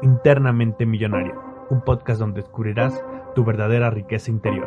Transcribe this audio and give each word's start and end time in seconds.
Internamente 0.00 0.86
Millonario, 0.86 1.66
un 1.68 1.84
podcast 1.84 2.20
donde 2.20 2.40
descubrirás 2.40 2.98
tu 3.34 3.44
verdadera 3.44 3.90
riqueza 3.90 4.30
interior. 4.30 4.66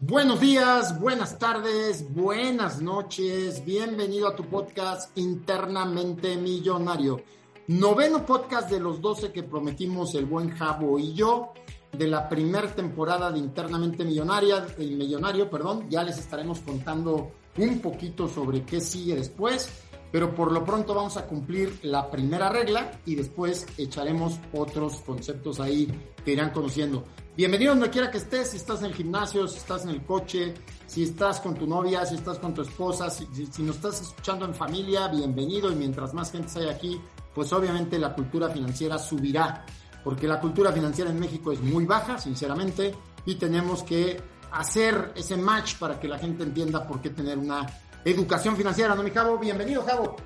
Buenos 0.00 0.40
días, 0.40 0.98
buenas 0.98 1.38
tardes, 1.38 2.12
buenas 2.12 2.82
noches. 2.82 3.64
Bienvenido 3.64 4.26
a 4.26 4.34
tu 4.34 4.42
podcast 4.46 5.16
Internamente 5.16 6.36
Millonario. 6.36 7.20
Noveno 7.68 8.26
podcast 8.26 8.68
de 8.68 8.80
los 8.80 9.00
12 9.00 9.30
que 9.30 9.44
prometimos 9.44 10.16
el 10.16 10.26
buen 10.26 10.50
Jabo 10.50 10.98
y 10.98 11.14
yo 11.14 11.52
de 11.92 12.08
la 12.08 12.28
primera 12.28 12.66
temporada 12.66 13.30
de 13.30 13.38
Internamente 13.38 14.04
Millonaria, 14.04 14.66
el 14.76 14.96
Millonario, 14.96 15.48
perdón. 15.48 15.86
Ya 15.88 16.02
les 16.02 16.18
estaremos 16.18 16.58
contando 16.58 17.30
un 17.58 17.78
poquito 17.78 18.26
sobre 18.26 18.64
qué 18.64 18.80
sigue 18.80 19.14
después 19.14 19.70
pero 20.12 20.34
por 20.34 20.52
lo 20.52 20.64
pronto 20.64 20.94
vamos 20.94 21.16
a 21.16 21.26
cumplir 21.26 21.80
la 21.82 22.10
primera 22.10 22.50
regla 22.50 22.92
y 23.06 23.14
después 23.14 23.66
echaremos 23.78 24.38
otros 24.52 24.98
conceptos 24.98 25.58
ahí 25.58 25.88
que 26.22 26.32
irán 26.32 26.50
conociendo. 26.50 27.04
Bienvenido 27.34 27.72
donde 27.72 27.88
quiera 27.88 28.10
que 28.10 28.18
estés, 28.18 28.50
si 28.50 28.58
estás 28.58 28.80
en 28.80 28.86
el 28.86 28.94
gimnasio, 28.94 29.48
si 29.48 29.56
estás 29.56 29.84
en 29.84 29.88
el 29.90 30.04
coche, 30.04 30.52
si 30.86 31.04
estás 31.04 31.40
con 31.40 31.54
tu 31.54 31.66
novia, 31.66 32.04
si 32.04 32.16
estás 32.16 32.38
con 32.38 32.52
tu 32.52 32.60
esposa, 32.60 33.08
si, 33.08 33.26
nos 33.62 33.76
estás 33.76 34.02
escuchando 34.02 34.44
en 34.44 34.54
familia, 34.54 35.08
bienvenido 35.08 35.72
y 35.72 35.76
mientras 35.76 36.12
más 36.12 36.30
gente 36.30 36.60
haya 36.60 36.72
aquí, 36.72 37.00
pues 37.34 37.50
obviamente 37.54 37.98
la 37.98 38.14
cultura 38.14 38.50
financiera 38.50 38.98
subirá, 38.98 39.64
porque 40.04 40.28
la 40.28 40.38
cultura 40.38 40.72
financiera 40.72 41.10
en 41.10 41.18
México 41.18 41.52
es 41.52 41.62
muy 41.62 41.86
baja, 41.86 42.18
sinceramente, 42.18 42.94
y 43.24 43.36
tenemos 43.36 43.82
que 43.82 44.20
hacer 44.50 45.12
ese 45.16 45.38
match 45.38 45.76
para 45.78 45.98
que 45.98 46.08
la 46.08 46.18
gente 46.18 46.42
entienda 46.42 46.86
por 46.86 47.00
qué 47.00 47.08
tener 47.08 47.38
una 47.38 47.66
educación 48.04 48.56
financiera, 48.56 48.94
¿no, 48.94 49.02
mi 49.02 49.10
Javo? 49.10 49.38
Bienvenido, 49.38 49.82
Javo. 49.82 50.16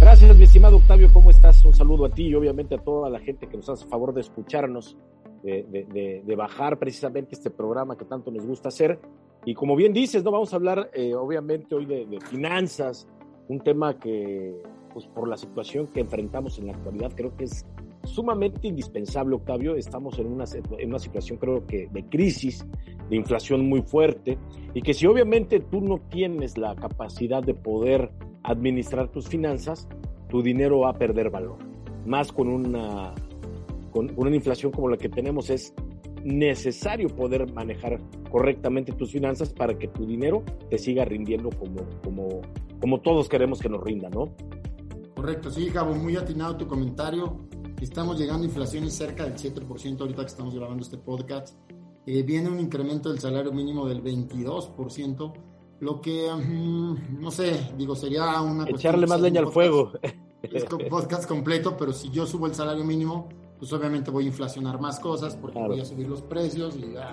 Gracias, 0.00 0.36
mi 0.36 0.44
estimado 0.44 0.76
Octavio, 0.76 1.10
¿cómo 1.12 1.30
estás? 1.30 1.64
Un 1.64 1.72
saludo 1.72 2.06
a 2.06 2.10
ti 2.10 2.26
y 2.26 2.34
obviamente 2.34 2.74
a 2.74 2.78
toda 2.78 3.08
la 3.08 3.18
gente 3.18 3.46
que 3.46 3.56
nos 3.56 3.68
hace 3.68 3.86
favor 3.86 4.12
de 4.12 4.20
escucharnos, 4.20 4.96
de, 5.42 6.34
bajar 6.36 6.78
precisamente 6.78 7.34
este 7.34 7.50
programa 7.50 7.96
que 7.96 8.04
tanto 8.04 8.30
nos 8.30 8.44
gusta 8.44 8.68
hacer. 8.68 8.98
Y 9.44 9.54
como 9.54 9.76
bien 9.76 9.92
dices, 9.92 10.22
no 10.24 10.32
vamos 10.32 10.52
a 10.52 10.56
hablar 10.56 10.90
eh, 10.92 11.14
obviamente 11.14 11.74
hoy 11.74 11.86
de, 11.86 12.18
finanzas, 12.28 13.08
un 13.48 13.60
tema 13.60 13.98
que, 13.98 14.60
pues 14.92 15.06
por 15.06 15.28
la 15.28 15.36
situación 15.36 15.86
que 15.86 16.00
enfrentamos 16.00 16.58
en 16.58 16.66
la 16.66 16.72
actualidad, 16.74 17.12
creo 17.14 17.34
que 17.36 17.44
es 17.44 17.64
sumamente 18.06 18.68
indispensable, 18.68 19.36
Octavio. 19.36 19.76
Estamos 19.76 20.18
en 20.18 20.26
una, 20.26 20.44
en 20.78 20.88
una 20.88 20.98
situación, 20.98 21.38
creo 21.38 21.66
que, 21.66 21.88
de 21.92 22.04
crisis 22.04 22.66
de 23.10 23.16
inflación 23.16 23.68
muy 23.68 23.82
fuerte 23.82 24.38
y 24.74 24.82
que 24.82 24.94
si 24.94 25.06
obviamente 25.06 25.60
tú 25.60 25.80
no 25.80 26.00
tienes 26.10 26.58
la 26.58 26.74
capacidad 26.74 27.42
de 27.42 27.54
poder 27.54 28.10
administrar 28.42 29.08
tus 29.08 29.28
finanzas, 29.28 29.88
tu 30.28 30.42
dinero 30.42 30.80
va 30.80 30.90
a 30.90 30.94
perder 30.94 31.30
valor. 31.30 31.58
Más 32.04 32.32
con 32.32 32.48
una, 32.48 33.14
con 33.92 34.12
una 34.16 34.34
inflación 34.34 34.72
como 34.72 34.88
la 34.88 34.96
que 34.96 35.08
tenemos 35.08 35.50
es 35.50 35.74
necesario 36.24 37.08
poder 37.08 37.52
manejar 37.52 38.00
correctamente 38.30 38.92
tus 38.92 39.12
finanzas 39.12 39.52
para 39.52 39.78
que 39.78 39.88
tu 39.88 40.04
dinero 40.06 40.42
te 40.68 40.78
siga 40.78 41.04
rindiendo 41.04 41.50
como, 41.50 41.86
como, 42.02 42.42
como 42.80 43.00
todos 43.00 43.28
queremos 43.28 43.60
que 43.60 43.68
nos 43.68 43.82
rinda, 43.82 44.10
¿no? 44.10 44.32
Correcto, 45.14 45.50
sí, 45.50 45.70
Gabo, 45.70 45.94
muy 45.94 46.16
atinado 46.16 46.56
tu 46.56 46.66
comentario. 46.66 47.38
Estamos 47.80 48.18
llegando 48.18 48.44
a 48.44 48.46
inflaciones 48.46 48.94
cerca 48.94 49.24
del 49.24 49.34
7% 49.34 50.00
ahorita 50.00 50.22
que 50.22 50.28
estamos 50.28 50.54
grabando 50.54 50.82
este 50.82 50.96
podcast. 50.96 51.54
Eh, 52.06 52.22
viene 52.22 52.48
un 52.48 52.58
incremento 52.58 53.10
del 53.10 53.20
salario 53.20 53.52
mínimo 53.52 53.86
del 53.86 54.02
22%, 54.02 55.32
lo 55.80 56.00
que, 56.00 56.30
mm, 56.32 57.20
no 57.20 57.30
sé, 57.30 57.70
digo, 57.76 57.94
sería 57.94 58.40
una... 58.40 58.66
Echarle 58.68 59.06
más 59.06 59.20
leña 59.20 59.40
al 59.40 59.48
fuego. 59.48 59.92
Es 60.42 60.64
podcast 60.88 61.26
completo, 61.26 61.76
pero 61.76 61.92
si 61.92 62.08
yo 62.10 62.24
subo 62.26 62.46
el 62.46 62.54
salario 62.54 62.84
mínimo, 62.84 63.28
pues 63.58 63.72
obviamente 63.72 64.10
voy 64.10 64.24
a 64.24 64.28
inflacionar 64.28 64.80
más 64.80 65.00
cosas 65.00 65.34
porque 65.36 65.58
voy 65.58 65.80
a 65.80 65.84
subir 65.84 66.08
los 66.08 66.22
precios 66.22 66.76
y 66.76 66.96
ah, 66.96 67.12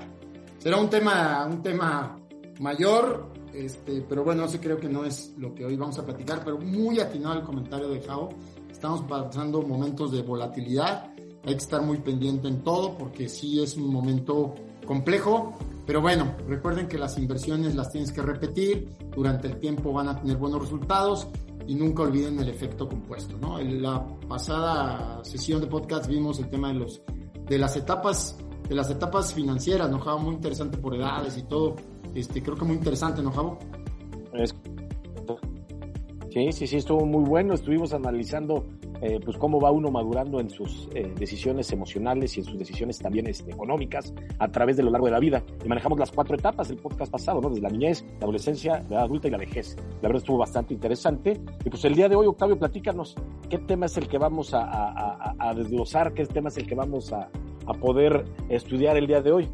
será 0.60 0.78
un 0.78 0.90
tema, 0.90 1.46
un 1.50 1.62
tema 1.62 2.20
mayor, 2.60 3.34
este, 3.54 4.02
pero 4.02 4.24
bueno, 4.24 4.48
sí 4.48 4.60
creo 4.60 4.78
que 4.78 4.88
no 4.88 5.04
es 5.04 5.34
lo 5.38 5.54
que 5.56 5.66
hoy 5.66 5.76
vamos 5.76 5.98
a 6.00 6.06
platicar, 6.06 6.44
pero 6.44 6.58
muy 6.58 7.00
atinado 7.00 7.40
el 7.40 7.44
comentario 7.44 7.90
de 7.90 8.02
Jao. 8.02 8.30
Estamos 8.84 9.04
pasando 9.04 9.62
momentos 9.62 10.12
de 10.12 10.24
volatilidad, 10.24 11.14
hay 11.46 11.54
que 11.54 11.64
estar 11.64 11.82
muy 11.82 12.00
pendiente 12.00 12.50
en 12.50 12.66
todo 12.66 12.98
porque 12.98 13.30
sí 13.30 13.64
es 13.64 13.78
un 13.78 13.90
momento 13.90 14.56
complejo, 14.86 15.54
pero 15.86 16.02
bueno, 16.02 16.36
recuerden 16.50 16.90
que 16.90 16.98
las 16.98 17.18
inversiones 17.18 17.76
las 17.76 17.94
tienes 17.94 18.12
que 18.12 18.22
repetir, 18.22 18.90
durante 19.16 19.48
el 19.48 19.58
tiempo 19.58 19.94
van 19.94 20.10
a 20.10 20.20
tener 20.20 20.36
buenos 20.36 20.64
resultados 20.64 21.30
y 21.66 21.76
nunca 21.76 22.04
olviden 22.04 22.38
el 22.40 22.50
efecto 22.50 22.90
compuesto, 22.90 23.38
¿no? 23.38 23.58
En 23.58 23.82
la 23.82 24.06
pasada 24.28 25.24
sesión 25.24 25.62
de 25.62 25.68
podcast 25.68 26.10
vimos 26.10 26.40
el 26.40 26.50
tema 26.50 26.68
de 26.68 26.74
los 26.74 27.02
de 27.48 27.58
las 27.58 27.78
etapas 27.78 28.38
de 28.68 28.76
las 28.76 28.90
etapas 28.90 29.34
financieras, 29.34 29.90
¿no, 29.90 30.02
Javo? 30.02 30.20
Muy 30.20 30.36
interesante 30.36 30.78
por 30.78 30.94
edades 30.94 31.38
y 31.38 31.44
todo. 31.44 31.78
Este, 32.14 32.44
creo 32.44 32.58
que 32.58 32.66
muy 32.66 32.76
interesante, 32.76 33.24
¿no, 33.24 33.32
Javo? 33.32 33.60
Sí, 36.34 36.52
sí, 36.52 36.66
sí, 36.66 36.78
estuvo 36.78 37.06
muy 37.06 37.24
bueno. 37.30 37.54
Estuvimos 37.54 37.94
analizando 37.94 38.66
eh, 39.02 39.20
pues 39.24 39.38
cómo 39.38 39.62
va 39.62 39.70
uno 39.70 39.92
madurando 39.92 40.40
en 40.40 40.50
sus 40.50 40.90
eh, 40.96 41.14
decisiones 41.16 41.72
emocionales 41.72 42.36
y 42.36 42.40
en 42.40 42.48
sus 42.48 42.58
decisiones 42.58 42.98
también 42.98 43.28
este, 43.28 43.52
económicas 43.52 44.12
a 44.40 44.48
través 44.48 44.76
de 44.76 44.82
lo 44.82 44.90
largo 44.90 45.06
de 45.06 45.12
la 45.12 45.20
vida. 45.20 45.44
Y 45.64 45.68
manejamos 45.68 46.00
las 46.00 46.12
cuatro 46.12 46.36
etapas 46.36 46.70
del 46.70 46.78
podcast 46.78 47.12
pasado, 47.12 47.40
¿no? 47.40 47.50
Desde 47.50 47.62
la 47.62 47.70
niñez, 47.70 48.04
la 48.18 48.24
adolescencia, 48.24 48.84
la 48.90 48.96
edad 48.96 49.04
adulta 49.04 49.28
y 49.28 49.32
la 49.32 49.38
vejez. 49.38 49.76
La 50.02 50.10
verdad 50.10 50.22
estuvo 50.24 50.40
bastante 50.40 50.74
interesante. 50.74 51.40
Y 51.64 51.70
pues 51.70 51.86
el 51.86 51.94
día 51.94 52.10
de 52.10 52.16
hoy, 52.16 52.26
Octavio, 52.26 52.58
platícanos 52.58 53.16
qué 53.48 53.60
tema 53.60 53.86
es 53.86 53.96
el 53.98 54.08
que 54.08 54.18
vamos 54.18 54.56
a, 54.56 55.54
desglosar, 55.56 56.16
qué 56.16 56.26
tema 56.26 56.50
es 56.50 56.58
el 56.58 56.66
que 56.66 56.74
vamos 56.74 57.14
a, 57.14 57.30
poder 57.80 58.26
estudiar 58.50 58.98
el 58.98 59.06
día 59.06 59.22
de 59.22 59.32
hoy. 59.32 59.50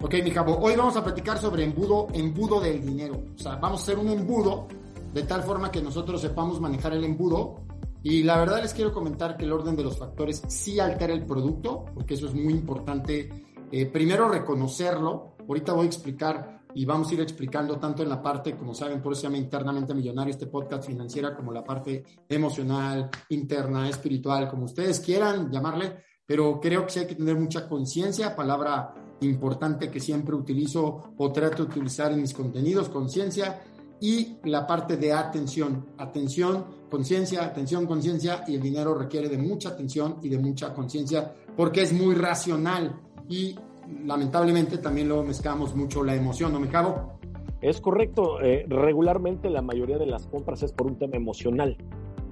Ok, 0.00 0.14
mi 0.24 0.32
cabo, 0.32 0.58
hoy 0.58 0.74
vamos 0.74 0.96
a 0.96 1.04
platicar 1.04 1.38
sobre 1.38 1.62
embudo, 1.62 2.08
embudo 2.12 2.60
del 2.60 2.84
dinero. 2.84 3.22
O 3.36 3.38
sea, 3.38 3.54
vamos 3.54 3.80
a 3.80 3.82
hacer 3.84 3.98
un 3.98 4.08
embudo 4.08 4.66
de 5.16 5.22
tal 5.22 5.42
forma 5.42 5.70
que 5.70 5.80
nosotros 5.80 6.20
sepamos 6.20 6.60
manejar 6.60 6.92
el 6.92 7.02
embudo 7.02 7.62
y 8.02 8.22
la 8.22 8.36
verdad 8.36 8.60
les 8.60 8.74
quiero 8.74 8.92
comentar 8.92 9.38
que 9.38 9.46
el 9.46 9.52
orden 9.52 9.74
de 9.74 9.82
los 9.82 9.96
factores 9.96 10.42
sí 10.46 10.78
altera 10.78 11.14
el 11.14 11.24
producto, 11.24 11.86
porque 11.94 12.12
eso 12.12 12.26
es 12.26 12.34
muy 12.34 12.52
importante. 12.52 13.46
Eh, 13.72 13.86
primero 13.86 14.28
reconocerlo. 14.28 15.36
Ahorita 15.48 15.72
voy 15.72 15.84
a 15.84 15.88
explicar 15.88 16.60
y 16.74 16.84
vamos 16.84 17.08
a 17.08 17.14
ir 17.14 17.22
explicando 17.22 17.78
tanto 17.78 18.02
en 18.02 18.10
la 18.10 18.20
parte, 18.20 18.58
como 18.58 18.74
saben, 18.74 19.00
por 19.00 19.12
eso 19.12 19.22
se 19.22 19.26
llama 19.28 19.38
internamente 19.38 19.94
millonario 19.94 20.32
este 20.32 20.48
podcast 20.48 20.86
financiera, 20.86 21.34
como 21.34 21.50
la 21.50 21.64
parte 21.64 22.04
emocional, 22.28 23.08
interna, 23.30 23.88
espiritual, 23.88 24.50
como 24.50 24.66
ustedes 24.66 25.00
quieran 25.00 25.50
llamarle, 25.50 25.96
pero 26.26 26.60
creo 26.60 26.84
que 26.84 26.92
sí 26.92 26.98
hay 26.98 27.06
que 27.06 27.14
tener 27.14 27.36
mucha 27.36 27.66
conciencia, 27.66 28.36
palabra 28.36 28.92
importante 29.22 29.90
que 29.90 29.98
siempre 29.98 30.34
utilizo 30.34 31.14
o 31.16 31.32
trato 31.32 31.64
de 31.64 31.70
utilizar 31.70 32.12
en 32.12 32.20
mis 32.20 32.34
contenidos, 32.34 32.90
conciencia 32.90 33.62
y 34.00 34.36
la 34.44 34.66
parte 34.66 34.96
de 34.96 35.12
atención, 35.12 35.86
atención, 35.98 36.64
conciencia, 36.90 37.44
atención, 37.44 37.86
conciencia 37.86 38.44
y 38.46 38.56
el 38.56 38.62
dinero 38.62 38.94
requiere 38.94 39.28
de 39.28 39.38
mucha 39.38 39.70
atención 39.70 40.16
y 40.22 40.28
de 40.28 40.38
mucha 40.38 40.74
conciencia 40.74 41.32
porque 41.56 41.82
es 41.82 41.92
muy 41.92 42.14
racional 42.14 43.00
y 43.28 43.56
lamentablemente 44.04 44.78
también 44.78 45.08
lo 45.08 45.22
mezclamos 45.22 45.74
mucho 45.74 46.04
la 46.04 46.14
emoción, 46.14 46.52
¿no 46.52 46.60
me 46.60 46.68
cago? 46.68 47.18
Es 47.60 47.80
correcto, 47.80 48.40
eh, 48.42 48.66
regularmente 48.68 49.48
la 49.48 49.62
mayoría 49.62 49.98
de 49.98 50.06
las 50.06 50.26
compras 50.26 50.62
es 50.62 50.72
por 50.72 50.86
un 50.86 50.98
tema 50.98 51.16
emocional. 51.16 51.76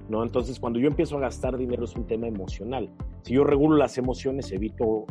¿No? 0.07 0.21
Entonces, 0.21 0.59
cuando 0.59 0.77
yo 0.77 0.87
empiezo 0.87 1.17
a 1.17 1.21
gastar 1.21 1.57
dinero 1.57 1.85
es 1.85 1.95
un 1.95 2.05
tema 2.05 2.27
emocional. 2.27 2.91
Si 3.23 3.33
yo 3.33 3.43
regulo 3.43 3.75
las 3.75 3.97
emociones, 3.97 4.51
evito 4.51 5.07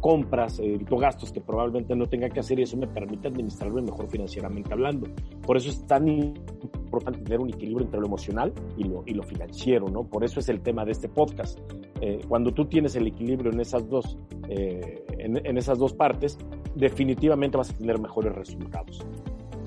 compras, 0.00 0.58
evito 0.58 0.96
gastos 0.96 1.32
que 1.32 1.40
probablemente 1.40 1.94
no 1.94 2.08
tenga 2.08 2.28
que 2.28 2.40
hacer 2.40 2.58
y 2.58 2.62
eso 2.62 2.76
me 2.76 2.86
permite 2.86 3.28
administrarlo 3.28 3.82
mejor 3.82 4.08
financieramente 4.08 4.72
hablando. 4.72 5.08
Por 5.46 5.56
eso 5.56 5.70
es 5.70 5.86
tan 5.86 6.08
importante 6.08 7.20
tener 7.20 7.40
un 7.40 7.50
equilibrio 7.50 7.84
entre 7.84 8.00
lo 8.00 8.06
emocional 8.06 8.52
y 8.76 8.84
lo, 8.84 9.02
y 9.06 9.14
lo 9.14 9.22
financiero, 9.22 9.88
¿no? 9.88 10.04
Por 10.04 10.24
eso 10.24 10.40
es 10.40 10.48
el 10.48 10.60
tema 10.60 10.84
de 10.84 10.92
este 10.92 11.08
podcast. 11.08 11.58
Eh, 12.00 12.20
cuando 12.28 12.52
tú 12.52 12.64
tienes 12.64 12.96
el 12.96 13.06
equilibrio 13.06 13.52
en 13.52 13.60
esas 13.60 13.88
dos, 13.88 14.16
eh, 14.48 15.04
en, 15.18 15.58
esas 15.58 15.78
dos 15.78 15.92
partes, 15.92 16.38
definitivamente 16.74 17.56
vas 17.56 17.70
a 17.70 17.76
tener 17.76 18.00
mejores 18.00 18.34
resultados. 18.34 19.04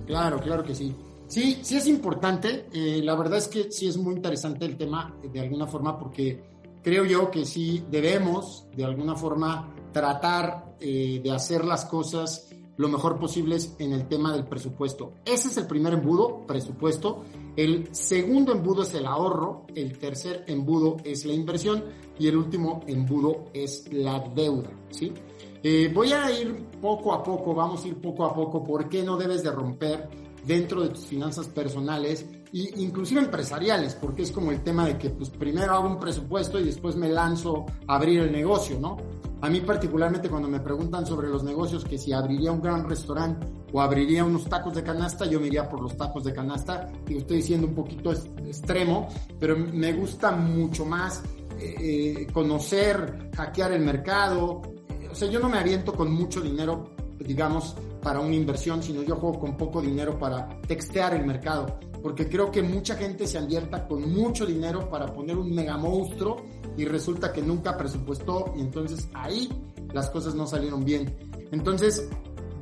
Claro, 0.06 0.40
claro 0.40 0.64
que 0.64 0.74
sí. 0.74 0.96
Sí, 1.28 1.60
sí 1.62 1.78
es 1.78 1.88
importante. 1.88 2.66
Eh, 2.74 3.02
la 3.04 3.16
verdad 3.16 3.38
es 3.38 3.48
que 3.48 3.72
sí 3.72 3.88
es 3.88 3.98
muy 3.98 4.16
interesante 4.16 4.66
el 4.66 4.78
tema 4.78 5.16
de 5.32 5.40
alguna 5.40 5.68
forma 5.68 5.98
porque 5.98 6.42
creo 6.82 7.06
yo 7.06 7.32
que 7.32 7.46
sí 7.46 7.84
debemos 7.90 8.68
de 8.76 8.84
alguna 8.84 9.16
forma 9.16 9.74
tratar 9.94 10.76
eh, 10.80 11.22
de 11.24 11.32
hacer 11.32 11.64
las 11.64 11.86
cosas 11.86 12.50
lo 12.76 12.90
mejor 12.90 13.20
posible 13.20 13.58
en 13.80 13.94
el 13.94 14.08
tema 14.08 14.34
del 14.34 14.46
presupuesto. 14.46 15.14
Ese 15.26 15.48
es 15.48 15.58
el 15.58 15.68
primer 15.68 15.94
embudo, 15.94 16.46
presupuesto. 16.48 17.24
El 17.56 17.94
segundo 17.94 18.52
embudo 18.52 18.82
es 18.82 18.94
el 18.96 19.06
ahorro, 19.06 19.68
el 19.76 19.98
tercer 20.00 20.44
embudo 20.48 20.98
es 21.04 21.24
la 21.26 21.34
inversión 21.34 21.84
y 22.18 22.28
el 22.28 22.36
último 22.36 22.82
embudo 22.88 23.46
es 23.54 23.92
la 23.94 24.20
deuda, 24.20 24.72
¿sí? 24.90 25.14
Eh, 25.62 25.92
voy 25.94 26.12
a 26.12 26.32
ir 26.32 26.66
poco 26.82 27.14
a 27.14 27.24
poco, 27.24 27.54
vamos 27.54 27.86
a 27.86 27.88
ir 27.88 28.02
poco 28.02 28.26
a 28.26 28.34
poco, 28.34 28.64
¿por 28.64 28.90
qué 28.90 29.04
no 29.04 29.18
debes 29.18 29.44
de 29.44 29.52
romper 29.52 30.10
dentro 30.46 30.82
de 30.82 30.90
tus 30.90 31.06
finanzas 31.06 31.48
personales 31.48 32.26
e 32.54 32.82
inclusive 32.82 33.22
empresariales? 33.22 33.96
Porque 33.96 34.22
es 34.22 34.32
como 34.32 34.52
el 34.52 34.62
tema 34.62 34.86
de 34.86 34.98
que 34.98 35.10
pues 35.10 35.30
primero 35.30 35.74
hago 35.74 35.88
un 35.88 36.00
presupuesto 36.00 36.60
y 36.60 36.64
después 36.64 36.96
me 36.96 37.10
lanzo 37.10 37.66
a 37.88 37.96
abrir 37.96 38.22
el 38.22 38.32
negocio, 38.32 38.80
¿no? 38.80 38.98
A 39.44 39.50
mí 39.50 39.60
particularmente 39.60 40.30
cuando 40.30 40.48
me 40.48 40.62
preguntan 40.62 41.06
sobre 41.06 41.28
los 41.28 41.44
negocios, 41.44 41.84
que 41.84 41.98
si 41.98 42.14
abriría 42.14 42.50
un 42.50 42.62
gran 42.62 42.88
restaurante 42.88 43.46
o 43.74 43.82
abriría 43.82 44.24
unos 44.24 44.46
tacos 44.46 44.74
de 44.74 44.84
canasta, 44.84 45.26
yo 45.26 45.38
me 45.42 45.48
iría 45.48 45.68
por 45.68 45.82
los 45.82 45.98
tacos 45.98 46.24
de 46.24 46.34
canasta. 46.34 46.90
Digo, 47.06 47.20
estoy 47.20 47.38
diciendo 47.38 47.68
un 47.68 47.76
poquito 47.76 48.14
extremo, 48.14 49.10
pero 49.38 49.58
me 49.58 49.92
gusta 49.92 50.32
mucho 50.32 50.86
más 50.86 51.24
eh, 51.60 51.76
eh, 51.78 52.28
conocer, 52.32 53.32
hackear 53.36 53.74
el 53.74 53.82
mercado. 53.82 54.62
O 55.12 55.16
sea, 55.16 55.28
yo 55.30 55.42
no 55.42 55.50
me 55.50 55.58
aviento 55.58 55.94
con 55.94 56.10
mucho 56.14 56.40
dinero, 56.40 56.96
digamos, 57.26 57.76
para 58.02 58.20
una 58.20 58.36
inversión, 58.36 58.84
sino 58.84 59.02
yo 59.04 59.16
juego 59.16 59.40
con 59.40 59.58
poco 59.58 59.82
dinero 59.82 60.18
para 60.18 60.62
textear 60.62 61.14
el 61.16 61.26
mercado. 61.26 61.80
Porque 62.02 62.28
creo 62.28 62.52
que 62.52 62.62
mucha 62.62 62.96
gente 62.96 63.28
se 63.28 63.38
abierta 63.38 63.88
con 63.88 64.14
mucho 64.14 64.46
dinero 64.46 64.90
para 64.90 65.14
poner 65.14 65.38
un 65.38 65.54
mega 65.54 65.78
monstruo 65.78 66.44
y 66.76 66.86
resulta 66.86 67.32
que 67.32 67.42
nunca 67.42 67.78
presupuestó 67.78 68.54
y 68.58 68.62
entonces 68.62 69.08
ahí 69.14 69.50
las 69.94 70.10
cosas 70.10 70.36
no 70.36 70.46
salieron 70.46 70.84
bien. 70.84 71.16
Entonces, 71.52 72.10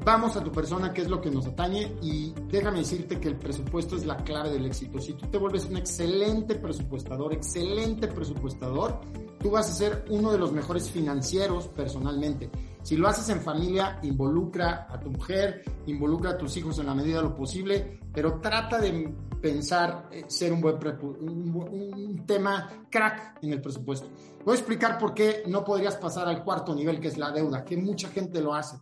vamos 0.04 0.36
a 0.36 0.44
tu 0.44 0.52
persona, 0.52 0.94
qué 0.94 1.02
es 1.02 1.10
lo 1.10 1.22
que 1.22 1.30
nos 1.30 1.46
atañe 1.48 1.96
y 2.02 2.34
déjame 2.50 2.80
decirte 2.80 3.20
que 3.20 3.30
el 3.30 3.38
presupuesto 3.38 3.96
es 3.96 4.06
la 4.06 4.18
clave 4.18 4.52
del 4.52 4.66
éxito. 4.66 5.00
Si 5.00 5.14
tú 5.14 5.28
te 5.28 5.38
vuelves 5.38 5.66
un 5.66 5.78
excelente 5.78 6.56
presupuestador, 6.56 7.34
excelente 7.34 8.08
presupuestador, 8.08 9.00
tú 9.40 9.52
vas 9.52 9.70
a 9.70 9.74
ser 9.74 10.06
uno 10.10 10.32
de 10.32 10.38
los 10.38 10.52
mejores 10.52 10.90
financieros 10.90 11.68
personalmente. 11.68 12.50
Si 12.84 12.98
lo 12.98 13.08
haces 13.08 13.30
en 13.30 13.42
familia, 13.42 14.00
involucra 14.02 14.88
a 14.90 15.00
tu 15.00 15.12
mujer, 15.12 15.64
involucra 15.86 16.32
a 16.32 16.38
tus 16.38 16.58
hijos 16.58 16.80
en 16.80 16.88
la 16.88 16.96
medida 16.96 17.18
de 17.18 17.24
lo 17.24 17.36
posible, 17.36 18.00
pero 18.12 18.40
trata 18.40 18.80
de 18.80 19.14
pensar 19.40 20.10
eh, 20.12 20.26
ser 20.28 20.52
un 20.52 20.62
buen 20.62 20.78
un, 20.78 22.24
tema 22.26 22.86
crack 22.90 23.40
en 23.44 23.54
el 23.54 23.62
presupuesto. 23.62 24.10
Voy 24.44 24.56
a 24.56 24.58
explicar 24.58 24.98
por 24.98 25.14
qué 25.14 25.44
no 25.48 25.64
podrías 25.64 25.96
pasar 25.98 26.28
al 26.28 26.44
cuarto 26.44 26.74
nivel, 26.74 27.00
que 27.00 27.10
es 27.10 27.18
la 27.18 27.32
deuda, 27.32 27.64
que 27.64 27.78
mucha 27.78 28.10
gente 28.10 28.42
lo 28.42 28.54
hace, 28.54 28.78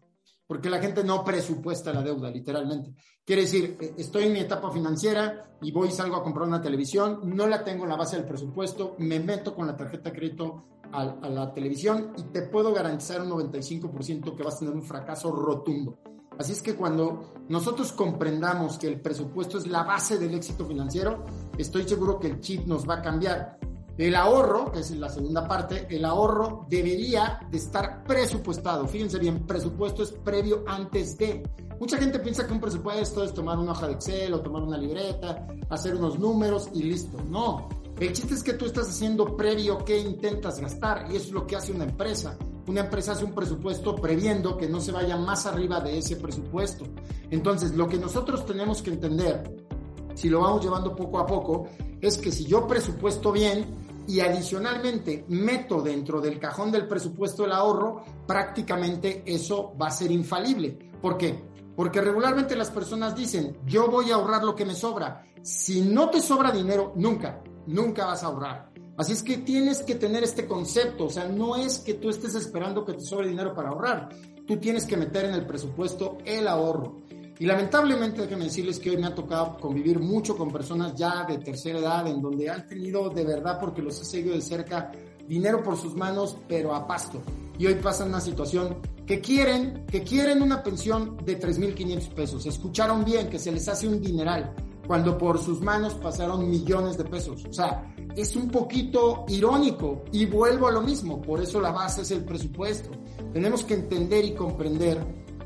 porque 0.48 0.70
la 0.70 0.80
gente 0.80 1.04
no 1.04 1.24
presupuesta 1.24 1.92
la 1.94 2.02
deuda, 2.02 2.30
literalmente. 2.30 2.94
Quiere 3.30 3.44
decir, 3.44 3.78
eh, 3.80 3.94
estoy 3.96 4.24
en 4.24 4.34
mi 4.34 4.40
etapa 4.40 4.72
financiera 4.72 5.44
y 5.62 5.72
voy 5.72 5.90
y 5.90 5.92
salgo 5.92 6.16
a 6.16 6.24
comprar 6.24 6.48
una 6.48 6.64
televisión, 6.64 7.20
no 7.26 7.46
la 7.46 7.64
tengo 7.64 7.84
en 7.84 7.92
la 7.92 7.96
base 7.96 8.16
del 8.16 8.26
presupuesto, 8.26 8.96
me 8.98 9.20
meto 9.20 9.54
con 9.54 9.68
la 9.68 9.78
tarjeta 9.78 10.10
de 10.10 10.16
crédito 10.18 10.64
a, 10.92 11.02
a 11.02 11.30
la 11.30 11.54
televisión 11.54 12.12
y 12.18 12.24
te 12.24 12.42
puedo 12.42 12.74
garantizar 12.74 13.22
un 13.22 13.30
95% 13.30 14.36
que 14.36 14.42
vas 14.42 14.56
a 14.56 14.60
tener 14.62 14.74
un 14.74 14.82
fracaso 14.82 15.32
rotundo. 15.32 16.00
Así 16.40 16.54
es 16.54 16.64
que 16.64 16.74
cuando 16.76 17.36
nosotros 17.50 17.92
comprendamos 17.92 18.80
que 18.80 18.88
el 18.88 19.00
presupuesto 19.00 19.60
es 19.60 19.68
la 19.68 19.84
base 19.84 20.18
del 20.18 20.34
éxito 20.34 20.66
financiero, 20.66 21.24
estoy 21.56 21.88
seguro 21.88 22.18
que 22.18 22.30
el 22.30 22.40
chip 22.40 22.66
nos 22.66 22.90
va 22.90 22.96
a 22.96 23.02
cambiar. 23.04 23.60
El 24.00 24.16
ahorro, 24.16 24.72
que 24.72 24.80
es 24.80 24.92
la 24.92 25.10
segunda 25.10 25.46
parte, 25.46 25.86
el 25.90 26.06
ahorro 26.06 26.66
debería 26.70 27.42
de 27.52 27.58
estar 27.58 28.06
presupuestado. 28.06 28.88
Fíjense 28.88 29.20
bien, 29.20 29.46
presupuesto 29.46 30.04
es 30.04 30.14
previo 30.14 30.64
antes 30.66 31.18
de. 31.18 31.44
Mucha 31.82 31.98
gente 31.98 32.18
piensa 32.20 32.48
que 32.48 32.54
un 32.54 32.62
presupuesto 32.62 33.26
es 33.26 33.34
tomar 33.34 33.60
una 33.60 33.74
hoja 33.74 33.88
de 33.88 33.94
Excel 33.94 34.34
o 34.34 34.40
tomar 34.40 34.64
una 34.64 34.78
libreta, 34.78 35.46
hacer 35.70 35.96
unos 35.96 36.18
números 36.18 36.70
y 36.74 36.84
listo. 36.84 37.22
No, 37.28 37.68
el 38.00 38.14
chiste 38.14 38.36
es 38.36 38.42
que 38.42 38.54
tú 38.54 38.68
estás 38.68 38.88
haciendo 38.88 39.36
previo 39.36 39.84
qué 39.84 40.00
intentas 40.00 40.62
gastar 40.62 41.08
y 41.12 41.18
eso 41.18 41.26
es 41.26 41.32
lo 41.34 41.46
que 41.46 41.58
hace 41.58 41.74
una 41.74 41.84
empresa 41.84 42.38
una 42.68 42.82
empresa 42.82 43.14
hace 43.14 43.26
un 43.26 43.34
presupuesto 43.34 43.96
previendo 43.96 44.56
que 44.56 44.70
no 44.70 44.80
se 44.80 44.92
vaya 44.92 45.18
más 45.18 45.48
arriba 45.48 45.80
de 45.82 45.98
ese 45.98 46.18
presupuesto. 46.18 46.86
Entonces, 47.32 47.74
lo 47.76 47.88
que 47.88 47.98
nosotros 47.98 48.46
tenemos 48.46 48.84
que 48.84 48.92
entender, 48.92 49.66
si 50.14 50.30
lo 50.30 50.42
vamos 50.42 50.64
llevando 50.64 50.96
poco 50.96 51.18
a 51.18 51.26
poco, 51.26 51.68
es 52.00 52.20
que 52.20 52.32
si 52.32 52.46
yo 52.46 52.68
presupuesto 52.68 53.32
bien 53.32 53.89
y 54.10 54.22
adicionalmente 54.22 55.24
meto 55.28 55.84
dentro 55.84 56.20
del 56.20 56.40
cajón 56.40 56.72
del 56.72 56.88
presupuesto 56.88 57.46
el 57.46 57.52
ahorro, 57.52 58.04
prácticamente 58.26 59.22
eso 59.24 59.76
va 59.80 59.90
a 59.90 59.92
ser 59.92 60.10
infalible. 60.10 60.80
¿Por 61.00 61.16
qué? 61.16 61.40
Porque 61.76 62.02
regularmente 62.02 62.56
las 62.56 62.72
personas 62.72 63.16
dicen, 63.16 63.60
yo 63.68 63.88
voy 63.88 64.10
a 64.10 64.16
ahorrar 64.16 64.44
lo 64.44 64.56
que 64.56 64.66
me 64.66 64.74
sobra. 64.74 65.24
Si 65.44 65.82
no 65.82 66.10
te 66.10 66.22
sobra 66.22 66.52
dinero, 66.52 66.92
nunca, 66.96 67.44
nunca 67.68 68.08
vas 68.08 68.24
a 68.24 68.28
ahorrar. 68.28 68.72
Así 68.98 69.14
es 69.14 69.22
que 69.22 69.38
tienes 69.38 69.84
que 69.84 69.94
tener 69.94 70.24
este 70.24 70.48
concepto, 70.48 71.06
o 71.06 71.10
sea, 71.12 71.28
no 71.28 71.56
es 71.56 71.78
que 71.78 71.94
tú 71.94 72.10
estés 72.10 72.34
esperando 72.34 72.84
que 72.84 72.94
te 72.94 73.02
sobre 73.02 73.30
dinero 73.30 73.54
para 73.54 73.70
ahorrar, 73.70 74.10
tú 74.48 74.58
tienes 74.58 74.86
que 74.86 74.98
meter 74.98 75.26
en 75.26 75.36
el 75.36 75.46
presupuesto 75.46 76.18
el 76.26 76.48
ahorro. 76.48 76.98
Y 77.40 77.46
lamentablemente, 77.46 78.22
déjenme 78.22 78.46
decirles 78.46 78.80
que 78.80 78.90
hoy 78.90 78.98
me 78.98 79.08
ha 79.08 79.16
tocado 79.16 79.58
convivir 79.58 80.00
mucho 80.00 80.36
con 80.36 80.52
personas 80.52 80.94
ya 80.94 81.24
de 81.24 81.38
tercera 81.38 81.80
edad, 81.80 82.06
en 82.08 82.22
donde 82.22 82.50
han 82.50 82.68
tenido 82.68 83.10
de 83.10 83.24
verdad, 83.24 83.58
porque 83.58 83.82
los 83.82 84.00
he 84.02 84.04
seguido 84.04 84.36
de 84.36 84.42
cerca, 84.42 84.92
dinero 85.26 85.64
por 85.64 85.78
sus 85.78 85.96
manos, 85.96 86.36
pero 86.50 86.76
a 86.76 86.86
pasto. 86.86 87.22
Y 87.58 87.66
hoy 87.66 87.76
pasan 87.76 88.10
una 88.10 88.20
situación 88.20 88.80
que 89.06 89.22
quieren, 89.22 89.86
que 89.86 90.04
quieren 90.04 90.42
una 90.42 90.62
pensión 90.62 91.16
de 91.24 91.40
3.500 91.40 92.10
pesos. 92.14 92.46
Escucharon 92.46 93.06
bien 93.06 93.30
que 93.30 93.40
se 93.40 93.54
les 93.54 93.70
hace 93.70 93.88
un 93.88 94.02
dineral 94.02 94.54
cuando 94.86 95.18
por 95.18 95.38
sus 95.38 95.62
manos 95.62 95.94
pasaron 95.94 96.50
millones 96.50 96.98
de 96.98 97.06
pesos. 97.06 97.46
O 97.46 97.54
sea, 97.54 97.94
es 98.16 98.36
un 98.36 98.50
poquito 98.50 99.24
irónico 99.30 100.04
y 100.12 100.26
vuelvo 100.26 100.68
a 100.68 100.72
lo 100.72 100.82
mismo, 100.82 101.22
por 101.22 101.42
eso 101.42 101.62
la 101.62 101.72
base 101.72 102.02
es 102.02 102.12
el 102.12 102.26
presupuesto. 102.26 102.90
Tenemos 103.32 103.64
que 103.64 103.76
entender 103.76 104.26
y 104.26 104.34
comprender 104.34 104.98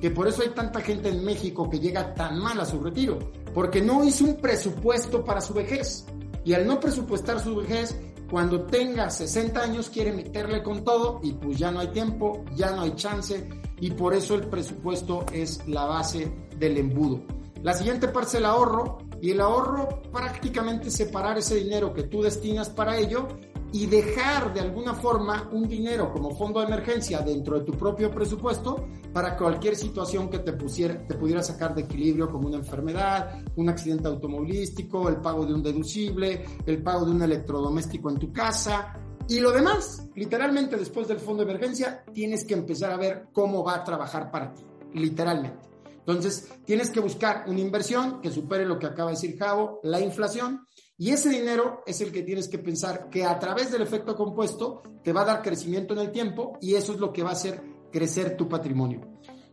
que 0.04 0.12
por 0.12 0.28
eso 0.28 0.42
hay 0.42 0.50
tanta 0.50 0.82
gente 0.82 1.08
en 1.08 1.24
México 1.24 1.70
que 1.70 1.80
llega 1.80 2.14
tan 2.14 2.38
mal 2.38 2.60
a 2.60 2.66
su 2.66 2.78
retiro, 2.82 3.20
porque 3.54 3.82
no 3.82 4.04
hizo 4.04 4.26
un 4.26 4.36
presupuesto 4.36 5.24
para 5.24 5.40
su 5.40 5.54
vejez. 5.54 6.06
Y 6.44 6.52
al 6.52 6.68
no 6.68 6.78
presupuestar 6.78 7.40
su 7.40 7.56
vejez, 7.56 7.96
cuando 8.30 8.66
tenga 8.66 9.10
60 9.10 9.62
años 9.62 9.90
quiere 9.90 10.12
meterle 10.12 10.62
con 10.62 10.84
todo 10.84 11.22
y 11.24 11.32
pues 11.32 11.58
ya 11.58 11.72
no 11.72 11.80
hay 11.80 11.88
tiempo, 11.88 12.44
ya 12.54 12.72
no 12.72 12.82
hay 12.82 12.94
chance 12.96 13.48
y 13.80 13.92
por 13.92 14.14
eso 14.14 14.36
el 14.36 14.48
presupuesto 14.48 15.26
es 15.32 15.66
la 15.70 15.86
base 15.86 16.30
del 16.60 16.80
embudo. 16.80 17.22
La 17.62 17.74
siguiente 17.74 18.10
parte 18.10 18.32
es 18.32 18.36
el 18.36 18.46
ahorro 18.46 18.98
y 19.22 19.32
el 19.32 19.40
ahorro 19.40 20.02
prácticamente 20.12 20.92
separar 20.92 21.38
ese 21.38 21.56
dinero 21.56 21.94
que 21.94 22.04
tú 22.04 22.24
destinas 22.24 22.70
para 22.70 22.98
ello 22.98 23.30
y 23.72 23.88
dejar 23.88 24.54
de 24.54 24.60
alguna 24.60 24.94
forma 24.96 25.50
un 25.54 25.68
dinero 25.68 26.12
como 26.12 26.36
fondo 26.36 26.60
de 26.60 26.68
emergencia 26.68 27.22
dentro 27.22 27.58
de 27.58 27.66
tu 27.66 27.72
propio 27.72 28.12
presupuesto 28.12 28.86
para 29.14 29.38
cualquier 29.38 29.76
situación 29.76 30.30
que 30.30 30.40
te, 30.40 30.54
pusiera, 30.54 31.06
te 31.08 31.14
pudiera 31.14 31.44
sacar 31.44 31.76
de 31.76 31.84
equilibrio 31.84 32.30
como 32.30 32.48
una 32.48 32.58
enfermedad, 32.58 33.44
un 33.56 33.70
accidente 33.70 34.08
automovilístico, 34.08 35.08
el 35.08 35.18
pago 35.18 35.46
de 35.46 35.54
un 35.54 35.62
deducible, 35.62 36.44
el 36.66 36.82
pago 36.82 37.06
de 37.06 37.12
un 37.12 37.22
electrodoméstico 37.22 38.10
en 38.10 38.18
tu 38.18 38.34
casa 38.34 38.94
y 39.28 39.40
lo 39.40 39.52
demás. 39.52 40.10
Literalmente 40.16 40.76
después 40.78 41.08
del 41.08 41.20
fondo 41.20 41.46
de 41.46 41.52
emergencia 41.52 42.04
tienes 42.12 42.44
que 42.44 42.56
empezar 42.56 42.92
a 42.92 42.98
ver 42.98 43.28
cómo 43.32 43.64
va 43.64 43.76
a 43.76 43.84
trabajar 43.84 44.32
para 44.32 44.54
ti, 44.54 44.64
literalmente. 44.96 45.70
Entonces, 46.06 46.50
tienes 46.66 46.90
que 46.90 47.00
buscar 47.00 47.46
una 47.48 47.62
inversión 47.62 48.20
que 48.20 48.30
supere 48.30 48.66
lo 48.66 48.78
que 48.78 48.88
acaba 48.88 49.12
de 49.12 49.16
decir 49.16 49.38
Javo, 49.38 49.80
la 49.84 50.02
inflación, 50.02 50.66
y 50.98 51.12
ese 51.12 51.30
dinero 51.30 51.82
es 51.86 52.02
el 52.02 52.12
que 52.12 52.24
tienes 52.24 52.50
que 52.50 52.60
pensar 52.60 53.10
que 53.10 53.24
a 53.24 53.40
través 53.40 53.72
del 53.72 53.82
efecto 53.82 54.16
compuesto 54.16 54.84
te 55.04 55.14
va 55.14 55.22
a 55.22 55.26
dar 55.26 55.42
crecimiento 55.42 55.94
en 55.94 56.02
el 56.02 56.12
tiempo 56.12 56.58
y 56.62 56.76
eso 56.76 56.94
es 56.94 57.00
lo 57.00 57.12
que 57.12 57.24
va 57.24 57.30
a 57.30 57.34
hacer 57.34 57.73
crecer 57.94 58.36
tu 58.36 58.50
patrimonio. 58.50 59.00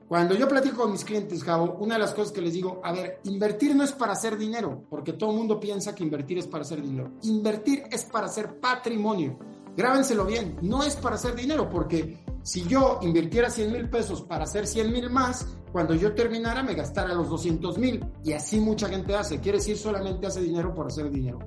Cuando 0.09 0.35
yo 0.35 0.49
platico 0.49 0.79
con 0.79 0.91
mis 0.91 1.05
clientes, 1.05 1.45
Javo, 1.45 1.77
una 1.79 1.95
de 1.95 2.01
las 2.01 2.15
cosas 2.15 2.33
que 2.33 2.41
les 2.41 2.53
digo, 2.53 2.81
a 2.83 2.91
ver, 2.91 3.21
invertir 3.23 3.77
no 3.77 3.85
es 3.85 3.93
para 3.93 4.15
hacer 4.15 4.37
dinero, 4.37 4.83
porque 4.91 5.13
todo 5.13 5.31
el 5.31 5.37
mundo 5.37 5.61
piensa 5.61 5.95
que 5.95 6.03
invertir 6.03 6.39
es 6.39 6.49
para 6.49 6.63
hacer 6.63 6.83
dinero. 6.83 7.13
Invertir 7.23 7.85
es 7.93 8.05
para 8.07 8.27
hacer 8.27 8.59
patrimonio. 8.59 9.39
Grábenselo 9.77 10.25
bien, 10.25 10.57
no 10.63 10.83
es 10.83 10.97
para 10.97 11.15
hacer 11.15 11.37
dinero, 11.37 11.71
porque 11.71 12.25
si 12.43 12.65
yo 12.65 12.99
invirtiera 13.03 13.51
100 13.51 13.71
mil 13.71 13.89
pesos 13.89 14.23
para 14.23 14.45
hacer 14.45 14.67
100 14.67 14.93
mil 14.93 15.11
más, 15.11 15.47
cuando 15.71 15.95
yo 15.95 16.13
terminara 16.13 16.65
me 16.65 16.75
gastara 16.75 17.15
los 17.15 17.29
200 17.29 17.79
mil. 17.79 18.05
Y 18.25 18.33
así 18.33 18.59
mucha 18.59 18.89
gente 18.89 19.15
hace. 19.15 19.39
Quiere 19.39 19.59
decir 19.59 19.77
solamente 19.77 20.27
hace 20.27 20.41
dinero 20.41 20.75
por 20.75 20.89
hacer 20.89 21.09
dinero. 21.09 21.39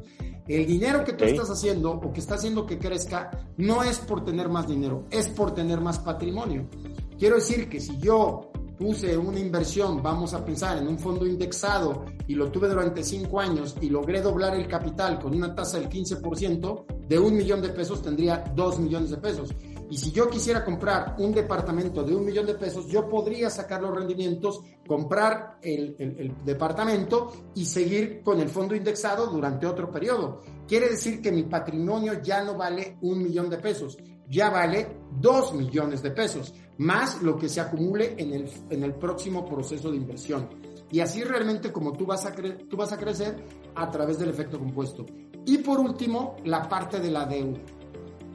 El 0.48 0.66
dinero 0.66 1.04
que 1.06 1.14
tú 1.14 1.24
estás 1.24 1.50
haciendo 1.50 1.92
o 1.92 2.12
que 2.12 2.20
está 2.20 2.36
haciendo 2.36 2.66
que 2.66 2.78
crezca 2.78 3.32
no 3.58 3.84
es 3.84 4.00
por 4.00 4.26
tener 4.26 4.50
más 4.50 4.68
dinero, 4.68 5.06
es 5.10 5.30
por 5.30 5.54
tener 5.54 5.80
más 5.80 6.00
patrimonio. 6.00 6.68
Quiero 7.18 7.36
decir 7.36 7.70
que 7.70 7.80
si 7.80 7.98
yo 8.00 8.52
puse 8.78 9.18
una 9.18 9.40
inversión, 9.40 10.04
vamos 10.04 10.34
a 10.34 10.44
pensar, 10.44 10.78
en 10.78 10.88
un 10.88 11.00
fondo 11.00 11.26
indexado 11.26 12.06
y 12.28 12.36
lo 12.36 12.52
tuve 12.52 12.68
durante 12.68 13.04
cinco 13.04 13.40
años 13.40 13.76
y 13.80 13.90
logré 13.90 14.22
doblar 14.22 14.56
el 14.56 14.68
capital 14.68 15.20
con 15.20 15.34
una 15.34 15.56
tasa 15.56 15.80
del 15.80 15.90
15%, 15.90 16.86
de 17.08 17.20
un 17.20 17.38
millón 17.38 17.62
de 17.62 17.70
pesos 17.70 18.02
tendría 18.02 18.44
dos 18.54 18.80
millones 18.80 19.12
de 19.12 19.18
pesos. 19.18 19.50
Y 19.90 19.98
si 19.98 20.12
yo 20.12 20.30
quisiera 20.30 20.64
comprar 20.64 21.16
un 21.20 21.34
departamento 21.34 22.04
de 22.04 22.16
un 22.16 22.26
millón 22.26 22.46
de 22.46 22.56
pesos, 22.56 22.88
yo 22.88 23.08
podría 23.08 23.50
sacar 23.50 23.82
los 23.82 23.96
rendimientos, 23.96 24.62
comprar 24.88 25.58
el, 25.62 25.96
el, 26.00 26.36
departamento 26.44 27.32
y 27.56 27.66
seguir 27.66 28.22
con 28.24 28.40
el 28.40 28.50
fondo 28.50 28.76
indexado 28.76 29.28
durante 29.28 29.68
otro 29.68 29.92
periodo. 29.92 30.42
Quiere 30.68 30.90
decir 30.90 31.22
que 31.22 31.32
mi 31.32 31.44
patrimonio 31.44 32.22
ya 32.22 32.44
no 32.44 32.56
vale 32.56 32.98
un 33.02 33.22
millón 33.22 33.50
de 33.50 33.58
pesos, 33.58 33.98
ya 34.28 34.50
vale 34.50 34.98
dos 35.20 35.54
millones 35.54 36.02
de 36.02 36.12
pesos, 36.12 36.54
más 36.78 37.22
lo 37.22 37.38
que 37.38 37.50
se 37.50 37.62
acumule 37.62 38.16
en 38.18 38.34
el, 38.34 38.52
en 38.70 38.84
el 38.84 38.96
próximo 38.96 39.46
proceso 39.46 39.92
de 39.92 39.98
inversión. 39.98 40.50
Y 40.92 41.00
así 41.00 41.24
realmente 41.24 41.72
como 41.72 41.94
tú 41.94 42.06
vas, 42.06 42.26
a 42.26 42.34
tú 42.34 42.78
vas 42.78 42.92
a 42.92 42.98
crecer 42.98 43.44
a 43.76 43.90
través 43.90 44.20
del 44.20 44.30
efecto 44.30 44.60
compuesto. 44.60 45.06
Y 45.46 45.58
por 45.58 45.80
último, 45.80 46.36
la 46.46 46.70
parte 46.70 47.00
de 47.00 47.12
la 47.12 47.26
deuda. 47.26 47.60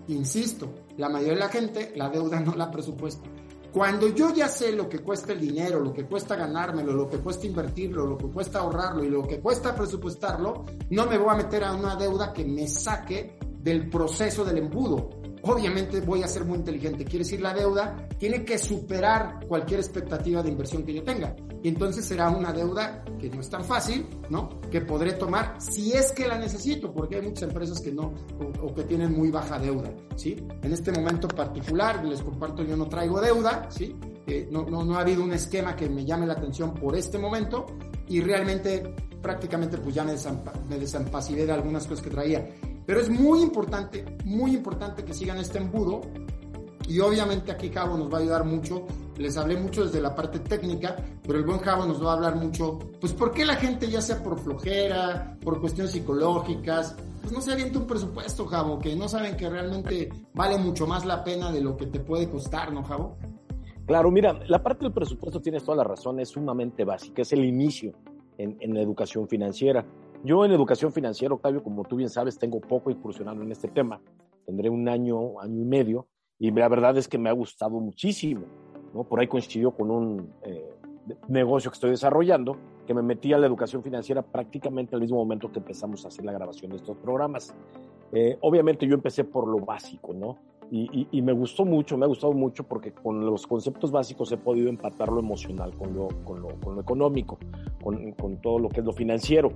Insisto, 0.09 0.75
la 0.99 1.09
mayoría 1.09 1.35
de 1.35 1.40
la 1.40 1.49
gente 1.49 1.93
la 1.97 2.11
deuda 2.11 2.40
no 2.40 2.55
la 2.55 2.71
presupuesta. 2.71 3.28
Cuando 3.73 4.09
yo 4.14 4.35
ya 4.35 4.49
sé 4.49 4.73
lo 4.73 4.88
que 4.88 5.00
cuesta 5.00 5.33
el 5.33 5.40
dinero, 5.40 5.81
lo 5.81 5.93
que 5.93 6.05
cuesta 6.05 6.37
ganármelo, 6.37 6.93
lo 6.93 7.09
que 7.09 7.19
cuesta 7.19 7.47
invertirlo, 7.47 8.07
lo 8.07 8.19
que 8.19 8.26
cuesta 8.26 8.61
ahorrarlo 8.61 9.05
y 9.05 9.09
lo 9.09 9.26
que 9.26 9.40
cuesta 9.40 9.75
presupuestarlo, 9.75 10.64
no 10.90 11.07
me 11.07 11.19
voy 11.19 11.31
a 11.31 11.37
meter 11.37 11.64
a 11.64 11.75
una 11.75 11.97
deuda 11.97 12.33
que 12.33 12.45
me 12.45 12.67
saque 12.67 13.38
del 13.61 13.88
proceso 13.88 14.45
del 14.45 14.59
embudo 14.59 15.11
obviamente 15.43 16.00
voy 16.00 16.23
a 16.23 16.28
ser 16.28 16.45
muy 16.45 16.59
inteligente. 16.59 17.05
Quiere 17.05 17.25
decir, 17.25 17.40
la 17.40 17.55
deuda 17.55 18.09
tiene 18.19 18.45
que 18.45 18.59
superar 18.59 19.47
cualquier 19.47 19.81
expectativa 19.81 20.43
de 20.43 20.50
inversión 20.50 20.85
que 20.85 20.95
yo 20.95 21.02
tenga. 21.02 21.35
Y 21.62 21.69
entonces 21.69 22.05
será 22.05 22.31
una 22.31 22.53
deuda 22.53 23.05
que 23.19 23.29
no 23.31 23.41
es 23.41 23.50
tan 23.50 23.65
fácil, 23.65 24.07
¿no? 24.31 24.61
Que 24.71 24.81
podré 24.81 25.12
tomar 25.12 25.57
si 25.61 25.93
es 25.93 26.12
que 26.12 26.29
la 26.29 26.38
necesito, 26.38 26.93
porque 26.93 27.17
hay 27.17 27.23
muchas 27.23 27.45
empresas 27.45 27.81
que 27.81 27.93
no, 27.93 28.12
o, 28.62 28.75
que 28.75 28.85
tienen 28.85 29.12
muy 29.12 29.31
baja 29.31 29.59
deuda, 29.59 29.93
¿sí? 30.17 30.37
En 30.62 30.73
este 30.73 30.93
momento 30.93 31.27
particular, 31.29 32.05
les 32.05 32.23
comparto, 32.23 32.62
yo 32.62 32.77
no 32.77 32.88
traigo 32.88 33.21
deuda, 33.21 33.69
¿sí? 33.71 33.97
Eh, 34.27 34.49
no, 34.50 34.65
no, 34.65 34.85
no 34.85 34.97
ha 34.97 35.00
habido 35.00 35.25
un 35.25 35.33
esquema 35.33 35.75
que 35.75 35.88
me 35.88 36.05
llame 36.05 36.27
la 36.27 36.35
atención 36.35 36.75
por 36.75 36.95
este 36.95 37.19
momento 37.19 37.67
y 38.09 38.21
realmente 38.21 38.95
prácticamente 39.23 39.79
pues 39.79 39.95
ya 39.95 40.05
me, 40.05 40.79
desampacigué 40.79 41.47
de 41.47 41.53
algunas 41.53 41.87
cosas 41.87 42.05
que 42.05 42.11
traía. 42.11 42.49
Pero 42.87 43.00
es 43.00 43.11
muy 43.11 43.43
importante, 43.43 44.05
muy 44.25 44.55
importante 44.55 45.05
que 45.05 45.12
sigan 45.12 45.38
este 45.38 45.59
embudo. 45.59 46.00
Y 46.88 47.00
obviamente 47.00 47.52
aquí 47.52 47.68
Javo 47.68 47.99
nos 47.99 48.11
va 48.11 48.16
a 48.16 48.21
ayudar 48.23 48.45
mucho. 48.45 48.87
Les 49.18 49.37
hablé 49.37 49.57
mucho 49.57 49.85
desde 49.85 50.00
la 50.00 50.14
parte 50.14 50.38
técnica, 50.38 50.97
pero 51.23 51.38
el 51.38 51.45
buen 51.45 51.59
Javo 51.59 51.85
nos 51.85 52.02
va 52.02 52.12
a 52.12 52.14
hablar 52.14 52.37
mucho, 52.37 52.78
pues 53.00 53.12
por 53.12 53.33
qué 53.33 53.45
la 53.45 53.57
gente, 53.57 53.90
ya 53.90 54.00
sea 54.00 54.23
por 54.23 54.38
flojera, 54.38 55.37
por 55.42 55.61
cuestiones 55.61 55.92
psicológicas, 55.92 56.97
pues 57.21 57.33
no 57.33 57.40
se 57.42 57.52
avienta 57.52 57.78
un 57.78 57.87
presupuesto, 57.87 58.47
Javo, 58.47 58.78
que 58.78 58.97
no 58.97 59.07
saben 59.07 59.37
que 59.37 59.50
realmente 59.50 60.09
vale 60.33 60.57
mucho 60.57 60.87
más 60.87 61.04
la 61.04 61.25
pena 61.25 61.52
de 61.52 61.61
lo 61.61 61.76
que 61.76 61.87
te 61.87 62.00
puede 62.00 62.30
costar, 62.30 62.73
¿no, 62.73 62.83
Javo? 62.85 63.18
Claro, 63.87 64.11
mira, 64.11 64.38
la 64.47 64.62
parte 64.62 64.85
del 64.85 64.92
presupuesto 64.95 65.40
tienes 65.42 65.64
toda 65.64 65.78
la 65.78 65.85
razón, 65.85 66.21
es 66.21 66.30
sumamente 66.30 66.85
básica, 66.85 67.23
es 67.23 67.33
el 67.33 67.45
inicio 67.45 67.92
en, 68.38 68.57
en 68.61 68.73
la 68.73 68.80
educación 68.80 69.28
financiera. 69.28 69.85
Yo 70.25 70.45
en 70.45 70.52
educación 70.52 70.92
financiera, 70.92 71.35
Octavio, 71.35 71.62
como 71.62 71.85
tú 71.85 71.97
bien 71.97 72.09
sabes, 72.09 72.38
tengo 72.38 72.61
poco 72.61 72.90
incursionando 72.90 73.42
en 73.42 73.52
este 73.52 73.68
tema. 73.68 74.00
Tendré 74.47 74.71
un 74.71 74.88
año, 74.88 75.40
año 75.40 75.61
y 75.61 75.64
medio, 75.64 76.07
y 76.38 76.50
la 76.50 76.68
verdad 76.68 76.97
es 76.97 77.09
que 77.09 77.18
me 77.18 77.28
ha 77.28 77.33
gustado 77.33 77.80
muchísimo. 77.80 78.42
¿no? 78.95 79.04
Por 79.04 79.21
ahí 79.21 79.26
coincidió 79.26 79.73
con 79.73 79.90
un 79.90 80.33
eh, 80.42 80.64
negocio 81.28 81.71
que 81.71 81.75
estoy 81.75 81.90
desarrollando, 81.90 82.57
que 82.87 82.95
me 82.95 83.02
metí 83.02 83.33
a 83.33 83.38
la 83.38 83.47
educación 83.47 83.83
financiera 83.83 84.23
prácticamente 84.23 84.95
al 84.95 85.00
mismo 85.00 85.18
momento 85.18 85.50
que 85.50 85.59
empezamos 85.59 86.04
a 86.04 86.09
hacer 86.09 86.25
la 86.25 86.33
grabación 86.33 86.71
de 86.71 86.76
estos 86.76 86.97
programas. 86.97 87.54
Eh, 88.12 88.38
obviamente 88.40 88.87
yo 88.87 88.95
empecé 88.95 89.25
por 89.25 89.47
lo 89.49 89.59
básico, 89.59 90.14
¿no? 90.14 90.38
Y, 90.71 91.23
me 91.23 91.33
gustó 91.33 91.64
mucho, 91.64 91.97
me 91.97 92.04
ha 92.04 92.09
gustado 92.09 92.35
mucho 92.35 92.62
porque 92.62 92.92
con 92.92 93.25
los 93.25 93.47
conceptos 93.47 93.90
básicos 93.90 94.30
he 94.33 94.37
podido 94.37 94.68
empatar 94.68 95.09
lo 95.09 95.18
emocional 95.18 95.75
con 95.75 95.95
lo, 95.95 96.09
con 96.25 96.42
lo, 96.42 96.49
con 96.61 96.75
lo 96.75 96.83
económico, 96.83 97.38
con, 97.83 98.12
con, 98.12 98.37
todo 98.42 98.59
lo 98.59 98.68
que 98.68 98.80
es 98.80 98.87
lo 98.87 98.92
financiero. 98.92 99.50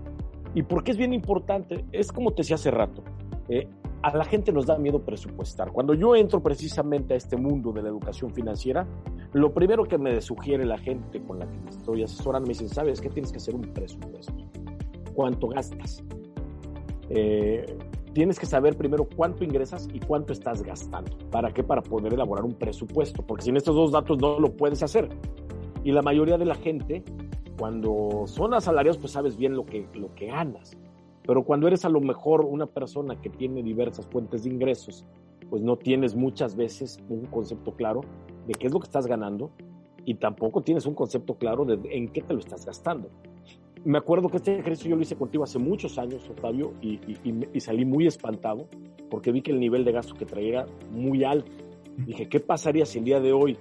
¿Y 0.54 0.62
por 0.62 0.84
qué 0.84 0.90
es 0.92 0.96
bien 0.96 1.12
importante? 1.12 1.84
Es 1.92 2.12
como 2.12 2.32
te 2.32 2.42
decía 2.42 2.56
hace 2.56 2.70
rato, 2.70 3.02
eh, 3.48 3.66
a 4.02 4.16
la 4.16 4.24
gente 4.24 4.52
nos 4.52 4.66
da 4.66 4.76
miedo 4.76 5.00
presupuestar. 5.00 5.72
Cuando 5.72 5.94
yo 5.94 6.14
entro 6.16 6.42
precisamente 6.42 7.14
a 7.14 7.16
este 7.16 7.36
mundo 7.36 7.72
de 7.72 7.82
la 7.82 7.88
educación 7.88 8.32
financiera, 8.32 8.86
lo 9.32 9.54
primero 9.54 9.84
que 9.84 9.96
me 9.96 10.20
sugiere 10.20 10.64
la 10.66 10.76
gente 10.76 11.22
con 11.22 11.38
la 11.38 11.46
que 11.46 11.70
estoy 11.70 12.02
asesorando 12.02 12.46
me 12.46 12.52
dicen, 12.52 12.68
¿sabes 12.68 13.00
qué? 13.00 13.08
Tienes 13.08 13.30
que 13.30 13.38
hacer 13.38 13.54
un 13.54 13.62
presupuesto. 13.62 14.34
¿Cuánto 15.14 15.48
gastas? 15.48 16.02
Eh, 17.08 17.78
tienes 18.12 18.38
que 18.38 18.46
saber 18.46 18.76
primero 18.76 19.06
cuánto 19.16 19.44
ingresas 19.44 19.88
y 19.92 20.00
cuánto 20.00 20.32
estás 20.32 20.62
gastando. 20.62 21.16
¿Para 21.30 21.52
qué? 21.52 21.62
Para 21.62 21.82
poder 21.82 22.12
elaborar 22.12 22.44
un 22.44 22.54
presupuesto, 22.54 23.22
porque 23.22 23.44
sin 23.44 23.56
estos 23.56 23.74
dos 23.74 23.92
datos 23.92 24.18
no 24.18 24.38
lo 24.38 24.52
puedes 24.52 24.82
hacer. 24.82 25.08
Y 25.84 25.92
la 25.92 26.02
mayoría 26.02 26.38
de 26.38 26.44
la 26.44 26.54
gente 26.54 27.04
cuando 27.62 28.24
son 28.26 28.54
asalariados, 28.54 28.98
pues 28.98 29.12
sabes 29.12 29.36
bien 29.36 29.54
lo 29.54 29.64
que, 29.64 29.86
lo 29.94 30.12
que 30.16 30.26
ganas. 30.26 30.76
Pero 31.24 31.44
cuando 31.44 31.68
eres 31.68 31.84
a 31.84 31.88
lo 31.88 32.00
mejor 32.00 32.44
una 32.44 32.66
persona 32.66 33.20
que 33.20 33.30
tiene 33.30 33.62
diversas 33.62 34.04
fuentes 34.08 34.42
de 34.42 34.50
ingresos, 34.50 35.04
pues 35.48 35.62
no 35.62 35.76
tienes 35.76 36.16
muchas 36.16 36.56
veces 36.56 36.98
un 37.08 37.26
concepto 37.26 37.76
claro 37.76 38.00
de 38.48 38.54
qué 38.54 38.66
es 38.66 38.72
lo 38.72 38.80
que 38.80 38.86
estás 38.86 39.06
ganando 39.06 39.52
y 40.04 40.14
tampoco 40.14 40.62
tienes 40.62 40.86
un 40.86 40.94
concepto 40.94 41.36
claro 41.36 41.64
de 41.64 41.78
en 41.96 42.08
qué 42.08 42.22
te 42.22 42.34
lo 42.34 42.40
estás 42.40 42.66
gastando. 42.66 43.10
Me 43.84 43.96
acuerdo 43.96 44.28
que 44.28 44.38
este 44.38 44.58
ejercicio 44.58 44.90
yo 44.90 44.96
lo 44.96 45.02
hice 45.02 45.14
contigo 45.14 45.44
hace 45.44 45.60
muchos 45.60 45.98
años, 45.98 46.28
Octavio, 46.28 46.72
y, 46.82 46.98
y 47.52 47.60
salí 47.60 47.84
muy 47.84 48.08
espantado 48.08 48.66
porque 49.08 49.30
vi 49.30 49.40
que 49.40 49.52
el 49.52 49.60
nivel 49.60 49.84
de 49.84 49.92
gasto 49.92 50.14
que 50.14 50.26
traía 50.26 50.48
era 50.48 50.66
muy 50.90 51.22
alto. 51.22 51.52
Dije, 51.96 52.28
¿qué 52.28 52.40
pasaría 52.40 52.84
si 52.86 52.98
el 52.98 53.04
día 53.04 53.20
de 53.20 53.32
hoy 53.32 53.56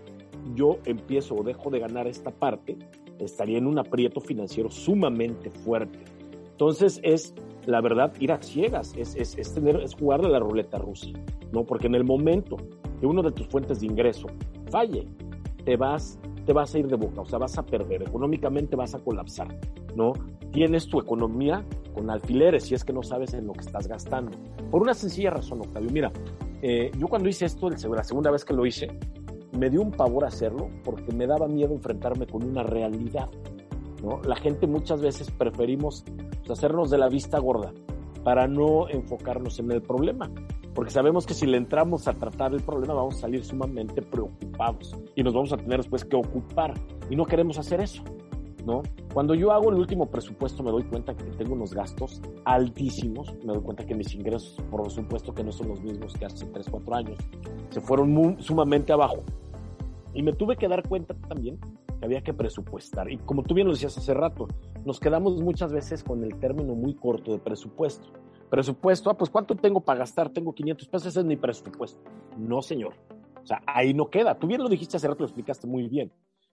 yo 0.56 0.80
empiezo 0.86 1.36
o 1.36 1.44
dejo 1.44 1.70
de 1.70 1.78
ganar 1.78 2.08
esta 2.08 2.32
parte 2.32 2.80
estaría 3.26 3.58
en 3.58 3.68
un 3.68 3.80
aprieto 3.80 4.20
financiero 4.20 4.70
sumamente 4.70 5.50
fuerte. 5.50 6.00
Entonces 6.52 7.00
es, 7.04 7.34
la 7.66 7.82
verdad, 7.82 8.14
ir 8.20 8.32
a 8.32 8.42
ciegas, 8.42 8.94
es, 8.98 9.16
es, 9.16 9.38
es, 9.38 9.54
tener, 9.54 9.78
es 9.78 9.96
jugar 9.96 10.22
de 10.22 10.30
la 10.30 10.40
ruleta 10.40 10.78
rusa, 10.78 11.10
¿no? 11.52 11.64
Porque 11.64 11.88
en 11.88 11.96
el 11.96 12.04
momento 12.04 12.58
que 13.00 13.06
uno 13.06 13.24
de 13.24 13.32
tus 13.32 13.48
fuentes 13.48 13.80
de 13.80 13.88
ingreso 13.88 14.28
falle, 14.70 15.08
te 15.66 15.76
vas, 15.76 16.20
te 16.46 16.54
vas 16.54 16.74
a 16.74 16.80
ir 16.80 16.88
de 16.88 16.96
boca, 16.96 17.22
o 17.22 17.26
sea, 17.26 17.40
vas 17.40 17.58
a 17.58 17.66
perder, 17.66 18.04
económicamente 18.04 18.76
vas 18.76 18.94
a 18.96 19.00
colapsar, 19.00 19.60
¿no? 19.96 20.14
Tienes 20.52 20.88
tu 20.88 21.00
economía 21.00 21.66
con 21.94 22.10
alfileres 22.10 22.66
si 22.66 22.76
es 22.76 22.84
que 22.84 22.94
no 22.94 23.04
sabes 23.04 23.34
en 23.34 23.48
lo 23.48 23.54
que 23.54 23.62
estás 23.62 23.88
gastando. 23.88 24.32
Por 24.70 24.82
una 24.82 24.94
sencilla 24.94 25.32
razón, 25.32 25.62
Octavio. 25.62 25.90
Mira, 25.92 26.12
eh, 26.62 26.92
yo 26.98 27.08
cuando 27.08 27.28
hice 27.28 27.46
esto, 27.46 27.70
la 27.70 28.04
segunda 28.04 28.32
vez 28.32 28.46
que 28.46 28.54
lo 28.54 28.66
hice, 28.66 28.88
me 29.52 29.70
dio 29.70 29.82
un 29.82 29.92
pavor 29.92 30.26
hacerlo 30.26 30.70
porque 30.84 31.12
me 31.12 31.28
daba 31.28 31.48
miedo 31.48 31.74
enfrentarme 31.74 32.28
con 32.28 32.44
una 32.44 32.64
realidad. 32.64 33.30
La 34.26 34.36
gente 34.36 34.66
muchas 34.66 35.02
veces 35.02 35.30
preferimos 35.32 36.04
hacernos 36.50 36.90
de 36.90 36.98
la 36.98 37.08
vista 37.08 37.40
gorda 37.40 37.72
para 38.24 38.48
no 38.48 38.90
enfocarnos 38.90 39.60
en 39.60 39.72
el 39.72 39.82
problema, 39.82 40.30
porque 40.74 40.92
sabemos 40.92 41.26
que 41.26 41.34
si 41.34 41.46
le 41.46 41.58
entramos 41.58 42.08
a 42.08 42.14
tratar 42.14 42.54
el 42.54 42.62
problema 42.62 42.94
vamos 42.94 43.16
a 43.16 43.22
salir 43.22 43.44
sumamente 43.44 44.02
preocupados 44.02 44.96
y 45.16 45.24
nos 45.24 45.34
vamos 45.34 45.54
a 45.54 45.58
tener 45.58 45.78
después 45.78 46.06
que 46.06 46.16
ocupar 46.16 46.74
y 47.10 47.16
no 47.16 47.26
queremos 47.26 47.58
hacer 47.58 47.82
eso. 47.82 48.04
¿No? 48.66 48.84
Cuando 49.14 49.34
yo 49.34 49.52
hago 49.52 49.72
el 49.72 49.78
último 49.78 50.10
presupuesto 50.10 50.62
me 50.62 50.72
doy 50.72 50.84
cuenta 50.84 51.16
que 51.16 51.24
tengo 51.24 51.54
unos 51.54 51.74
gastos 51.74 52.22
altísimos, 52.46 53.34
me 53.44 53.54
doy 53.54 53.62
cuenta 53.62 53.86
que 53.86 53.96
mis 53.96 54.14
ingresos, 54.14 54.56
por 54.70 54.90
supuesto 54.92 55.34
que 55.34 55.44
no 55.44 55.52
son 55.52 55.70
los 55.70 55.82
mismos 55.82 56.14
que 56.14 56.26
hace 56.26 56.46
3, 56.46 56.68
4 56.70 56.96
años, 56.96 57.18
se 57.70 57.82
fueron 57.82 58.38
sumamente 58.40 58.94
abajo. 58.94 59.24
Y 60.14 60.22
me 60.22 60.34
tuve 60.34 60.58
que 60.58 60.68
dar 60.68 60.88
cuenta 60.88 61.16
también 61.28 61.60
que 62.00 62.06
había 62.06 62.22
que 62.22 62.34
presupuestar. 62.34 63.10
Y 63.12 63.18
como 63.18 63.44
tú 63.44 63.54
bien 63.54 63.68
lo 63.68 63.74
decías 63.74 63.98
hace 63.98 64.14
rato, 64.14 64.48
nos 64.86 65.00
quedamos 65.00 65.42
muchas 65.42 65.72
veces 65.72 66.04
con 66.04 66.24
el 66.24 66.36
término 66.36 66.76
muy 66.76 66.94
corto 66.94 67.32
de 67.32 67.40
presupuesto. 67.40 68.10
Presupuesto, 68.50 69.10
ah, 69.10 69.18
pues 69.18 69.30
¿cuánto 69.30 69.56
tengo 69.56 69.80
para 69.80 70.00
gastar? 70.00 70.30
Tengo 70.30 70.54
500 70.54 70.88
pesos, 70.88 71.08
ese 71.08 71.20
es 71.22 71.26
mi 71.26 71.38
presupuesto. 71.38 72.02
No, 72.38 72.62
señor. 72.62 72.96
O 73.42 73.46
sea, 73.46 73.62
ahí 73.66 73.94
no 73.94 74.10
queda. 74.10 74.38
Tú 74.38 74.48
bien 74.48 74.62
lo 74.62 74.70
dijiste 74.70 74.98
hace 74.98 75.08
rato, 75.08 75.20
lo 75.20 75.26
explicaste 75.26 75.68
muy 75.68 75.88
bien. 75.88 76.12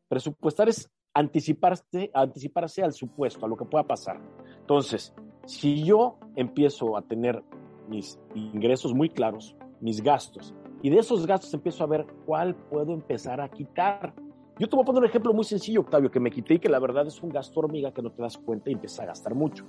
Presupuestar 0.08 0.68
es 0.68 0.90
anticiparse, 1.14 2.10
anticiparse 2.14 2.82
al 2.82 2.92
supuesto, 2.92 3.44
a 3.44 3.48
lo 3.48 3.56
que 3.56 3.64
pueda 3.64 3.84
pasar. 3.84 4.20
Entonces, 4.60 5.14
si 5.46 5.84
yo 5.84 6.18
empiezo 6.36 6.96
a 6.96 7.02
tener 7.02 7.42
mis 7.88 8.18
ingresos 8.34 8.94
muy 8.94 9.10
claros, 9.10 9.56
mis 9.80 10.02
gastos, 10.02 10.54
y 10.82 10.90
de 10.90 10.98
esos 10.98 11.26
gastos 11.26 11.52
empiezo 11.54 11.84
a 11.84 11.86
ver 11.86 12.06
cuál 12.24 12.54
puedo 12.54 12.92
empezar 12.92 13.40
a 13.40 13.48
quitar. 13.48 14.14
Yo 14.58 14.68
te 14.68 14.76
voy 14.76 14.82
a 14.82 14.86
poner 14.86 15.02
un 15.02 15.08
ejemplo 15.08 15.32
muy 15.32 15.44
sencillo, 15.44 15.80
Octavio, 15.80 16.10
que 16.10 16.20
me 16.20 16.30
quité 16.30 16.54
y 16.54 16.58
que 16.58 16.68
la 16.68 16.78
verdad 16.78 17.06
es 17.06 17.22
un 17.22 17.30
gasto 17.30 17.60
hormiga 17.60 17.92
que 17.92 18.02
no 18.02 18.10
te 18.10 18.22
das 18.22 18.38
cuenta 18.38 18.70
y 18.70 18.74
empecé 18.74 19.02
a 19.02 19.06
gastar 19.06 19.34
mucho. 19.34 19.64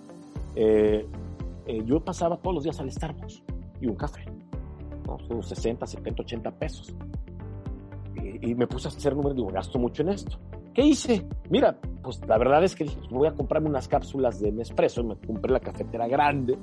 Eh, 0.55 1.07
eh, 1.65 1.83
yo 1.85 2.03
pasaba 2.03 2.37
todos 2.37 2.55
los 2.55 2.63
días 2.63 2.79
al 2.79 2.91
Starbucks 2.91 3.43
y 3.81 3.87
un 3.87 3.95
café, 3.95 4.25
¿no? 5.05 5.19
Son 5.27 5.43
60, 5.43 5.85
70, 5.85 6.23
80 6.23 6.51
pesos. 6.51 6.93
Y, 8.41 8.55
me 8.55 8.67
puse 8.67 8.87
a 8.87 8.91
hacer 8.91 9.15
números, 9.15 9.35
digo, 9.35 9.49
gasto 9.49 9.79
mucho 9.79 10.01
en 10.03 10.09
esto. 10.09 10.37
¿qué 10.73 10.83
hice? 10.83 11.27
Mira, 11.49 11.77
pues 12.01 12.21
la 12.27 12.37
verdad 12.37 12.63
es 12.63 12.75
que 12.75 12.85
voy 13.09 13.27
a 13.27 13.33
comprarme 13.33 13.69
unas 13.69 13.87
cápsulas 13.87 14.39
de 14.39 14.51
Nespresso, 14.51 15.03
me 15.03 15.15
compré 15.15 15.51
la 15.51 15.59
cafetera 15.59 16.07
grande, 16.07 16.57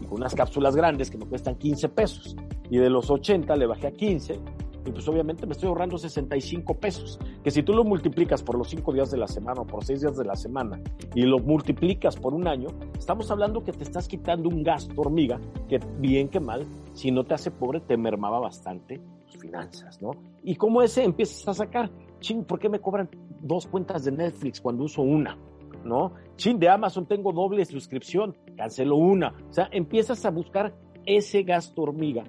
y 0.00 0.06
con 0.06 0.18
unas 0.18 0.34
cápsulas 0.34 0.76
grandes 0.76 1.10
que 1.10 1.18
me 1.18 1.26
cuestan 1.26 1.56
15 1.56 1.88
pesos, 1.88 2.36
y 2.70 2.78
de 2.78 2.90
los 2.90 3.10
80 3.10 3.56
le 3.56 3.66
bajé 3.66 3.86
a 3.86 3.92
15, 3.92 4.38
y 4.86 4.90
pues 4.92 5.06
obviamente 5.08 5.46
me 5.46 5.52
estoy 5.52 5.68
ahorrando 5.68 5.98
65 5.98 6.74
pesos, 6.78 7.18
que 7.42 7.50
si 7.50 7.62
tú 7.62 7.72
lo 7.72 7.84
multiplicas 7.84 8.42
por 8.42 8.56
los 8.56 8.68
5 8.68 8.92
días 8.92 9.10
de 9.10 9.18
la 9.18 9.26
semana 9.26 9.62
o 9.62 9.66
por 9.66 9.84
6 9.84 10.00
días 10.00 10.16
de 10.16 10.24
la 10.24 10.36
semana 10.36 10.80
y 11.14 11.22
lo 11.22 11.38
multiplicas 11.38 12.16
por 12.16 12.34
un 12.34 12.46
año, 12.46 12.68
estamos 12.98 13.30
hablando 13.30 13.64
que 13.64 13.72
te 13.72 13.84
estás 13.84 14.08
quitando 14.08 14.48
un 14.48 14.62
gasto 14.62 15.00
hormiga 15.00 15.40
que 15.68 15.80
bien 15.98 16.28
que 16.28 16.40
mal, 16.40 16.66
si 16.92 17.10
no 17.10 17.24
te 17.24 17.34
hace 17.34 17.50
pobre, 17.50 17.80
te 17.80 17.96
mermaba 17.96 18.38
bastante 18.38 19.00
tus 19.26 19.38
finanzas, 19.38 20.00
¿no? 20.02 20.12
Y 20.42 20.56
como 20.56 20.82
ese 20.82 21.04
empiezas 21.04 21.48
a 21.48 21.54
sacar, 21.54 21.90
ching, 22.20 22.44
¿por 22.44 22.58
qué 22.58 22.68
me 22.68 22.80
cobran 22.80 23.08
dos 23.40 23.66
cuentas 23.66 24.04
de 24.04 24.12
Netflix 24.12 24.60
cuando 24.60 24.84
uso 24.84 25.02
una? 25.02 25.38
¿No? 25.84 26.12
Chin, 26.36 26.58
de 26.58 26.68
Amazon 26.68 27.06
tengo 27.06 27.32
doble 27.32 27.62
suscripción, 27.66 28.34
cancelo 28.56 28.96
una. 28.96 29.34
O 29.50 29.52
sea, 29.52 29.68
empiezas 29.70 30.24
a 30.24 30.30
buscar 30.30 30.74
ese 31.04 31.42
gasto 31.42 31.82
hormiga 31.82 32.24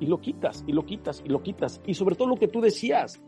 y 0.00 0.06
lo 0.06 0.20
quitas, 0.20 0.64
y 0.66 0.72
lo 0.72 0.84
quitas, 0.84 1.22
y 1.24 1.28
lo 1.28 1.42
quitas. 1.42 1.80
Y 1.86 1.94
sobre 1.94 2.14
todo 2.14 2.28
lo 2.28 2.36
que 2.36 2.48
tú 2.48 2.60
decías. 2.60 3.20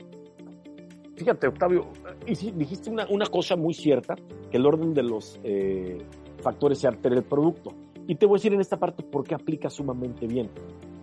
Fíjate, 1.17 1.49
Octavio, 1.49 1.89
dijiste 2.27 2.91
una, 2.91 3.07
una 3.11 3.27
cosa 3.27 3.57
muy 3.57 3.75
cierta, 3.75 4.15
que 4.51 4.57
el 4.57 4.67
orden 4.67 4.95
de 4.95 5.03
los 5.03 5.39
eh, 5.45 5.99
factores 6.43 6.79
se 6.79 6.89
altera 6.89 7.17
el 7.17 7.25
producto. 7.25 7.73
Y 8.07 8.15
te 8.15 8.27
voy 8.27 8.37
a 8.37 8.39
decir 8.39 8.55
en 8.55 8.61
esta 8.61 8.79
parte 8.79 9.03
por 9.03 9.25
qué 9.25 9.35
aplica 9.35 9.69
sumamente 9.69 10.27
bien. 10.27 10.49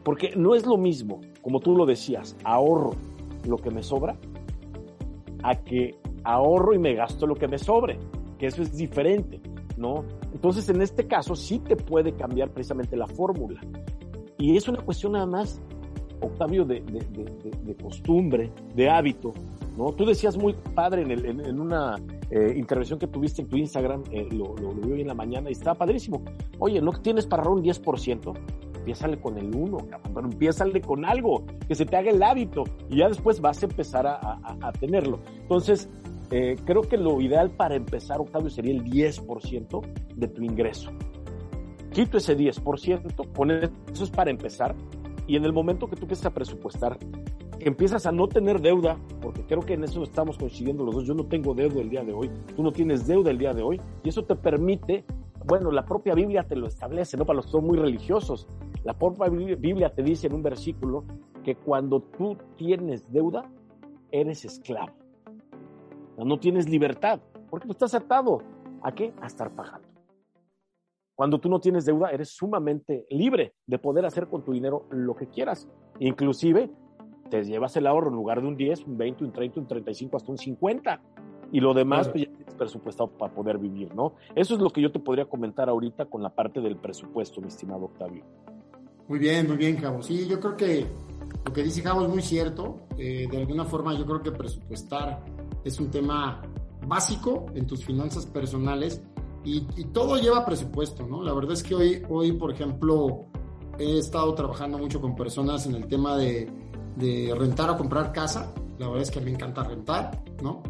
Porque 0.03 0.35
no 0.35 0.55
es 0.55 0.65
lo 0.65 0.77
mismo, 0.77 1.21
como 1.41 1.59
tú 1.59 1.75
lo 1.75 1.85
decías, 1.85 2.35
ahorro 2.43 2.95
lo 3.45 3.57
que 3.57 3.69
me 3.69 3.83
sobra, 3.83 4.17
a 5.43 5.55
que 5.55 5.95
ahorro 6.23 6.73
y 6.73 6.79
me 6.79 6.93
gasto 6.95 7.27
lo 7.27 7.35
que 7.35 7.47
me 7.47 7.57
sobre, 7.57 7.97
que 8.37 8.47
eso 8.47 8.61
es 8.61 8.75
diferente, 8.75 9.39
¿no? 9.77 10.03
Entonces, 10.33 10.67
en 10.69 10.81
este 10.81 11.07
caso, 11.07 11.35
sí 11.35 11.59
te 11.59 11.75
puede 11.75 12.13
cambiar 12.13 12.51
precisamente 12.51 12.97
la 12.97 13.07
fórmula. 13.07 13.61
Y 14.37 14.55
es 14.55 14.67
una 14.67 14.79
cuestión 14.79 15.13
nada 15.13 15.25
más, 15.25 15.59
Octavio, 16.21 16.65
de, 16.65 16.83
costumbre, 17.81 18.51
de 18.75 18.89
hábito. 18.89 19.33
¿no? 19.77 19.91
Tú 19.93 20.05
decías 20.05 20.37
muy 20.37 20.53
padre 20.75 21.01
en, 21.01 21.59
una 21.59 21.95
eh, 22.29 22.53
intervención 22.55 22.99
que 22.99 23.07
tuviste 23.07 23.41
en 23.41 23.47
tu 23.47 23.57
Instagram, 23.57 24.03
eh, 24.11 24.27
lo, 24.31 24.53
vi 24.55 24.91
hoy 24.91 25.01
en 25.01 25.07
la 25.07 25.13
mañana 25.13 25.49
y 25.49 25.53
estaba 25.53 25.75
padrísimo. 25.75 26.21
Oye, 26.59 26.81
¿no 26.81 26.91
tienes 26.93 27.25
para 27.25 27.43
ahorrar 27.43 27.57
un 27.59 27.63
10%? 27.63 28.33
Empiezale 28.77 29.19
con 29.19 29.37
el 29.37 29.53
1, 29.53 29.77
cabrón, 29.89 30.31
empiézale 30.31 30.81
con 30.81 31.03
algo, 31.03 31.43
que 31.67 31.75
se 31.75 31.85
te 31.85 31.97
haga 31.97 32.09
el 32.09 32.23
hábito 32.23 32.63
y 32.89 32.97
ya 32.97 33.09
después 33.09 33.41
vas 33.41 33.61
a 33.61 33.65
empezar 33.65 34.07
a, 34.07 34.71
tenerlo. 34.79 35.19
Entonces, 35.41 35.89
eh, 36.31 36.55
creo 36.63 36.83
que 36.83 36.95
lo 36.95 37.19
ideal 37.19 37.51
para 37.51 37.75
empezar, 37.75 38.21
Octavio, 38.21 38.49
sería 38.49 38.71
el 38.73 38.85
10% 38.85 39.81
de 40.15 40.27
tu 40.27 40.41
ingreso 40.41 40.91
quito 41.91 42.17
ese 42.17 42.37
10%, 42.37 43.33
con 43.33 43.51
eso 43.51 44.03
es 44.03 44.09
para 44.09 44.31
empezar, 44.31 44.75
y 45.25 45.35
en 45.35 45.45
el 45.45 45.53
momento 45.53 45.87
que 45.87 45.95
tú 45.95 46.03
empiezas 46.03 46.27
a 46.27 46.33
presupuestar, 46.33 46.97
empiezas 47.59 48.05
a 48.05 48.11
no 48.11 48.27
tener 48.27 48.61
deuda, 48.61 48.97
porque 49.21 49.43
creo 49.43 49.61
que 49.61 49.73
en 49.73 49.83
eso 49.83 50.03
estamos 50.03 50.37
coincidiendo 50.37 50.83
los 50.83 50.95
dos, 50.95 51.05
yo 51.05 51.13
no 51.13 51.25
tengo 51.25 51.53
deuda 51.53 51.81
el 51.81 51.89
día 51.89 52.03
de 52.03 52.13
hoy, 52.13 52.29
tú 52.55 52.63
no 52.63 52.71
tienes 52.71 53.07
deuda 53.07 53.31
el 53.31 53.37
día 53.37 53.53
de 53.53 53.61
hoy, 53.61 53.81
y 54.03 54.09
eso 54.09 54.23
te 54.23 54.35
permite, 54.35 55.05
bueno, 55.45 55.71
la 55.71 55.85
propia 55.85 56.13
Biblia 56.13 56.43
te 56.43 56.55
lo 56.55 56.67
establece, 56.67 57.17
¿no? 57.17 57.25
Para 57.25 57.37
los 57.37 57.45
que 57.45 57.51
son 57.51 57.65
muy 57.65 57.77
religiosos, 57.77 58.47
la 58.83 58.93
propia 58.93 59.27
Biblia 59.29 59.89
te 59.89 60.03
dice 60.03 60.27
en 60.27 60.33
un 60.33 60.43
versículo 60.43 61.03
que 61.43 61.55
cuando 61.55 62.01
tú 62.01 62.37
tienes 62.55 63.11
deuda, 63.11 63.49
eres 64.11 64.45
esclavo. 64.45 64.93
No 66.17 66.39
tienes 66.39 66.69
libertad, 66.69 67.19
porque 67.49 67.67
tú 67.67 67.73
estás 67.73 67.93
atado. 67.93 68.41
¿A 68.81 68.91
qué? 68.91 69.13
A 69.21 69.27
estar 69.27 69.51
pagando. 69.51 69.86
Cuando 71.17 71.39
tú 71.39 71.49
no 71.49 71.59
tienes 71.59 71.83
deuda, 71.83 72.11
eres 72.11 72.29
sumamente 72.29 73.07
libre 73.09 73.55
de 73.65 73.79
poder 73.79 74.05
hacer 74.05 74.27
con 74.27 74.45
tu 74.45 74.53
dinero 74.53 74.85
lo 74.91 75.15
que 75.15 75.25
quieras. 75.25 75.67
Inclusive, 75.99 76.69
te 77.31 77.43
llevas 77.43 77.75
el 77.75 77.87
ahorro 77.87 78.09
en 78.09 78.15
lugar 78.15 78.39
de 78.39 78.47
un 78.47 78.55
10, 78.55 78.85
un 78.85 78.99
20, 78.99 79.23
un 79.23 79.33
30, 79.33 79.59
un 79.61 79.67
35, 79.67 80.15
hasta 80.15 80.31
un 80.31 80.37
50. 80.37 81.01
Y 81.51 81.59
lo 81.59 81.73
demás, 81.73 82.07
pues 82.09 82.25
ya 82.25 82.31
tienes 82.35 82.53
presupuestado 82.53 83.09
para 83.09 83.33
poder 83.33 83.57
vivir, 83.57 83.95
¿no? 83.95 84.13
Eso 84.35 84.53
es 84.53 84.61
lo 84.61 84.69
que 84.69 84.79
yo 84.79 84.91
te 84.91 84.99
podría 84.99 85.25
comentar 85.25 85.69
ahorita 85.69 86.05
con 86.05 86.21
la 86.21 86.29
parte 86.29 86.61
del 86.61 86.77
presupuesto, 86.77 87.41
mi 87.41 87.47
estimado 87.47 87.85
Octavio. 87.85 88.23
Muy 89.07 89.17
bien, 89.17 89.47
muy 89.47 89.57
bien, 89.57 89.77
Cabo. 89.77 90.03
Sí, 90.03 90.27
yo 90.27 90.39
creo 90.39 90.55
que 90.55 90.85
lo 91.43 91.51
que 91.51 91.63
dice 91.63 91.81
Cabo 91.81 92.03
es 92.03 92.09
muy 92.09 92.21
cierto. 92.21 92.81
Eh, 92.95 93.27
de 93.27 93.37
alguna 93.37 93.65
forma, 93.65 93.97
yo 93.97 94.05
creo 94.05 94.21
que 94.21 94.33
presupuestar 94.33 95.25
es 95.63 95.79
un 95.79 95.89
tema 95.89 96.43
básico 96.85 97.47
en 97.55 97.65
tus 97.65 97.83
finanzas 97.83 98.27
personales 98.27 99.01
y, 99.43 99.61
todo 99.93 100.17
lleva 100.17 100.45
presupuesto, 100.45 101.07
¿no? 101.07 101.23
La 101.23 101.33
verdad 101.33 101.53
es 101.53 101.63
que 101.63 101.73
hoy, 101.73 102.03
hoy, 102.09 102.33
por 102.33 102.51
ejemplo, 102.51 103.25
he 103.79 103.97
estado 103.97 104.33
trabajando 104.33 104.77
mucho 104.77 104.99
con 104.99 105.15
personas 105.15 105.65
en 105.65 105.75
el 105.75 105.87
tema 105.87 106.17
de, 106.17 106.49
de 106.95 107.33
rentar 107.35 107.69
o 107.69 107.77
comprar 107.77 108.11
casa. 108.11 108.53
La 108.77 108.87
verdad 108.87 109.03
es 109.03 109.11
que 109.11 109.21
me 109.21 109.31
encanta 109.31 109.63
rentar, 109.63 110.23
¿no? 110.43 110.61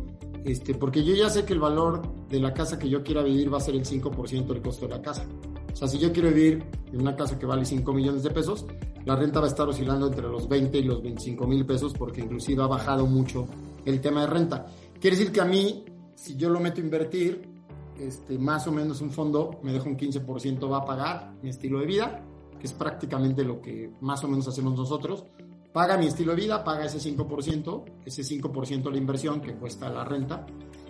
Este, 0.45 0.73
porque 0.75 1.03
yo 1.03 1.13
ya 1.13 1.29
sé 1.29 1.43
que 1.43 1.53
el 1.53 1.59
valor 1.59 2.01
de 2.29 2.39
la 2.39 2.53
casa 2.53 2.79
que 2.79 2.87
yo 2.87 3.03
quiera 3.03 3.21
vivir 3.21 3.51
va 3.53 3.57
a 3.57 3.61
ser 3.61 3.75
el 3.75 3.85
5% 3.85 4.45
del 4.45 4.61
costo 4.61 4.87
de 4.87 4.95
la 4.95 5.01
casa. 5.01 5.25
O 5.73 5.75
sea, 5.75 5.87
si 5.87 5.99
yo 5.99 6.11
quiero 6.13 6.29
vivir 6.29 6.63
en 6.91 7.01
una 7.01 7.15
casa 7.15 7.37
que 7.37 7.45
vale 7.45 7.65
5 7.65 7.93
millones 7.93 8.23
de 8.23 8.29
pesos, 8.29 8.65
la 9.05 9.15
renta 9.15 9.39
va 9.39 9.45
a 9.45 9.49
estar 9.49 9.67
oscilando 9.67 10.07
entre 10.07 10.23
los 10.23 10.47
20 10.47 10.77
y 10.77 10.83
los 10.83 11.01
25 11.01 11.47
mil 11.47 11.65
pesos 11.65 11.93
porque 11.93 12.21
inclusive 12.21 12.63
ha 12.63 12.67
bajado 12.67 13.05
mucho 13.05 13.47
el 13.85 14.01
tema 14.01 14.21
de 14.21 14.27
renta. 14.27 14.65
Quiere 14.99 15.17
decir 15.17 15.31
que 15.31 15.41
a 15.41 15.45
mí, 15.45 15.85
si 16.15 16.35
yo 16.35 16.49
lo 16.49 16.59
meto 16.59 16.81
a 16.81 16.83
invertir, 16.83 17.56
este, 17.99 18.37
más 18.37 18.67
o 18.67 18.71
menos 18.71 19.01
un 19.01 19.11
fondo 19.11 19.59
me 19.63 19.73
deja 19.73 19.87
un 19.87 19.97
15% 19.97 20.69
va 20.69 20.77
a 20.77 20.85
pagar 20.85 21.33
mi 21.41 21.49
estilo 21.49 21.79
de 21.79 21.85
vida, 21.85 22.23
que 22.59 22.67
es 22.67 22.73
prácticamente 22.73 23.43
lo 23.43 23.61
que 23.61 23.91
más 24.01 24.23
o 24.23 24.27
menos 24.27 24.47
hacemos 24.47 24.77
nosotros. 24.77 25.25
Paga 25.73 25.97
mi 25.97 26.07
estilo 26.07 26.31
de 26.31 26.41
vida, 26.41 26.63
paga 26.63 26.85
ese 26.85 26.97
5%, 26.97 27.83
ese 28.05 28.23
5% 28.23 28.89
la 28.89 28.97
inversión 28.97 29.41
que 29.41 29.53
cuesta 29.55 29.89
la 29.89 30.03
renta, 30.03 30.45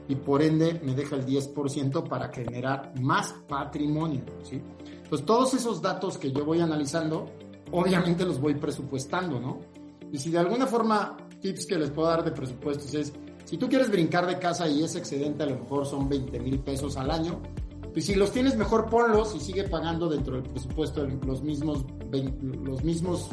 y 0.08 0.16
por 0.16 0.42
ende 0.42 0.80
me 0.84 0.94
deja 0.94 1.16
el 1.16 1.26
10% 1.26 2.08
para 2.08 2.30
generar 2.30 2.94
más 3.02 3.34
patrimonio. 3.48 4.24
¿sí? 4.44 4.62
Entonces, 5.04 5.26
todos 5.26 5.54
esos 5.54 5.82
datos 5.82 6.18
que 6.18 6.32
yo 6.32 6.46
voy 6.46 6.62
analizando, 6.62 7.26
obviamente 7.72 8.26
los 8.26 8.40
voy 8.40 8.56
presupuestando, 8.56 9.40
¿no? 9.40 9.60
Y 10.12 10.18
si 10.18 10.30
de 10.32 10.40
alguna 10.40 10.68
forma, 10.68 11.18
tips 11.42 11.66
que 11.66 11.78
les 11.78 11.92
puedo 11.92 12.08
dar 12.08 12.24
de 12.24 12.32
presupuestos 12.32 12.94
es, 12.94 13.14
si 13.48 13.58
tú 13.58 13.70
quieres 13.70 13.90
brincar 13.90 14.28
de 14.28 14.38
casa 14.40 14.68
y 14.68 14.84
ese 14.84 15.00
excedente 15.00 15.44
a 15.44 15.46
lo 15.46 15.58
mejor 15.58 15.86
son 15.86 16.10
20 16.10 16.38
mil 16.42 16.60
pesos 16.60 16.98
al 16.98 17.10
año, 17.10 17.42
pues 17.94 18.06
si 18.06 18.14
los 18.16 18.32
tienes 18.32 18.58
mejor 18.58 18.90
ponlos 18.90 19.34
y 19.36 19.40
sigue 19.40 19.64
pagando 19.64 20.10
dentro 20.10 20.36
del 20.36 20.44
presupuesto 20.44 21.08
los 21.26 21.42
mismos, 21.42 21.86
los 22.42 22.84
mismos 22.84 23.30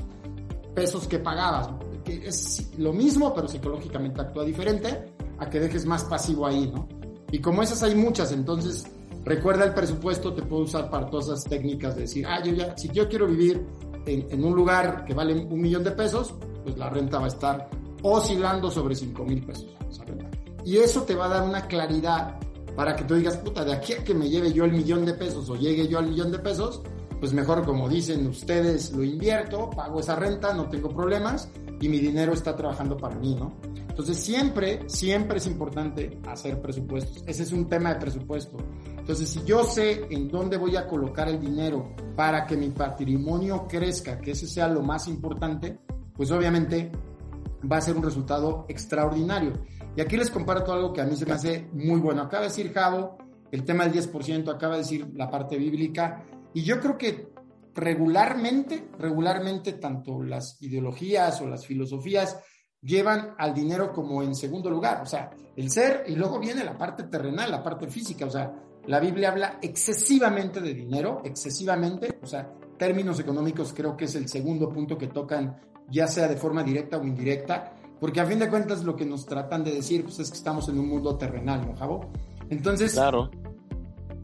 pesos 0.72 1.08
que 1.08 1.18
pagabas. 1.18 1.68
Es 2.06 2.70
lo 2.78 2.92
mismo, 2.92 3.34
pero 3.34 3.48
psicológicamente 3.48 4.20
actúa 4.20 4.44
diferente 4.44 5.12
a 5.38 5.50
que 5.50 5.58
dejes 5.58 5.84
más 5.84 6.04
pasivo 6.04 6.46
ahí, 6.46 6.70
¿no? 6.72 6.86
Y 7.32 7.40
como 7.40 7.64
esas 7.64 7.82
hay 7.82 7.96
muchas, 7.96 8.30
entonces 8.30 8.84
recuerda 9.24 9.64
el 9.64 9.74
presupuesto, 9.74 10.32
te 10.32 10.42
puedo 10.42 10.62
usar 10.62 10.90
para 10.90 11.10
todas 11.10 11.26
esas 11.26 11.42
técnicas 11.42 11.96
de 11.96 12.02
decir, 12.02 12.24
ah, 12.28 12.40
yo 12.40 12.52
ya, 12.52 12.76
si 12.76 12.88
yo 12.90 13.08
quiero 13.08 13.26
vivir 13.26 13.66
en 14.06 14.44
un 14.44 14.54
lugar 14.54 15.04
que 15.04 15.12
vale 15.12 15.34
un 15.34 15.60
millón 15.60 15.82
de 15.82 15.90
pesos, 15.90 16.34
pues 16.62 16.78
la 16.78 16.88
renta 16.88 17.18
va 17.18 17.24
a 17.24 17.28
estar 17.28 17.68
oscilando 18.04 18.70
sobre 18.70 18.94
5 18.94 19.24
mil 19.24 19.42
pesos. 19.44 19.66
Y 20.64 20.76
eso 20.76 21.02
te 21.02 21.14
va 21.14 21.26
a 21.26 21.28
dar 21.28 21.42
una 21.42 21.66
claridad 21.66 22.38
para 22.76 22.94
que 22.94 23.04
tú 23.04 23.14
digas, 23.14 23.36
puta, 23.38 23.64
de 23.64 23.72
aquí 23.72 23.94
a 23.94 24.04
que 24.04 24.14
me 24.14 24.28
lleve 24.28 24.52
yo 24.52 24.64
el 24.64 24.72
millón 24.72 25.04
de 25.04 25.14
pesos 25.14 25.48
o 25.48 25.56
llegue 25.56 25.88
yo 25.88 25.98
al 25.98 26.08
millón 26.08 26.30
de 26.30 26.38
pesos, 26.38 26.82
pues 27.18 27.32
mejor 27.32 27.64
como 27.64 27.88
dicen 27.88 28.26
ustedes, 28.26 28.92
lo 28.92 29.02
invierto, 29.02 29.70
pago 29.70 30.00
esa 30.00 30.16
renta, 30.16 30.52
no 30.52 30.68
tengo 30.68 30.90
problemas 30.90 31.48
y 31.80 31.88
mi 31.88 31.98
dinero 31.98 32.32
está 32.32 32.54
trabajando 32.54 32.96
para 32.96 33.16
mí, 33.16 33.34
¿no? 33.34 33.52
Entonces 33.88 34.18
siempre, 34.18 34.80
siempre 34.88 35.38
es 35.38 35.46
importante 35.46 36.18
hacer 36.26 36.60
presupuestos. 36.60 37.22
Ese 37.26 37.44
es 37.44 37.52
un 37.52 37.68
tema 37.68 37.94
de 37.94 38.00
presupuesto. 38.00 38.58
Entonces 38.98 39.28
si 39.28 39.44
yo 39.44 39.64
sé 39.64 40.06
en 40.10 40.28
dónde 40.28 40.56
voy 40.56 40.76
a 40.76 40.86
colocar 40.86 41.28
el 41.28 41.40
dinero 41.40 41.94
para 42.16 42.44
que 42.44 42.56
mi 42.56 42.70
patrimonio 42.70 43.66
crezca, 43.68 44.18
que 44.18 44.32
ese 44.32 44.46
sea 44.46 44.68
lo 44.68 44.82
más 44.82 45.08
importante, 45.08 45.78
pues 46.16 46.30
obviamente 46.32 46.90
va 47.70 47.78
a 47.78 47.80
ser 47.80 47.96
un 47.96 48.02
resultado 48.02 48.66
extraordinario. 48.68 49.52
Y 49.96 50.00
aquí 50.00 50.16
les 50.16 50.30
comparto 50.30 50.72
algo 50.72 50.92
que 50.92 51.00
a 51.00 51.04
mí 51.04 51.16
se 51.16 51.26
me 51.26 51.32
hace 51.32 51.68
muy 51.72 52.00
bueno. 52.00 52.22
Acaba 52.22 52.42
de 52.42 52.48
decir 52.48 52.72
Javo, 52.72 53.18
el 53.50 53.64
tema 53.64 53.86
del 53.86 53.92
10%, 53.92 54.52
acaba 54.52 54.74
de 54.74 54.80
decir 54.80 55.08
la 55.14 55.30
parte 55.30 55.56
bíblica, 55.56 56.24
y 56.52 56.62
yo 56.62 56.80
creo 56.80 56.98
que 56.98 57.32
regularmente, 57.74 58.88
regularmente 58.98 59.74
tanto 59.74 60.22
las 60.22 60.60
ideologías 60.62 61.40
o 61.40 61.48
las 61.48 61.66
filosofías 61.66 62.40
llevan 62.80 63.34
al 63.38 63.54
dinero 63.54 63.92
como 63.92 64.22
en 64.22 64.34
segundo 64.34 64.70
lugar, 64.70 65.02
o 65.02 65.06
sea, 65.06 65.30
el 65.56 65.70
ser 65.70 66.04
y 66.06 66.14
luego 66.14 66.38
viene 66.38 66.64
la 66.64 66.76
parte 66.76 67.04
terrenal, 67.04 67.50
la 67.50 67.62
parte 67.62 67.88
física, 67.88 68.26
o 68.26 68.30
sea, 68.30 68.54
la 68.86 69.00
Biblia 69.00 69.30
habla 69.30 69.58
excesivamente 69.62 70.60
de 70.60 70.74
dinero, 70.74 71.22
excesivamente, 71.24 72.18
o 72.22 72.26
sea, 72.26 72.52
términos 72.76 73.18
económicos 73.18 73.72
creo 73.74 73.96
que 73.96 74.04
es 74.04 74.14
el 74.14 74.28
segundo 74.28 74.68
punto 74.68 74.98
que 74.98 75.06
tocan 75.08 75.60
ya 75.90 76.06
sea 76.06 76.28
de 76.28 76.36
forma 76.36 76.62
directa 76.62 76.98
o 76.98 77.04
indirecta. 77.04 77.72
porque 78.00 78.20
a 78.20 78.26
fin 78.26 78.38
de 78.38 78.48
cuentas 78.48 78.84
lo 78.84 78.96
que 78.96 79.06
nos 79.06 79.24
tratan 79.24 79.64
de 79.64 79.72
decir 79.72 80.02
pues, 80.02 80.18
es 80.18 80.30
que 80.30 80.36
estamos 80.36 80.68
en 80.68 80.78
un 80.78 80.88
mundo 80.88 81.16
terrenal, 81.16 81.66
¿no, 81.66 81.74
Javo? 81.76 82.10
Entonces, 82.50 82.92
claro. 82.92 83.30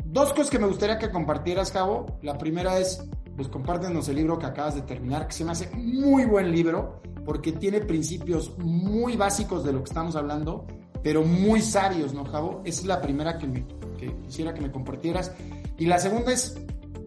dos 0.05 0.33
cosas 0.33 0.51
que 0.51 0.59
me 0.59 0.67
gustaría 0.67 0.99
que 0.99 1.11
compartieras, 1.11 1.73
Javo. 1.73 2.19
La 2.23 2.37
primera 2.37 2.79
es, 2.79 3.03
pues 3.37 3.49
compártenos 3.49 4.09
el 4.09 4.17
libro 4.17 4.39
que 4.39 4.47
acabas 4.47 4.75
de 4.75 4.83
terminar, 4.83 5.27
que 5.27 5.33
se 5.33 5.45
me 5.45 5.53
hace 5.53 5.71
muy 5.75 6.27
buen 6.27 6.53
libro, 6.53 7.01
porque 7.25 7.53
tiene 7.53 7.81
principios 7.81 8.59
muy 8.59 9.17
básicos 9.17 9.65
de 9.65 9.73
lo 9.73 9.79
que 9.79 9.89
estamos 9.89 10.17
hablando, 10.17 10.67
pero 11.03 11.23
muy 11.23 11.63
sabios, 11.63 12.13
¿no, 12.13 12.25
Javo? 12.25 12.61
Esa 12.65 12.81
es 12.83 12.87
la 12.87 13.01
primera 13.01 13.39
que, 13.39 13.47
me, 13.47 13.67
que 13.99 14.15
quisiera 14.27 14.53
que 14.53 14.61
me 14.61 14.71
compartieras. 14.71 15.33
Y 15.79 15.87
la 15.87 15.99
segunda 15.99 16.33
es, 16.33 16.61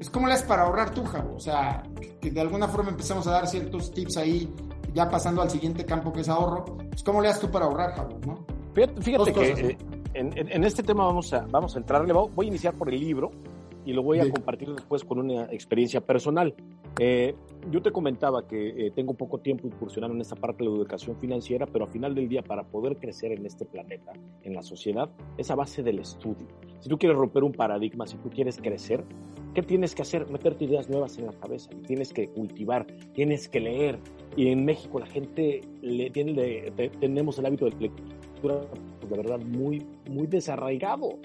es 0.04 0.10
¿cómo 0.10 0.28
le 0.28 0.34
haces 0.34 0.46
para 0.46 0.64
ahorrar 0.64 0.94
tú, 0.94 1.04
Javo? 1.06 1.36
O 1.36 1.40
sea, 1.40 1.84
que 2.22 2.30
de 2.30 2.42
alguna 2.42 2.68
forma 2.68 2.90
empezamos 2.90 3.26
a 3.28 3.32
dar 3.32 3.48
ciertos 3.48 3.92
tips 3.92 4.18
ahí, 4.18 4.54
ya 4.94 5.10
pasando 5.10 5.42
al 5.42 5.50
siguiente 5.50 5.86
campo 5.86 6.12
que 6.12 6.22
es 6.22 6.30
ahorro. 6.30 6.66
Pues, 6.66 7.04
¿Cómo 7.04 7.22
le 7.22 7.30
haces 7.30 7.42
tú 7.42 7.50
para 7.50 7.66
ahorrar, 7.66 7.96
Javo? 7.96 8.20
¿no? 8.26 8.46
Fíjate, 9.02 9.34
que 9.34 9.52
eh, 9.52 9.78
en, 10.14 10.34
en, 10.36 10.64
este 10.64 10.84
tema 10.84 11.06
vamos 11.06 11.32
a, 11.34 11.46
vamos 11.50 11.76
a 11.76 11.80
entrarle, 11.80 12.12
voy 12.12 12.46
a 12.46 12.50
iniciar 12.50 12.74
por 12.74 12.90
el 12.90 13.00
libro 13.00 13.32
y 13.86 13.94
lo 13.94 14.04
voy 14.04 14.20
a 14.20 14.30
compartir 14.30 14.74
después 14.74 15.04
con 15.04 15.20
una 15.20 15.44
experiencia 15.46 16.02
personal. 16.02 16.54
Eh, 17.00 17.36
yo 17.72 17.82
te 17.82 17.92
comentaba 17.92 18.48
que 18.48 18.88
eh, 18.88 18.92
tengo 18.92 19.14
poco 19.14 19.40
tiempo 19.40 19.68
incursionando 19.68 20.16
en 20.16 20.22
esta 20.22 20.36
parte 20.36 20.64
de 20.64 20.70
la 20.70 20.76
educación 20.76 21.18
financiera, 21.18 21.66
pero 21.66 21.86
al 21.86 21.92
final 21.92 22.16
del 22.16 22.28
día, 22.28 22.42
para 22.42 22.64
poder 22.64 22.98
crecer 22.98 23.32
en 23.32 23.46
este 23.46 23.66
planeta, 23.66 24.14
en 24.44 24.54
la 24.54 24.62
sociedad, 24.62 25.10
es 25.38 25.52
a 25.52 25.56
base 25.56 25.84
del 25.84 26.00
estudio. 26.00 26.48
Si 26.80 26.90
tú 26.90 26.98
quieres 26.98 27.18
romper 27.18 27.44
un 27.44 27.54
paradigma, 27.54 28.06
si 28.08 28.18
tú 28.18 28.30
quieres 28.30 28.58
crecer, 28.58 29.04
¿qué 29.54 29.62
tienes 29.62 29.96
que 29.96 30.02
hacer? 30.02 30.30
Meterte 30.30 30.66
ideas 30.66 30.90
nuevas 30.90 31.18
en 31.18 31.28
la 31.28 31.34
cabeza, 31.34 31.70
tienes 31.88 32.14
que 32.14 32.28
cultivar, 32.28 32.86
tienes 33.14 33.48
que 33.48 33.60
leer. 33.60 34.00
Y 34.36 34.48
en 34.48 34.66
México 34.66 35.00
la 35.00 35.06
gente 35.06 35.62
le, 35.82 36.10
tiene, 36.10 36.72
tenemos 37.00 37.40
el 37.40 37.46
hábito 37.46 37.66
de 37.66 37.72
lectura, 37.80 38.62
pues, 39.00 39.10
de 39.10 39.18
verdad, 39.18 39.40
muy, 39.40 39.86
muy 40.10 40.28
desarraigado. 40.28 41.20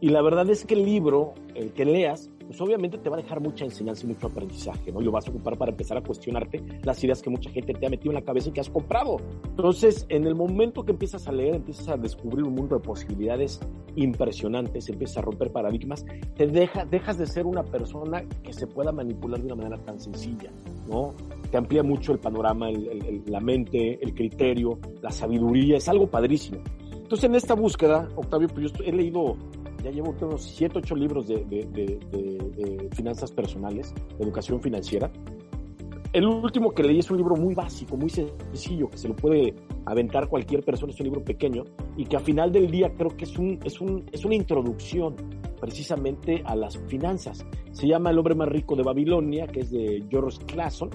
Y 0.00 0.08
la 0.08 0.22
verdad 0.22 0.48
es 0.48 0.64
que 0.64 0.74
el 0.74 0.84
libro, 0.84 1.34
el 1.54 1.72
que 1.72 1.84
leas, 1.84 2.30
pues 2.46 2.60
obviamente 2.62 2.98
te 2.98 3.08
va 3.08 3.16
a 3.16 3.20
dejar 3.20 3.40
mucha 3.40 3.64
enseñanza 3.64 4.04
y 4.04 4.08
mucho 4.08 4.26
aprendizaje, 4.26 4.90
¿no? 4.90 5.00
Y 5.00 5.04
lo 5.04 5.12
vas 5.12 5.28
a 5.28 5.30
ocupar 5.30 5.56
para 5.56 5.70
empezar 5.70 5.98
a 5.98 6.00
cuestionarte 6.00 6.60
las 6.82 7.04
ideas 7.04 7.22
que 7.22 7.30
mucha 7.30 7.50
gente 7.50 7.74
te 7.74 7.86
ha 7.86 7.90
metido 7.90 8.10
en 8.10 8.16
la 8.16 8.24
cabeza 8.24 8.48
y 8.48 8.52
que 8.52 8.60
has 8.60 8.70
comprado. 8.70 9.18
Entonces, 9.44 10.06
en 10.08 10.26
el 10.26 10.34
momento 10.34 10.84
que 10.84 10.92
empiezas 10.92 11.28
a 11.28 11.32
leer, 11.32 11.54
empiezas 11.54 11.88
a 11.88 11.96
descubrir 11.96 12.44
un 12.44 12.54
mundo 12.54 12.76
de 12.76 12.82
posibilidades 12.82 13.60
impresionantes, 13.94 14.88
empiezas 14.88 15.18
a 15.18 15.20
romper 15.20 15.52
paradigmas, 15.52 16.04
te 16.34 16.46
deja, 16.46 16.86
dejas 16.86 17.18
de 17.18 17.26
ser 17.26 17.46
una 17.46 17.62
persona 17.62 18.24
que 18.42 18.52
se 18.52 18.66
pueda 18.66 18.90
manipular 18.90 19.38
de 19.38 19.46
una 19.46 19.56
manera 19.56 19.78
tan 19.84 20.00
sencilla, 20.00 20.50
¿no? 20.88 21.14
Te 21.50 21.56
amplía 21.58 21.82
mucho 21.82 22.12
el 22.12 22.18
panorama, 22.18 22.68
la 23.26 23.40
mente, 23.40 24.02
el 24.02 24.14
criterio, 24.14 24.78
la 25.02 25.10
sabiduría, 25.10 25.76
es 25.76 25.88
algo 25.88 26.06
padrísimo. 26.08 26.62
Entonces, 26.90 27.28
en 27.28 27.34
esta 27.34 27.54
búsqueda, 27.54 28.08
Octavio, 28.16 28.48
pues 28.48 28.72
yo 28.72 28.84
he 28.84 28.92
leído 28.92 29.36
ya 29.82 29.90
llevo 29.90 30.14
unos 30.20 30.42
7, 30.42 30.78
8 30.78 30.94
libros 30.94 31.26
de, 31.26 32.88
finanzas 32.92 33.32
personales, 33.32 33.94
de 34.18 34.24
educación 34.24 34.60
financiera. 34.60 35.10
El 36.12 36.26
último 36.26 36.72
que 36.72 36.82
leí 36.82 36.98
es 36.98 37.10
un 37.10 37.18
libro 37.18 37.36
muy 37.36 37.54
básico, 37.54 37.96
muy 37.96 38.10
sencillo, 38.10 38.90
que 38.90 38.98
se 38.98 39.06
lo 39.06 39.14
puede 39.14 39.54
aventar 39.84 40.28
cualquier 40.28 40.64
persona, 40.64 40.92
es 40.92 40.98
un 40.98 41.04
libro 41.04 41.22
pequeño 41.22 41.64
y 41.96 42.04
que 42.04 42.16
a 42.16 42.20
final 42.20 42.50
del 42.50 42.68
día 42.68 42.92
creo 42.94 43.16
que 43.16 43.24
es, 43.24 43.38
un, 43.38 43.60
es, 43.64 43.80
un, 43.80 44.04
es 44.10 44.24
una 44.24 44.34
introducción 44.34 45.14
precisamente 45.60 46.42
a 46.46 46.56
las 46.56 46.76
finanzas. 46.88 47.46
Se 47.70 47.86
llama 47.86 48.10
El 48.10 48.18
hombre 48.18 48.34
más 48.34 48.48
rico 48.48 48.74
de 48.74 48.82
Babilonia, 48.82 49.46
que 49.46 49.60
es 49.60 49.70
de 49.70 50.04
George 50.10 50.38
Clason. 50.46 50.90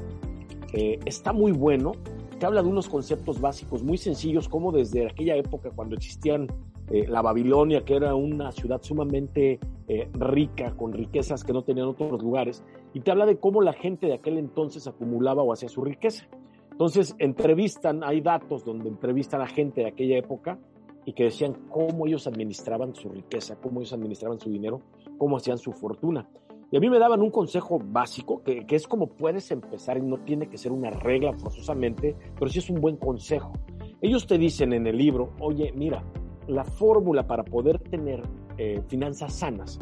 está 0.74 1.32
muy 1.32 1.54
bueno, 1.54 1.93
que 2.38 2.45
habla 2.45 2.62
de 2.62 2.67
unos 2.67 2.89
conceptos 2.89 3.39
básicos 3.39 3.84
muy 3.84 3.98
sencillos, 3.98 4.50
como 4.50 4.74
desde 4.74 5.08
aquella 5.08 5.38
época 5.38 5.71
cuando 5.71 5.95
existían 5.95 6.48
eh, 6.89 7.08
la 7.08 7.21
Babilonia, 7.21 7.84
que 7.84 7.95
era 7.95 8.15
una 8.15 8.52
ciudad 8.52 8.82
sumamente 8.82 9.60
eh, 9.88 10.10
rica, 10.13 10.76
con 10.76 10.93
riquezas 10.93 11.43
que 11.43 11.54
no 11.54 11.63
tenían 11.63 11.88
otros 11.88 12.21
lugares, 12.21 12.63
y 12.93 13.00
te 13.00 13.12
habla 13.12 13.26
de 13.26 13.39
cómo 13.39 13.62
la 13.62 13.74
gente 13.74 14.08
de 14.08 14.13
aquel 14.13 14.38
entonces 14.38 14.88
acumulaba 14.88 15.41
o 15.43 15.52
hacía 15.52 15.69
su 15.69 15.84
riqueza. 15.84 16.28
Entonces, 16.71 17.15
entrevistan, 17.19 18.04
hay 18.04 18.21
datos 18.21 18.63
donde 18.65 18.89
entrevistan 18.89 19.41
a 19.41 19.48
gente 19.48 19.82
de 19.82 19.88
aquella 19.88 20.17
época 20.17 20.60
y 21.06 21.13
que 21.13 21.26
decían 21.26 21.54
cómo 21.69 22.06
ellos 22.06 22.28
administraban 22.28 22.93
su 22.93 23.10
riqueza, 23.10 23.56
cómo 23.62 23.80
ellos 23.80 23.93
administraban 23.93 24.39
su 24.39 24.50
dinero, 24.50 24.82
cómo 25.17 25.38
hacían 25.38 25.58
su 25.58 25.71
fortuna. 25.71 26.28
Y 26.71 26.78
a 26.78 26.80
mí 26.80 26.89
me 26.89 27.00
daban 27.00 27.21
un 27.21 27.30
consejo 27.32 27.80
básico, 27.80 28.43
que, 28.43 28.65
que 28.65 28.76
es 28.76 28.88
como 28.88 29.08
puedes 29.08 29.50
empezar 29.52 29.98
y 29.98 30.02
no 30.02 30.17
tiene 30.17 30.50
que 30.50 30.58
ser 30.58 30.71
una 30.71 30.89
regla 30.89 31.32
forzosamente, 31.34 32.15
pero 32.38 32.52
sí 32.52 32.60
es 32.60 32.69
un 32.69 32.82
buen 32.82 32.98
consejo. 32.98 33.54
Ellos 34.02 34.28
te 34.28 34.38
dicen 34.38 34.74
en 34.74 34.86
el 34.88 34.98
libro, 34.98 35.32
oye, 35.39 35.71
mira, 35.74 36.04
la 36.47 36.63
fórmula 36.63 37.27
para 37.27 37.43
poder 37.43 37.79
tener 37.79 38.21
eh, 38.58 38.81
finanzas 38.88 39.34
sanas 39.34 39.79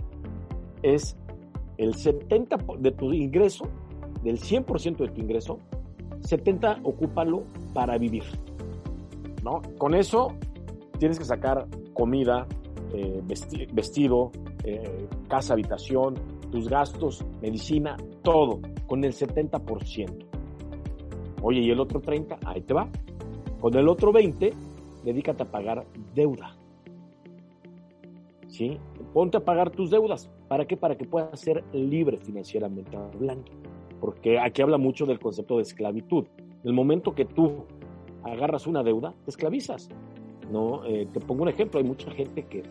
es 0.82 1.18
el 1.78 1.96
70 1.96 2.58
de 2.80 2.92
tu 2.92 3.14
ingreso, 3.14 3.66
del 4.24 4.40
100% 4.40 4.98
de 4.98 5.08
tu 5.10 5.22
ingreso, 5.22 5.60
70 6.22 6.80
ocúpalo 6.84 7.44
para 7.74 7.98
vivir. 7.98 8.24
Con 9.78 9.94
eso 9.94 10.34
tienes 10.98 11.20
que 11.20 11.26
sacar 11.26 11.68
comida, 11.94 12.48
eh, 12.94 13.22
vestido, 13.74 14.32
eh, 14.64 15.08
casa, 15.28 15.54
habitación, 15.54 16.16
tus 16.50 16.70
gastos, 16.70 17.26
medicina, 17.42 17.98
todo, 18.22 18.62
con 18.88 19.04
el 19.04 19.14
70%. 19.14 20.26
Oye, 21.42 21.60
¿y 21.60 21.72
el 21.72 21.80
otro 21.80 22.00
30? 22.00 22.40
Ahí 22.46 22.62
te 22.62 22.74
va. 22.74 22.88
Con 23.60 23.76
el 23.76 23.90
otro 23.90 24.14
20, 24.14 24.54
dedícate 25.04 25.44
a 25.44 25.52
pagar 25.52 25.86
deuda. 26.14 26.58
¿Sí? 28.48 28.78
Ponte 29.14 29.38
a 29.38 29.46
pagar 29.46 29.72
tus 29.72 29.90
deudas. 29.90 30.30
¿Para 30.48 30.66
qué? 30.66 30.78
Para 30.78 30.96
que 30.96 31.06
puedas 31.06 31.40
ser 31.40 31.64
libre 31.74 32.18
financieramente 32.18 32.96
hablando. 32.96 33.52
Porque 34.00 34.40
aquí 34.40 34.62
habla 34.62 34.78
mucho 34.78 35.06
del 35.06 35.20
concepto 35.20 35.58
de 35.58 35.64
esclavitud. 35.64 36.28
El 36.64 36.74
momento 36.74 37.16
que 37.16 37.26
tú 37.26 37.66
agarras 38.24 38.68
una 38.68 38.84
deuda, 38.84 39.14
te 39.24 39.32
esclavizas. 39.32 39.90
¿no? 40.52 40.86
Eh, 40.86 41.08
te 41.12 41.20
pongo 41.20 41.44
un 41.44 41.50
ejemplo, 41.50 41.80
hay 41.80 41.86
mucha 41.86 42.12
gente 42.12 42.44
que 42.44 42.64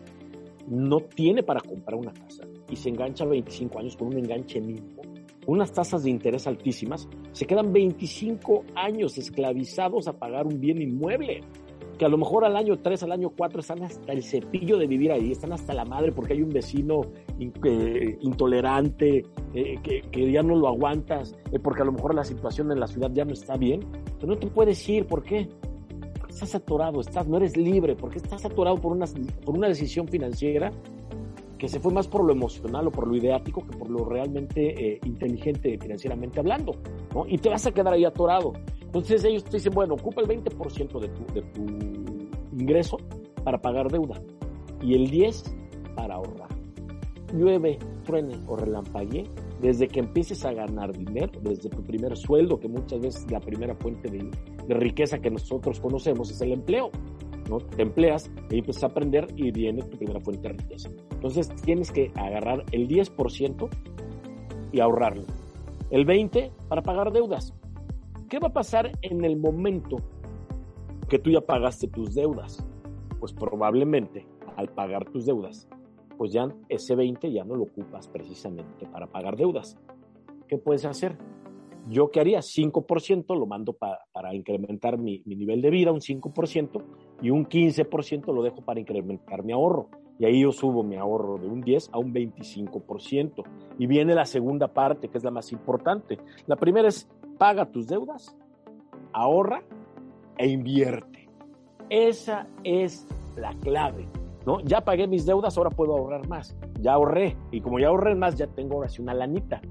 no 0.67 1.01
tiene 1.01 1.43
para 1.43 1.59
comprar 1.59 1.99
una 1.99 2.13
casa 2.13 2.43
y 2.69 2.75
se 2.75 2.89
engancha 2.89 3.25
a 3.25 3.27
25 3.27 3.79
años 3.79 3.97
con 3.97 4.07
un 4.07 4.17
enganche 4.17 4.61
mínimo, 4.61 5.01
unas 5.45 5.73
tasas 5.73 6.03
de 6.03 6.09
interés 6.09 6.47
altísimas, 6.47 7.07
se 7.33 7.45
quedan 7.45 7.73
25 7.73 8.63
años 8.75 9.17
esclavizados 9.17 10.07
a 10.07 10.13
pagar 10.13 10.47
un 10.47 10.59
bien 10.59 10.81
inmueble 10.81 11.41
que 12.03 12.07
a 12.07 12.09
lo 12.09 12.17
mejor 12.17 12.43
al 12.43 12.57
año 12.57 12.79
3, 12.79 13.01
al 13.03 13.13
año 13.13 13.29
4 13.29 13.61
están 13.61 13.81
hasta 13.81 14.11
el 14.11 14.23
cepillo 14.23 14.77
de 14.77 14.87
vivir 14.87 15.13
ahí, 15.13 15.31
están 15.31 15.53
hasta 15.53 15.73
la 15.73 15.85
madre 15.85 16.11
porque 16.11 16.33
hay 16.33 16.41
un 16.41 16.49
vecino 16.49 16.99
eh, 17.39 18.17
intolerante, 18.19 19.25
eh, 19.53 19.79
que, 20.11 20.29
ya 20.29 20.43
no 20.43 20.53
lo 20.57 20.67
aguantas, 20.67 21.33
eh, 21.53 21.59
porque 21.59 21.81
a 21.81 21.85
lo 21.85 21.93
mejor 21.93 22.13
la 22.13 22.25
situación 22.25 22.73
en 22.73 22.81
la 22.81 22.87
ciudad 22.87 23.09
ya 23.13 23.23
no 23.23 23.31
está 23.31 23.55
bien, 23.55 23.85
pero 24.19 24.33
no 24.33 24.37
te 24.37 24.47
puedes 24.47 24.89
ir, 24.89 25.07
¿por 25.07 25.23
qué? 25.23 25.47
Porque 26.19 26.33
estás 26.33 26.53
atorado, 26.55 26.99
estás, 26.99 27.25
no 27.25 27.37
eres 27.37 27.55
libre, 27.55 27.95
porque 27.95 28.17
estás 28.17 28.43
atorado 28.43 28.75
por 28.81 28.91
una, 28.91 29.05
por 29.45 29.55
una 29.57 29.69
decisión 29.69 30.05
financiera 30.09 30.73
que 31.57 31.69
se 31.69 31.79
fue 31.79 31.93
más 31.93 32.09
por 32.09 32.25
lo 32.25 32.33
emocional 32.33 32.85
o 32.87 32.91
por 32.91 33.07
lo 33.07 33.15
ideático 33.15 33.65
que 33.65 33.77
por 33.77 33.89
lo 33.89 34.03
realmente 34.03 34.99
inteligente 35.05 35.77
financieramente 35.79 36.41
hablando, 36.41 36.73
¿no? 37.15 37.25
Y 37.25 37.37
te 37.37 37.47
vas 37.47 37.65
a 37.65 37.71
quedar 37.71 37.93
ahí 37.93 38.03
atorado. 38.03 38.51
Entonces 38.93 39.23
ellos 39.23 39.43
te 39.43 39.57
dicen, 39.57 39.73
bueno, 39.73 39.95
ocupa 39.95 40.21
el 40.21 40.27
20% 40.27 40.99
de 40.99 41.07
tu, 41.09 41.33
de 41.33 41.41
tu 41.41 41.65
ingreso 42.55 42.97
para 43.43 43.59
pagar 43.59 43.91
deuda 43.91 44.21
y 44.83 44.93
el 44.93 45.09
10% 45.09 45.95
para 45.95 46.15
ahorrar. 46.15 46.49
Llueve, 47.33 47.79
truene 48.03 48.37
o 48.45 48.55
relampaguee, 48.55 49.27
desde 49.59 49.87
que 49.87 49.99
empieces 49.99 50.45
a 50.45 50.53
ganar 50.53 50.95
dinero, 50.95 51.31
desde 51.41 51.69
tu 51.69 51.81
primer 51.81 52.15
sueldo, 52.15 52.59
que 52.59 52.67
muchas 52.67 52.99
veces 52.99 53.31
la 53.31 53.39
primera 53.39 53.73
fuente 53.73 54.11
de, 54.11 54.29
de 54.67 54.73
riqueza 54.75 55.17
que 55.17 55.31
nosotros 55.31 55.79
conocemos 55.79 56.29
es 56.29 56.39
el 56.41 56.51
empleo. 56.51 56.91
¿no? 57.49 57.57
Te 57.57 57.81
empleas 57.81 58.29
y 58.51 58.59
empiezas 58.59 58.83
a 58.83 58.87
aprender 58.87 59.25
y 59.35 59.49
viene 59.49 59.81
tu 59.81 59.97
primera 59.97 60.19
fuente 60.19 60.49
de 60.49 60.53
riqueza. 60.53 60.89
Entonces 61.11 61.49
tienes 61.63 61.91
que 61.91 62.11
agarrar 62.13 62.63
el 62.71 62.87
10% 62.87 63.69
y 64.71 64.79
ahorrarlo. 64.79 65.23
El 65.89 66.05
20% 66.05 66.51
para 66.67 66.83
pagar 66.83 67.11
deudas. 67.11 67.53
¿Qué 68.33 68.39
va 68.39 68.47
a 68.47 68.51
pasar 68.53 68.91
en 69.03 69.23
el 69.25 69.37
momento 69.37 69.97
que 71.07 71.19
tú 71.19 71.29
ya 71.29 71.41
pagaste 71.41 71.87
tus 71.87 72.15
deudas? 72.15 72.65
Pues 73.19 73.31
probablemente 73.31 74.25
al 74.57 74.69
pagar 74.69 75.05
tus 75.11 75.27
deudas, 75.27 75.69
pues 76.17 76.33
ya 76.33 76.47
ese 76.67 76.95
20 76.95 77.31
ya 77.31 77.43
no 77.43 77.55
lo 77.55 77.65
ocupas 77.65 78.07
precisamente 78.07 78.87
para 78.87 79.05
pagar 79.05 79.37
deudas. 79.37 79.77
¿Qué 80.47 80.57
puedes 80.57 80.83
hacer? 80.83 81.15
Yo 81.89 82.09
qué 82.09 82.21
haría 82.21 82.39
5% 82.39 83.37
lo 83.37 83.45
mando 83.45 83.73
para 83.73 84.33
incrementar 84.33 84.97
mi, 84.97 85.21
mi, 85.25 85.35
nivel 85.35 85.61
de 85.61 85.69
vida, 85.69 85.91
un 85.91 85.99
5%, 85.99 86.83
y 87.21 87.29
un 87.29 87.45
15% 87.45 88.33
lo 88.33 88.41
dejo 88.41 88.65
para 88.65 88.79
incrementar 88.79 89.43
mi 89.43 89.53
ahorro. 89.53 89.89
Y 90.17 90.25
ahí 90.25 90.41
yo 90.41 90.51
subo 90.51 90.81
mi 90.81 90.95
ahorro 90.95 91.37
de 91.37 91.47
un 91.47 91.61
10 91.61 91.91
a 91.93 91.99
un 91.99 92.11
25%. 92.11 93.43
Y 93.77 93.85
viene 93.85 94.15
la 94.15 94.25
segunda 94.25 94.73
parte, 94.73 95.09
que 95.09 95.19
es 95.19 95.23
la 95.23 95.29
más 95.29 95.51
importante. 95.51 96.17
La 96.47 96.55
primera 96.55 96.87
es 96.87 97.07
paga 97.37 97.65
tus 97.65 97.87
deudas, 97.87 98.35
ahorra 99.13 99.63
e 100.37 100.47
invierte. 100.47 101.29
Esa 101.89 102.47
es 102.63 103.07
la 103.35 103.53
clave. 103.55 104.07
¿no? 104.45 104.59
Ya 104.61 104.81
pagué 104.81 105.07
mis 105.07 105.25
deudas, 105.25 105.57
ahora 105.57 105.69
puedo 105.69 105.95
ahorrar 105.95 106.27
más. 106.27 106.55
Ya 106.81 106.93
ahorré. 106.93 107.37
Y 107.51 107.61
como 107.61 107.79
ya 107.79 107.87
ahorré 107.87 108.15
más, 108.15 108.35
ya 108.35 108.47
tengo 108.47 108.75
ahora 108.75 108.89
sí 108.89 109.01
una 109.01 109.13
lanita. 109.13 109.61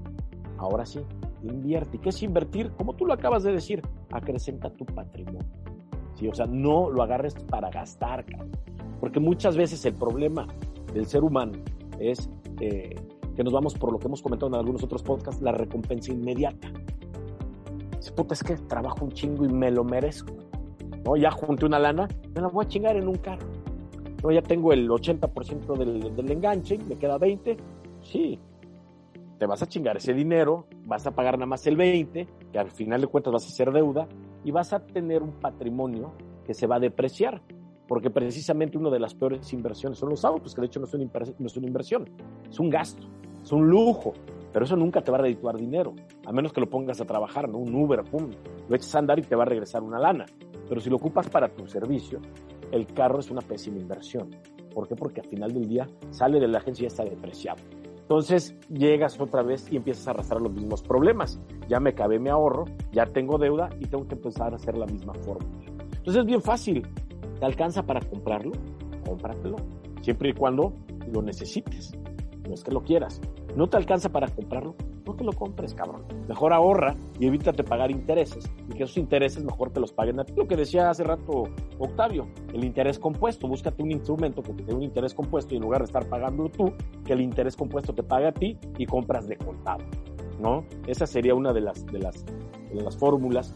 Ahora 0.57 0.85
sí, 0.85 1.01
invierte. 1.43 1.97
¿Y 1.97 1.99
qué 1.99 2.09
es 2.09 2.23
invertir? 2.23 2.71
Como 2.71 2.93
tú 2.93 3.05
lo 3.05 3.13
acabas 3.13 3.43
de 3.43 3.51
decir, 3.51 3.81
acrecenta 4.11 4.69
tu 4.69 4.85
patrimonio. 4.85 5.41
¿sí? 6.15 6.27
O 6.27 6.33
sea, 6.33 6.45
no 6.45 6.89
lo 6.89 7.03
agarres 7.03 7.35
para 7.35 7.69
gastar, 7.69 8.25
porque 8.99 9.19
muchas 9.19 9.57
veces 9.57 9.85
el 9.85 9.93
problema 9.93 10.47
del 10.93 11.05
ser 11.05 11.23
humano 11.23 11.53
es 11.99 12.29
eh, 12.61 12.95
que 13.35 13.43
nos 13.43 13.51
vamos 13.51 13.73
por 13.73 13.91
lo 13.91 13.99
que 13.99 14.07
hemos 14.07 14.21
comentado 14.21 14.49
en 14.49 14.55
algunos 14.55 14.83
otros 14.83 15.03
podcasts, 15.03 15.41
la 15.41 15.51
recompensa 15.51 16.11
inmediata. 16.11 16.71
Dice, 18.03 18.15
puta, 18.15 18.33
es 18.33 18.43
que 18.43 18.57
trabajo 18.57 19.05
un 19.05 19.13
chingo 19.13 19.45
y 19.45 19.47
me 19.47 19.71
lo 19.71 19.85
merezco. 19.85 20.33
¿no? 21.05 21.15
Ya 21.15 21.31
junté 21.31 21.65
una 21.65 21.79
lana, 21.79 22.05
me 22.35 22.41
la 22.41 22.49
voy 22.49 22.65
a 22.65 22.67
chingar 22.67 22.97
en 22.97 23.07
un 23.07 23.15
carro. 23.15 23.47
¿no? 24.21 24.29
Ya 24.29 24.41
tengo 24.41 24.73
el 24.73 24.89
80% 24.89 25.77
del, 25.77 26.13
del 26.13 26.31
enganche, 26.31 26.77
me 26.79 26.97
queda 26.97 27.17
20. 27.17 27.55
Sí, 28.01 28.37
te 29.39 29.45
vas 29.45 29.63
a 29.63 29.67
chingar 29.67 29.95
ese 29.95 30.13
dinero, 30.13 30.67
vas 30.85 31.07
a 31.07 31.11
pagar 31.11 31.35
nada 31.35 31.45
más 31.45 31.65
el 31.65 31.77
20, 31.77 32.27
que 32.51 32.59
al 32.59 32.71
final 32.71 32.99
de 32.99 33.07
cuentas 33.07 33.31
vas 33.31 33.45
a 33.45 33.47
hacer 33.47 33.71
deuda, 33.71 34.05
y 34.43 34.51
vas 34.51 34.73
a 34.73 34.85
tener 34.85 35.23
un 35.23 35.31
patrimonio 35.39 36.11
que 36.45 36.53
se 36.53 36.67
va 36.67 36.75
a 36.75 36.79
depreciar, 36.81 37.41
porque 37.87 38.09
precisamente 38.09 38.77
una 38.77 38.89
de 38.89 38.99
las 38.99 39.13
peores 39.13 39.53
inversiones 39.53 39.97
son 39.97 40.09
los 40.09 40.25
autos, 40.25 40.53
que 40.53 40.59
de 40.59 40.67
hecho 40.67 40.81
no 40.81 40.87
es 40.87 40.93
una, 40.93 41.05
no 41.39 41.47
es 41.47 41.55
una 41.55 41.67
inversión, 41.67 42.09
es 42.49 42.59
un 42.59 42.69
gasto, 42.69 43.07
es 43.41 43.51
un 43.53 43.69
lujo, 43.69 44.11
pero 44.53 44.65
eso 44.65 44.75
nunca 44.75 45.01
te 45.01 45.11
va 45.11 45.17
a 45.17 45.21
redituar 45.21 45.57
dinero, 45.57 45.93
a 46.25 46.31
menos 46.31 46.53
que 46.53 46.61
lo 46.61 46.69
pongas 46.69 47.01
a 47.01 47.05
trabajar, 47.05 47.49
¿no? 47.49 47.57
Un 47.57 47.73
Uber, 47.73 48.03
pum, 48.03 48.29
lo 48.69 48.75
eches 48.75 48.93
a 48.95 48.99
andar 48.99 49.17
y 49.17 49.23
te 49.23 49.35
va 49.35 49.43
a 49.43 49.47
regresar 49.47 49.81
una 49.81 49.99
lana. 49.99 50.25
Pero 50.69 50.79
si 50.79 50.89
lo 50.89 50.97
ocupas 50.97 51.27
para 51.27 51.49
tu 51.49 51.67
servicio, 51.67 52.19
el 52.71 52.85
carro 52.87 53.19
es 53.19 53.31
una 53.31 53.41
pésima 53.41 53.79
inversión. 53.79 54.29
¿Por 54.73 54.87
qué? 54.87 54.95
Porque 54.95 55.21
al 55.21 55.27
final 55.27 55.51
del 55.51 55.67
día 55.67 55.87
sale 56.11 56.39
de 56.39 56.47
la 56.47 56.59
agencia 56.59 56.83
y 56.83 56.87
está 56.87 57.03
depreciado. 57.03 57.61
Entonces 58.01 58.55
llegas 58.69 59.19
otra 59.19 59.41
vez 59.41 59.71
y 59.71 59.77
empiezas 59.77 60.07
a 60.07 60.11
arrastrar 60.11 60.41
los 60.41 60.51
mismos 60.51 60.83
problemas. 60.83 61.39
Ya 61.67 61.79
me 61.79 61.93
cabe 61.93 62.19
mi 62.19 62.29
ahorro, 62.29 62.65
ya 62.91 63.05
tengo 63.05 63.37
deuda 63.37 63.69
y 63.79 63.87
tengo 63.87 64.07
que 64.07 64.15
empezar 64.15 64.53
a 64.53 64.57
hacer 64.57 64.77
la 64.77 64.85
misma 64.85 65.13
forma. 65.15 65.49
Entonces 65.65 66.17
es 66.17 66.25
bien 66.25 66.41
fácil. 66.41 66.87
¿Te 67.39 67.45
alcanza 67.45 67.83
para 67.83 68.01
comprarlo? 68.01 68.51
Cómpratelo. 69.05 69.55
Siempre 70.01 70.29
y 70.29 70.33
cuando 70.33 70.73
lo 71.11 71.21
necesites. 71.21 71.93
No 72.47 72.53
es 72.53 72.63
que 72.63 72.71
lo 72.71 72.81
quieras. 72.81 73.21
¿No 73.55 73.67
te 73.67 73.77
alcanza 73.77 74.09
para 74.09 74.27
comprarlo? 74.27 74.75
No 75.05 75.15
te 75.15 75.23
lo 75.23 75.31
compres, 75.33 75.73
cabrón. 75.75 76.03
Mejor 76.27 76.53
ahorra 76.53 76.95
y 77.19 77.27
evítate 77.27 77.63
pagar 77.63 77.91
intereses. 77.91 78.49
Y 78.69 78.75
que 78.75 78.83
esos 78.83 78.97
intereses 78.97 79.43
mejor 79.43 79.69
te 79.71 79.79
los 79.79 79.91
paguen 79.91 80.19
a 80.19 80.23
ti. 80.23 80.33
Lo 80.35 80.47
que 80.47 80.55
decía 80.55 80.89
hace 80.89 81.03
rato 81.03 81.43
Octavio, 81.77 82.27
el 82.53 82.63
interés 82.63 82.97
compuesto. 82.97 83.47
Búscate 83.47 83.83
un 83.83 83.91
instrumento 83.91 84.41
que 84.41 84.53
te 84.53 84.63
dé 84.63 84.73
un 84.73 84.81
interés 84.81 85.13
compuesto 85.13 85.53
y 85.53 85.57
en 85.57 85.63
lugar 85.63 85.81
de 85.81 85.85
estar 85.85 86.07
pagando 86.07 86.49
tú, 86.49 86.73
que 87.05 87.13
el 87.13 87.21
interés 87.21 87.55
compuesto 87.55 87.93
te 87.93 88.03
pague 88.03 88.27
a 88.27 88.31
ti 88.31 88.57
y 88.77 88.85
compras 88.85 89.27
de 89.27 89.37
contado. 89.37 89.83
¿No? 90.39 90.65
Esa 90.87 91.05
sería 91.05 91.35
una 91.35 91.53
de 91.53 91.61
las, 91.61 91.85
de 91.85 91.99
las, 91.99 92.25
fórmulas 92.97 93.53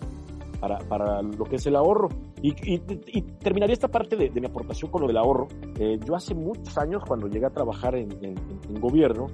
para, 0.60 0.78
para, 0.80 1.22
lo 1.22 1.44
que 1.46 1.56
es 1.56 1.66
el 1.66 1.76
ahorro. 1.76 2.10
Y, 2.42 2.54
y, 2.72 3.22
terminaría 3.40 3.74
esta 3.74 3.88
parte 3.88 4.16
de, 4.16 4.30
de, 4.30 4.40
mi 4.40 4.48
aportación 4.48 4.92
con 4.92 5.02
lo 5.02 5.08
del 5.08 5.18
ahorro. 5.18 5.48
Eh, 5.80 6.00
yo 6.06 6.16
hace 6.16 6.36
muchos 6.36 6.78
años, 6.78 7.04
cuando 7.06 7.28
llegué 7.28 7.48
a 7.48 7.50
trabajar 7.50 7.96
en, 7.96 8.12
en, 8.24 8.80
gobierno, 8.80 9.28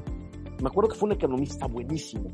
me 0.61 0.67
acuerdo 0.67 0.89
que 0.89 0.95
fue 0.95 1.07
un 1.07 1.13
economista 1.13 1.67
buenísimo. 1.67 2.29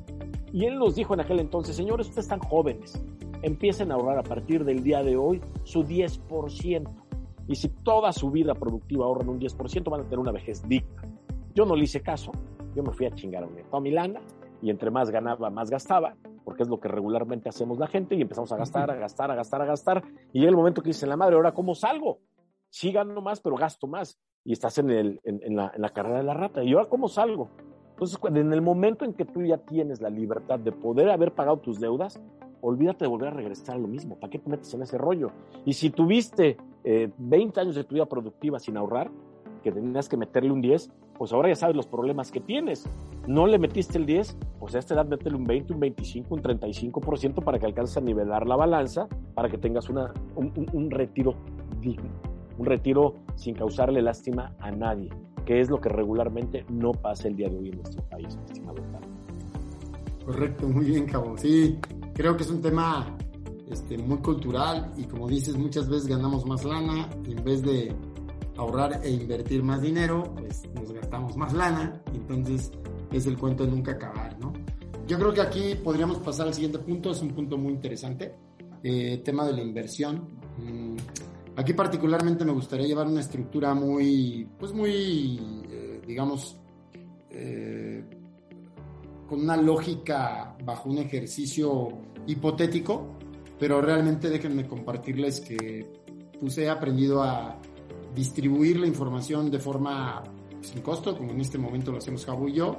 Y 0.52 0.66
él 0.66 0.78
nos 0.78 0.96
dijo 0.96 1.14
en 1.14 1.22
aquel 1.22 1.40
entonces, 1.40 1.76
señores, 1.76 2.08
ustedes 2.08 2.26
están 2.26 2.40
jóvenes, 2.40 3.02
empiecen 3.42 3.92
a 3.92 3.96
ahorrar 3.96 4.20
a 4.20 4.24
partir 4.24 4.66
del 4.66 4.84
día 4.84 5.04
de 5.04 5.16
hoy 5.16 5.42
su 5.64 5.84
10%. 5.84 6.90
Y 7.48 7.56
si 7.56 7.70
toda 7.70 8.12
su 8.12 8.30
vida 8.30 8.54
productiva 8.54 9.06
ahorran 9.06 9.30
un 9.30 9.40
10%, 9.40 9.90
van 9.90 10.02
a 10.02 10.04
tener 10.04 10.20
una 10.20 10.32
vejez 10.32 10.68
digna. 10.68 11.04
Yo 11.56 11.66
no 11.66 11.76
le 11.76 11.84
hice 11.84 12.02
caso, 12.02 12.32
yo 12.76 12.84
me 12.84 12.92
fui 12.92 13.06
a 13.06 13.12
chingar 13.12 13.48
a 13.72 13.80
mi 13.80 13.92
lana 13.92 14.22
y 14.62 14.70
entre 14.70 14.92
más 14.92 15.10
ganaba, 15.10 15.50
más 15.50 15.70
gastaba 15.70 16.16
porque 16.50 16.64
es 16.64 16.70
lo 16.70 16.80
que 16.80 16.88
regularmente 16.88 17.48
hacemos 17.48 17.78
la 17.78 17.86
gente 17.86 18.16
y 18.16 18.22
empezamos 18.22 18.52
a 18.52 18.58
gastar, 18.58 18.90
a 18.90 18.96
gastar, 18.96 19.30
a 19.30 19.36
gastar, 19.36 19.62
a 19.62 19.66
gastar. 19.66 20.04
Y 20.34 20.40
llega 20.40 20.50
el 20.50 20.58
momento 20.58 20.82
que 20.82 20.90
dice 20.90 21.06
la 21.06 21.16
madre, 21.16 21.36
ahora 21.36 21.54
cómo 21.54 21.76
salgo? 21.76 22.22
Sí 22.72 22.92
gano 22.92 23.22
más, 23.22 23.40
pero 23.40 23.56
gasto 23.56 23.86
más. 23.86 24.20
Y 24.44 24.54
estás 24.54 24.80
en, 24.80 24.90
el, 24.90 25.20
en, 25.24 25.42
en, 25.44 25.56
la, 25.56 25.72
en 25.76 25.80
la 25.80 25.90
carrera 25.90 26.18
de 26.18 26.24
la 26.24 26.34
rata. 26.34 26.64
¿Y 26.64 26.74
ahora 26.74 26.90
cómo 26.90 27.08
salgo? 27.08 27.52
Entonces, 28.00 28.18
en 28.34 28.54
el 28.54 28.62
momento 28.62 29.04
en 29.04 29.12
que 29.12 29.26
tú 29.26 29.42
ya 29.42 29.58
tienes 29.58 30.00
la 30.00 30.10
libertad 30.10 30.58
de 30.58 30.72
poder 30.72 31.10
haber 31.10 31.34
pagado 31.34 31.58
tus 31.58 31.82
deudas, 31.82 32.18
olvídate 32.62 33.04
de 33.04 33.10
volver 33.10 33.28
a 33.28 33.32
regresar 33.32 33.76
a 33.76 33.78
lo 33.78 33.90
mismo. 33.90 34.16
¿Para 34.16 34.32
qué 34.32 34.40
te 34.40 34.50
metes 34.50 34.74
en 34.74 34.84
ese 34.84 34.98
rollo? 34.98 35.32
Y 35.66 35.74
si 35.74 35.90
tuviste 35.90 36.56
eh, 36.86 37.12
20 37.18 37.60
años 37.60 37.76
de 37.76 37.84
tu 37.84 37.96
vida 37.96 38.06
productiva 38.06 38.58
sin 38.58 38.78
ahorrar, 38.78 39.12
que 39.62 39.74
tenías 39.74 40.08
que 40.08 40.16
meterle 40.16 40.54
un 40.54 40.62
10, 40.62 40.90
pues 41.18 41.34
ahora 41.34 41.50
ya 41.50 41.56
sabes 41.56 41.76
los 41.76 41.88
problemas 41.88 42.32
que 42.32 42.40
tienes. 42.40 42.88
No 43.28 43.48
le 43.48 43.60
metiste 43.60 43.98
el 43.98 44.06
10, 44.06 44.38
pues 44.62 44.76
a 44.76 44.80
esta 44.80 44.94
edad 44.94 45.06
métele 45.06 45.36
un 45.36 45.44
20, 45.44 45.74
un 45.74 45.82
25, 45.82 46.36
un 46.36 46.42
35% 46.42 47.44
para 47.44 47.60
que 47.60 47.66
alcances 47.66 47.98
a 47.98 48.00
nivelar 48.00 48.48
la 48.48 48.56
balanza, 48.56 49.10
para 49.34 49.50
que 49.50 49.58
tengas 49.58 49.90
un, 49.90 49.98
un, 50.38 50.70
un 50.72 50.90
retiro 50.90 51.34
digno, 51.82 52.12
un 52.58 52.66
retiro 52.66 53.16
sin 53.36 53.56
causarle 53.56 54.02
lástima 54.02 54.56
a 54.60 54.72
nadie, 54.72 55.10
que 55.50 55.62
es 55.62 55.68
lo 55.68 55.82
que 55.82 55.90
regularmente 55.90 56.64
no 56.70 56.92
pasa 56.92 57.28
el 57.28 57.36
día 57.36 57.50
de 57.50 57.58
hoy 57.58 57.70
en 57.70 57.78
nuestro 57.78 58.04
país, 58.04 58.38
estimado 58.46 58.84
Correcto, 60.24 60.68
muy 60.68 60.86
bien, 60.86 61.08
Cabo. 61.08 61.36
Sí, 61.40 61.80
creo 62.14 62.38
que 62.38 62.44
es 62.44 62.52
un 62.52 62.62
tema 62.62 63.18
este, 63.68 63.98
muy 63.98 64.20
cultural 64.20 64.94
y 64.96 65.06
como 65.06 65.28
dices, 65.28 65.58
muchas 65.58 65.90
veces 65.90 66.06
ganamos 66.06 66.46
más 66.46 66.64
lana 66.64 67.10
y 67.28 67.32
en 67.32 67.44
vez 67.44 67.64
de 67.64 67.92
ahorrar 68.58 69.02
e 69.04 69.10
invertir 69.10 69.64
más 69.64 69.82
dinero, 69.82 70.36
pues 70.38 70.70
nos 70.76 70.94
gastamos 70.94 71.36
más 71.36 71.52
lana, 71.52 72.00
entonces 72.14 72.72
es 73.12 73.26
el 73.26 73.36
cuento 73.36 73.66
de 73.66 73.72
nunca 73.72 73.94
acabar, 73.94 74.40
¿no? 74.40 74.54
Yo 75.08 75.18
creo 75.18 75.34
que 75.34 75.42
aquí 75.42 75.74
podríamos 75.84 76.20
pasar 76.20 76.46
al 76.46 76.54
siguiente 76.54 76.78
punto, 76.78 77.10
es 77.10 77.24
un 77.24 77.30
punto 77.30 77.58
muy 77.58 77.74
interesante, 77.74 78.36
eh, 78.84 79.20
tema 79.26 79.48
de 79.48 79.54
la 79.54 79.64
inversión. 79.64 80.28
Aquí 81.60 81.74
particularmente 81.74 82.46
me 82.46 82.54
gustaría 82.54 82.88
llevar 82.88 83.08
una 83.08 83.20
estructura 83.20 83.74
muy, 83.74 84.48
pues 84.58 84.72
muy, 84.72 85.66
eh, 85.70 86.02
digamos, 86.08 86.56
eh, 87.30 88.02
con 89.28 89.42
una 89.42 89.58
lógica 89.58 90.56
bajo 90.64 90.90
un 90.90 91.00
ejercicio 91.00 91.90
hipotético, 92.28 93.18
pero 93.60 93.82
realmente 93.82 94.30
déjenme 94.30 94.70
compartirles 94.70 95.42
que 95.42 95.86
pues 96.40 96.58
he 96.60 96.70
aprendido 96.70 97.22
a 97.24 97.60
distribuir 98.16 98.80
la 98.80 98.88
información 98.88 99.52
de 99.52 99.60
forma 99.60 100.24
sin 100.62 100.82
costo, 100.82 101.18
como 101.18 101.32
en 101.32 101.42
este 101.42 101.58
momento 101.58 101.92
lo 101.92 101.98
hacemos 101.98 102.26
Jabu 102.26 102.48
y 102.48 102.54
yo, 102.54 102.78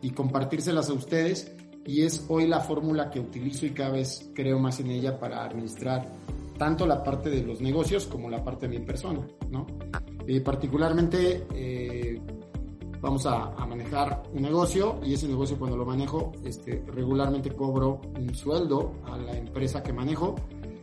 y 0.00 0.12
compartírselas 0.12 0.88
a 0.88 0.94
ustedes. 0.94 1.54
Y 1.84 2.00
es 2.00 2.24
hoy 2.28 2.46
la 2.46 2.60
fórmula 2.60 3.10
que 3.10 3.20
utilizo 3.20 3.66
y 3.66 3.72
cada 3.72 3.90
vez 3.90 4.30
creo 4.34 4.58
más 4.58 4.80
en 4.80 4.90
ella 4.90 5.20
para 5.20 5.44
administrar 5.44 6.08
tanto 6.56 6.86
la 6.86 7.02
parte 7.02 7.30
de 7.30 7.42
los 7.42 7.60
negocios 7.60 8.06
como 8.06 8.30
la 8.30 8.42
parte 8.42 8.68
de 8.68 8.78
mi 8.78 8.84
persona, 8.84 9.26
¿no? 9.50 9.66
Eh, 10.26 10.40
particularmente 10.40 11.46
eh, 11.54 12.20
vamos 13.00 13.26
a, 13.26 13.52
a, 13.52 13.66
manejar 13.66 14.22
un 14.32 14.42
negocio 14.42 15.00
y 15.04 15.14
ese 15.14 15.28
negocio 15.28 15.58
cuando 15.58 15.76
lo 15.76 15.84
manejo 15.84 16.32
este, 16.44 16.82
regularmente 16.86 17.50
cobro 17.50 18.00
un 18.18 18.34
sueldo 18.34 18.94
a 19.04 19.18
la 19.18 19.36
empresa 19.36 19.82
que 19.82 19.92
manejo 19.92 20.34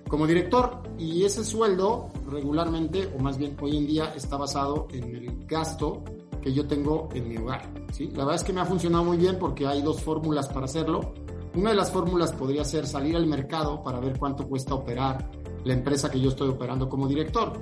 como 0.08 0.28
director 0.28 0.84
y 1.00 1.24
ese 1.24 1.44
sueldo 1.44 2.10
regularmente 2.30 3.12
o 3.18 3.20
más 3.22 3.38
bien 3.38 3.56
hoy 3.62 3.78
en 3.78 3.88
día 3.88 4.14
está 4.16 4.38
basado 4.38 4.88
en 4.92 5.16
el 5.16 5.46
gasto 5.48 6.04
que 6.42 6.54
yo 6.54 6.68
tengo 6.68 7.08
en 7.14 7.30
mi 7.30 7.38
hogar. 7.38 7.72
¿sí? 7.94 8.08
La 8.08 8.26
verdad 8.26 8.36
es 8.36 8.44
que 8.44 8.52
me 8.52 8.62
ha 8.62 8.66
funcionado 8.66 9.06
muy 9.06 9.18
bien 9.18 9.38
porque 9.40 9.66
hay 9.66 9.82
dos 9.82 10.02
fórmulas 10.02 10.50
para 10.50 10.66
hacerlo. 10.66 11.14
Una 11.56 11.70
de 11.70 11.76
las 11.76 11.92
fórmulas 11.92 12.34
podría 12.34 12.64
ser 12.66 12.88
salir 12.88 13.16
al 13.16 13.26
mercado 13.26 13.82
para 13.84 14.00
ver 14.00 14.18
cuánto 14.20 14.48
cuesta 14.48 14.74
operar 14.74 15.30
la 15.64 15.74
empresa 15.74 16.10
que 16.10 16.20
yo 16.20 16.30
estoy 16.30 16.50
operando 16.50 16.90
como 16.90 17.08
director. 17.08 17.54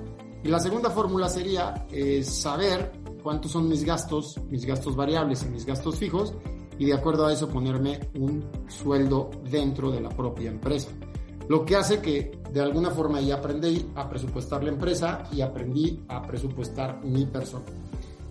Y 0.42 0.48
la 0.48 0.58
segunda 0.58 0.90
fórmula 0.90 1.28
sería 1.28 1.86
eh, 1.90 2.22
saber 2.22 2.92
cuántos 3.22 3.52
son 3.52 3.68
mis 3.68 3.84
gastos, 3.84 4.40
mis 4.48 4.64
gastos 4.64 4.96
variables 4.96 5.42
y 5.42 5.50
mis 5.50 5.66
gastos 5.66 5.96
fijos, 5.96 6.34
y 6.78 6.86
de 6.86 6.94
acuerdo 6.94 7.26
a 7.26 7.32
eso 7.32 7.48
ponerme 7.48 8.00
un 8.18 8.44
sueldo 8.68 9.30
dentro 9.50 9.90
de 9.90 10.00
la 10.00 10.08
propia 10.08 10.50
empresa. 10.50 10.88
Lo 11.48 11.64
que 11.64 11.76
hace 11.76 12.00
que 12.00 12.40
de 12.52 12.60
alguna 12.60 12.90
forma 12.90 13.20
ya 13.20 13.34
aprendí 13.34 13.90
a 13.96 14.08
presupuestar 14.08 14.62
la 14.64 14.70
empresa 14.70 15.24
y 15.32 15.40
aprendí 15.40 16.00
a 16.08 16.22
presupuestar 16.22 17.04
mi 17.04 17.26
persona. 17.26 17.66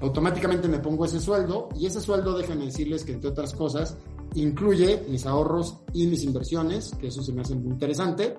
Automáticamente 0.01 0.67
me 0.67 0.79
pongo 0.79 1.05
ese 1.05 1.19
sueldo 1.19 1.69
y 1.75 1.85
ese 1.85 2.01
sueldo, 2.01 2.37
déjenme 2.37 2.65
decirles 2.65 3.03
que 3.03 3.11
entre 3.11 3.29
otras 3.29 3.53
cosas, 3.53 3.97
incluye 4.35 5.03
mis 5.09 5.25
ahorros 5.25 5.77
y 5.93 6.07
mis 6.07 6.23
inversiones, 6.23 6.95
que 6.99 7.07
eso 7.07 7.21
se 7.21 7.33
me 7.33 7.41
hace 7.41 7.55
muy 7.55 7.71
interesante, 7.71 8.37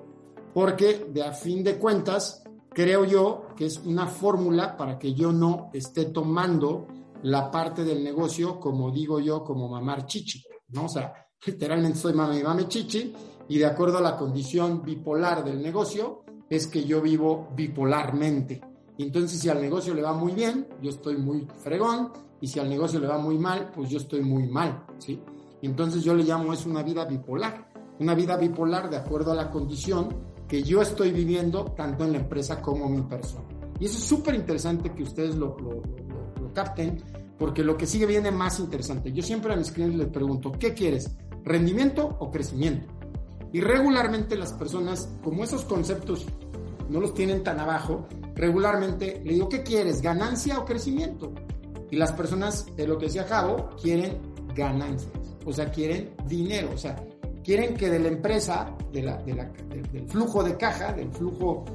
porque 0.53 1.05
de 1.09 1.23
a 1.23 1.31
fin 1.31 1.63
de 1.63 1.77
cuentas, 1.77 2.43
creo 2.69 3.05
yo 3.05 3.47
que 3.55 3.65
es 3.65 3.79
una 3.85 4.07
fórmula 4.07 4.77
para 4.77 4.97
que 4.97 5.13
yo 5.13 5.31
no 5.31 5.69
esté 5.73 6.05
tomando 6.05 6.87
la 7.23 7.51
parte 7.51 7.83
del 7.83 8.03
negocio, 8.03 8.59
como 8.59 8.91
digo 8.91 9.19
yo, 9.19 9.43
como 9.43 9.69
mamar 9.69 10.05
chichi, 10.05 10.43
¿no? 10.69 10.85
O 10.85 10.89
sea, 10.89 11.13
literalmente 11.45 11.99
soy 11.99 12.13
mami, 12.13 12.41
mami 12.41 12.67
chichi, 12.67 13.13
y 13.47 13.57
de 13.57 13.65
acuerdo 13.65 13.97
a 13.97 14.01
la 14.01 14.17
condición 14.17 14.81
bipolar 14.81 15.43
del 15.43 15.61
negocio, 15.61 16.23
es 16.49 16.67
que 16.67 16.83
yo 16.83 17.01
vivo 17.01 17.49
bipolarmente. 17.55 18.61
entonces, 18.97 19.39
si 19.39 19.49
al 19.49 19.61
negocio 19.61 19.93
le 19.93 20.01
va 20.01 20.13
muy 20.13 20.33
bien, 20.33 20.67
yo 20.81 20.89
estoy 20.89 21.17
muy 21.17 21.47
fregón, 21.57 22.11
y 22.39 22.47
si 22.47 22.59
al 22.59 22.69
negocio 22.69 22.99
le 22.99 23.07
va 23.07 23.17
muy 23.17 23.37
mal, 23.37 23.71
pues 23.73 23.89
yo 23.89 23.97
estoy 23.97 24.21
muy 24.21 24.47
mal, 24.47 24.85
¿sí? 24.97 25.21
entonces 25.61 26.03
yo 26.03 26.15
le 26.15 26.23
llamo 26.23 26.53
es 26.53 26.65
una 26.65 26.81
vida 26.81 27.05
bipolar, 27.05 27.71
una 27.99 28.15
vida 28.15 28.35
bipolar 28.35 28.89
de 28.89 28.97
acuerdo 28.97 29.31
a 29.31 29.35
la 29.35 29.51
condición 29.51 30.30
que 30.51 30.63
yo 30.63 30.81
estoy 30.81 31.11
viviendo 31.11 31.63
tanto 31.63 32.03
en 32.03 32.11
la 32.11 32.17
empresa 32.17 32.61
como 32.61 32.89
mi 32.89 33.03
persona. 33.03 33.45
Y 33.79 33.85
eso 33.85 33.97
es 33.97 34.03
súper 34.03 34.35
interesante 34.35 34.91
que 34.91 35.01
ustedes 35.01 35.35
lo, 35.35 35.57
lo, 35.57 35.81
lo, 36.41 36.53
capten, 36.53 37.01
porque 37.39 37.63
lo 37.63 37.77
que 37.77 37.87
sigue 37.87 38.05
viene 38.05 38.31
más 38.31 38.59
interesante. 38.59 39.13
Yo 39.13 39.23
siempre 39.23 39.53
a 39.53 39.55
mis 39.55 39.71
clientes 39.71 39.97
les 39.97 40.09
pregunto, 40.09 40.51
¿qué 40.51 40.73
quieres? 40.73 41.09
¿Rendimiento 41.45 42.17
o 42.19 42.29
crecimiento? 42.29 42.85
Y 43.53 43.61
regularmente 43.61 44.35
las 44.35 44.51
personas, 44.51 45.07
como 45.23 45.45
esos 45.45 45.63
conceptos 45.63 46.25
no 46.89 46.99
los 46.99 47.13
tienen 47.13 47.43
tan 47.43 47.57
abajo, 47.61 48.09
regularmente 48.35 49.21
le 49.23 49.35
digo, 49.35 49.47
¿qué 49.47 49.63
quieres? 49.63 50.01
¿Ganancia 50.01 50.59
o 50.59 50.65
crecimiento? 50.65 51.31
Y 51.89 51.95
las 51.95 52.11
personas, 52.11 52.65
de 52.75 52.87
lo 52.87 52.97
que 52.97 53.05
decía 53.05 53.23
Javo, 53.23 53.69
quieren 53.81 54.17
ganancias, 54.53 55.13
o 55.45 55.53
sea, 55.53 55.71
quieren 55.71 56.13
dinero, 56.27 56.71
o 56.73 56.77
sea, 56.77 57.01
quieren 57.51 57.75
que 57.75 57.89
de 57.89 57.99
la 57.99 58.07
empresa, 58.07 58.77
de 58.93 59.03
la, 59.03 59.17
de 59.17 59.33
la, 59.33 59.51
del 59.91 60.07
flujo 60.07 60.41
de 60.41 60.55
caja, 60.55 60.93
del 60.93 61.11
flujo, 61.11 61.65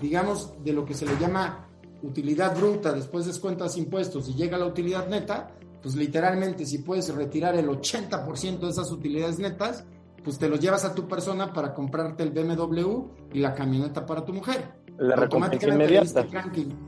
digamos, 0.00 0.52
de 0.64 0.72
lo 0.72 0.84
que 0.84 0.94
se 0.94 1.06
le 1.06 1.16
llama 1.16 1.68
utilidad 2.02 2.56
bruta, 2.56 2.92
después 2.92 3.24
descuentas 3.24 3.76
impuestos 3.76 4.28
y 4.28 4.34
llega 4.34 4.58
la 4.58 4.66
utilidad 4.66 5.06
neta, 5.06 5.52
pues 5.80 5.94
literalmente 5.94 6.66
si 6.66 6.78
puedes 6.78 7.14
retirar 7.14 7.54
el 7.54 7.68
80% 7.68 8.58
de 8.58 8.68
esas 8.68 8.90
utilidades 8.90 9.38
netas, 9.38 9.84
pues 10.24 10.38
te 10.40 10.48
los 10.48 10.58
llevas 10.58 10.84
a 10.84 10.92
tu 10.92 11.06
persona 11.06 11.52
para 11.52 11.72
comprarte 11.72 12.24
el 12.24 12.30
BMW 12.30 13.04
y 13.32 13.38
la 13.38 13.54
camioneta 13.54 14.04
para 14.04 14.24
tu 14.24 14.32
mujer. 14.32 14.72
La 14.98 15.14
recompensa 15.14 15.68
inmediata. 15.68 16.26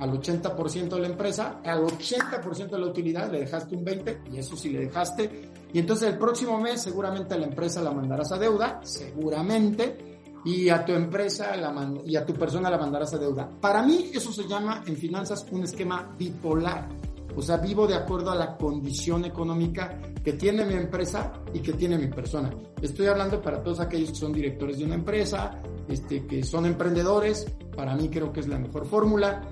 al 0.01 0.11
80% 0.11 0.89
de 0.89 1.01
la 1.01 1.07
empresa, 1.07 1.61
al 1.65 1.83
80% 1.85 2.71
de 2.71 2.79
la 2.81 2.87
utilidad 2.87 3.31
le 3.31 3.39
dejaste 3.39 3.77
un 3.77 3.85
20% 3.85 4.33
y 4.33 4.39
eso 4.39 4.57
sí 4.57 4.71
le 4.71 4.81
dejaste. 4.81 5.51
Y 5.73 5.79
entonces 5.79 6.09
el 6.11 6.19
próximo 6.19 6.59
mes 6.61 6.83
seguramente 6.83 7.35
a 7.35 7.39
la 7.39 7.47
empresa 7.47 7.83
la 7.83 7.91
mandarás 7.91 8.33
a 8.33 8.39
deuda, 8.39 8.81
seguramente, 8.83 10.21
y 10.45 10.69
a 10.69 10.85
tu 10.85 10.93
empresa 10.93 11.55
la 11.57 11.93
y 12.05 12.17
a 12.17 12.25
tu 12.25 12.33
persona 12.35 12.71
la 12.71 12.79
mandarás 12.79 13.13
a 13.15 13.19
deuda. 13.19 13.49
Para 13.61 13.83
mí 13.83 14.11
eso 14.15 14.33
se 14.33 14.47
llama 14.47 14.83
en 14.87 14.97
finanzas 14.97 15.47
un 15.51 15.65
esquema 15.65 16.15
bipolar. 16.17 16.89
O 17.37 17.43
sea, 17.43 17.59
vivo 17.59 17.87
de 17.87 17.95
acuerdo 17.95 18.31
a 18.31 18.35
la 18.35 18.57
condición 18.57 19.25
económica 19.25 20.01
que 20.25 20.33
tiene 20.33 20.65
mi 20.65 20.75
empresa 20.75 21.33
y 21.53 21.61
que 21.61 21.73
tiene 21.73 21.97
mi 21.97 22.09
persona. 22.09 22.51
Estoy 22.81 23.07
hablando 23.07 23.41
para 23.41 23.63
todos 23.63 23.79
aquellos 23.81 24.11
que 24.11 24.17
son 24.17 24.33
directores 24.33 24.79
de 24.79 24.85
una 24.85 24.95
empresa, 24.95 25.61
este, 25.89 26.27
que 26.27 26.43
son 26.43 26.67
emprendedores. 26.67 27.47
Para 27.77 27.95
mí 27.95 28.09
creo 28.09 28.33
que 28.33 28.41
es 28.41 28.49
la 28.49 28.59
mejor 28.59 28.87
fórmula. 28.87 29.43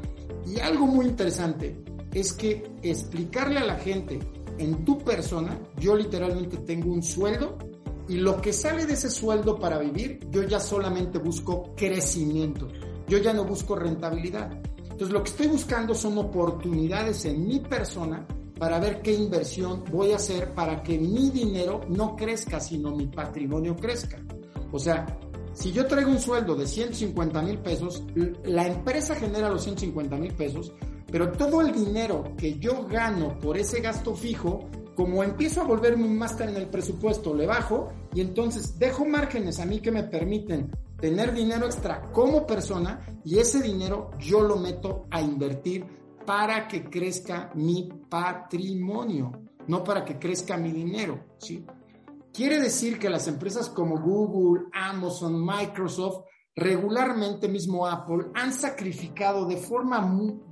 Y 0.46 0.58
algo 0.58 0.86
muy 0.86 1.06
interesante 1.06 1.84
es 2.12 2.32
que 2.32 2.64
explicarle 2.82 3.60
a 3.60 3.64
la 3.64 3.76
gente 3.76 4.18
en 4.58 4.84
tu 4.84 4.98
persona, 4.98 5.58
yo 5.78 5.96
literalmente 5.96 6.58
tengo 6.58 6.92
un 6.92 7.02
sueldo 7.02 7.56
y 8.08 8.16
lo 8.16 8.40
que 8.40 8.52
sale 8.52 8.86
de 8.86 8.92
ese 8.92 9.10
sueldo 9.10 9.58
para 9.58 9.78
vivir, 9.78 10.20
yo 10.30 10.42
ya 10.44 10.60
solamente 10.60 11.18
busco 11.18 11.74
crecimiento. 11.74 12.68
Yo 13.08 13.18
ya 13.18 13.32
no 13.32 13.44
busco 13.44 13.74
rentabilidad. 13.76 14.50
Entonces, 14.82 15.10
lo 15.10 15.22
que 15.22 15.30
estoy 15.30 15.46
buscando 15.48 15.94
son 15.94 16.16
oportunidades 16.18 17.24
en 17.24 17.46
mi 17.46 17.60
persona 17.60 18.26
para 18.58 18.78
ver 18.78 19.02
qué 19.02 19.12
inversión 19.12 19.84
voy 19.90 20.12
a 20.12 20.16
hacer 20.16 20.54
para 20.54 20.82
que 20.82 20.98
mi 20.98 21.30
dinero 21.30 21.82
no 21.88 22.16
crezca, 22.16 22.60
sino 22.60 22.94
mi 22.94 23.06
patrimonio 23.06 23.76
crezca. 23.76 24.18
O 24.72 24.78
sea, 24.78 25.06
si 25.52 25.72
yo 25.72 25.86
traigo 25.86 26.10
un 26.10 26.18
sueldo 26.18 26.54
de 26.54 26.66
150 26.66 27.42
mil 27.42 27.58
pesos, 27.58 28.04
la 28.44 28.66
empresa 28.66 29.14
genera 29.14 29.50
los 29.50 29.62
150 29.64 30.16
mil 30.16 30.32
pesos, 30.32 30.72
pero 31.16 31.32
todo 31.32 31.62
el 31.62 31.72
dinero 31.72 32.34
que 32.36 32.58
yo 32.58 32.84
gano 32.84 33.38
por 33.38 33.56
ese 33.56 33.80
gasto 33.80 34.14
fijo, 34.14 34.68
como 34.94 35.24
empiezo 35.24 35.62
a 35.62 35.64
volverme 35.64 36.04
un 36.04 36.18
máster 36.18 36.50
en 36.50 36.56
el 36.56 36.68
presupuesto, 36.68 37.32
le 37.32 37.46
bajo 37.46 37.88
y 38.12 38.20
entonces 38.20 38.78
dejo 38.78 39.06
márgenes 39.06 39.58
a 39.58 39.64
mí 39.64 39.80
que 39.80 39.90
me 39.90 40.02
permiten 40.02 40.70
tener 41.00 41.32
dinero 41.32 41.64
extra 41.64 42.02
como 42.12 42.46
persona 42.46 43.00
y 43.24 43.38
ese 43.38 43.62
dinero 43.62 44.10
yo 44.18 44.42
lo 44.42 44.56
meto 44.56 45.06
a 45.10 45.22
invertir 45.22 45.86
para 46.26 46.68
que 46.68 46.84
crezca 46.84 47.50
mi 47.54 47.88
patrimonio, 48.10 49.32
no 49.68 49.82
para 49.82 50.04
que 50.04 50.18
crezca 50.18 50.58
mi 50.58 50.70
dinero, 50.70 51.18
¿sí? 51.38 51.64
Quiere 52.30 52.60
decir 52.60 52.98
que 52.98 53.08
las 53.08 53.26
empresas 53.26 53.70
como 53.70 53.98
Google, 53.98 54.66
Amazon, 54.74 55.42
Microsoft, 55.42 56.26
regularmente 56.56 57.48
mismo 57.48 57.86
Apple, 57.86 58.26
han 58.34 58.52
sacrificado 58.52 59.46
de 59.46 59.58
forma, 59.58 60.00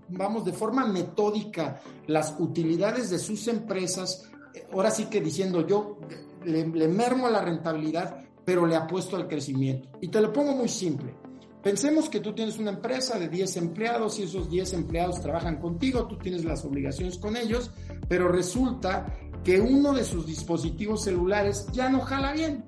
vamos, 0.09 0.45
de 0.45 0.53
forma 0.53 0.87
metódica 0.87 1.81
las 2.07 2.37
utilidades 2.39 3.11
de 3.11 3.19
sus 3.19 3.49
empresas, 3.49 4.31
ahora 4.73 4.91
sí 4.91 5.07
que 5.07 5.21
diciendo 5.21 5.67
yo 5.67 5.99
le, 6.45 6.69
le 6.69 6.89
mermo 6.89 7.27
a 7.27 7.31
la 7.31 7.41
rentabilidad 7.41 8.25
pero 8.45 8.67
le 8.67 8.77
apuesto 8.77 9.17
al 9.17 9.27
crecimiento. 9.27 9.89
Y 10.01 10.09
te 10.09 10.21
lo 10.21 10.33
pongo 10.33 10.53
muy 10.53 10.69
simple. 10.69 11.15
Pensemos 11.63 12.11
que 12.11 12.21
tú 12.21 12.35
tienes 12.35 12.59
una 12.59 12.73
empresa 12.73 13.19
de 13.19 13.29
10 13.29 13.57
empleados 13.57 14.19
y 14.19 14.25
esos 14.25 14.51
10 14.51 14.75
empleados 14.75 15.21
trabajan 15.23 15.59
contigo, 15.59 16.07
tú 16.07 16.19
tienes 16.19 16.45
las 16.45 16.63
obligaciones 16.65 17.17
con 17.17 17.39
ellos, 17.39 17.71
pero 18.07 18.29
resulta 18.29 19.07
que 19.43 19.61
uno 19.61 19.95
de 19.95 20.05
sus 20.05 20.27
dispositivos 20.27 21.05
celulares 21.05 21.67
ya 21.73 21.89
no 21.89 22.01
jala 22.01 22.33
bien. 22.33 22.67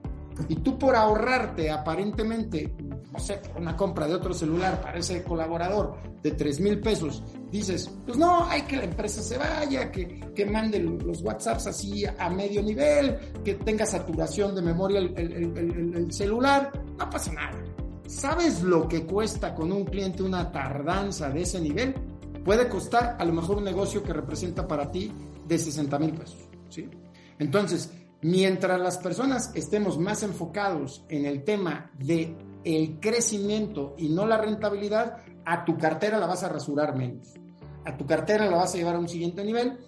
Y 0.48 0.56
tú 0.56 0.78
por 0.78 0.96
ahorrarte 0.96 1.70
aparentemente, 1.70 2.74
no 3.16 3.22
sé, 3.22 3.40
una 3.56 3.74
compra 3.74 4.06
de 4.06 4.14
otro 4.14 4.34
celular 4.34 4.78
para 4.82 4.98
ese 4.98 5.22
colaborador 5.22 5.96
de 6.22 6.32
3 6.32 6.60
mil 6.60 6.80
pesos, 6.80 7.22
dices, 7.50 7.90
pues 8.04 8.18
no, 8.18 8.44
hay 8.44 8.62
que 8.62 8.76
la 8.76 8.84
empresa 8.84 9.22
se 9.22 9.38
vaya, 9.38 9.90
que, 9.90 10.20
que 10.34 10.44
mande 10.44 10.80
los 10.80 11.22
WhatsApps 11.22 11.66
así 11.68 12.04
a 12.04 12.28
medio 12.28 12.62
nivel, 12.62 13.16
que 13.42 13.54
tenga 13.54 13.86
saturación 13.86 14.54
de 14.54 14.60
memoria 14.60 14.98
el, 14.98 15.16
el 15.16 16.12
celular, 16.12 16.70
no 16.98 17.08
pasa 17.08 17.32
nada. 17.32 17.58
¿Sabes 18.06 18.62
lo 18.62 18.86
que 18.86 19.06
cuesta 19.06 19.54
con 19.54 19.72
un 19.72 19.84
cliente 19.84 20.22
una 20.22 20.52
tardanza 20.52 21.30
de 21.30 21.42
ese 21.42 21.58
nivel? 21.58 21.94
Puede 22.44 22.68
costar 22.68 23.16
a 23.18 23.24
lo 23.24 23.32
mejor 23.32 23.56
un 23.56 23.64
negocio 23.64 24.02
que 24.02 24.12
representa 24.12 24.68
para 24.68 24.90
ti 24.90 25.10
de 25.48 25.58
60 25.58 25.98
mil 25.98 26.12
pesos. 26.12 26.48
¿sí? 26.68 26.86
Entonces, 27.38 27.90
mientras 28.20 28.78
las 28.78 28.98
personas 28.98 29.50
estemos 29.54 29.98
más 29.98 30.22
enfocados 30.22 31.04
en 31.08 31.24
el 31.24 31.44
tema 31.44 31.90
de 31.98 32.36
el 32.66 32.98
crecimiento 32.98 33.94
y 33.96 34.08
no 34.08 34.26
la 34.26 34.38
rentabilidad, 34.38 35.18
a 35.44 35.64
tu 35.64 35.78
cartera 35.78 36.18
la 36.18 36.26
vas 36.26 36.42
a 36.42 36.48
rasurar 36.48 36.96
menos. 36.96 37.34
A 37.84 37.96
tu 37.96 38.04
cartera 38.04 38.50
la 38.50 38.56
vas 38.56 38.74
a 38.74 38.78
llevar 38.78 38.96
a 38.96 38.98
un 38.98 39.08
siguiente 39.08 39.44
nivel. 39.44 39.78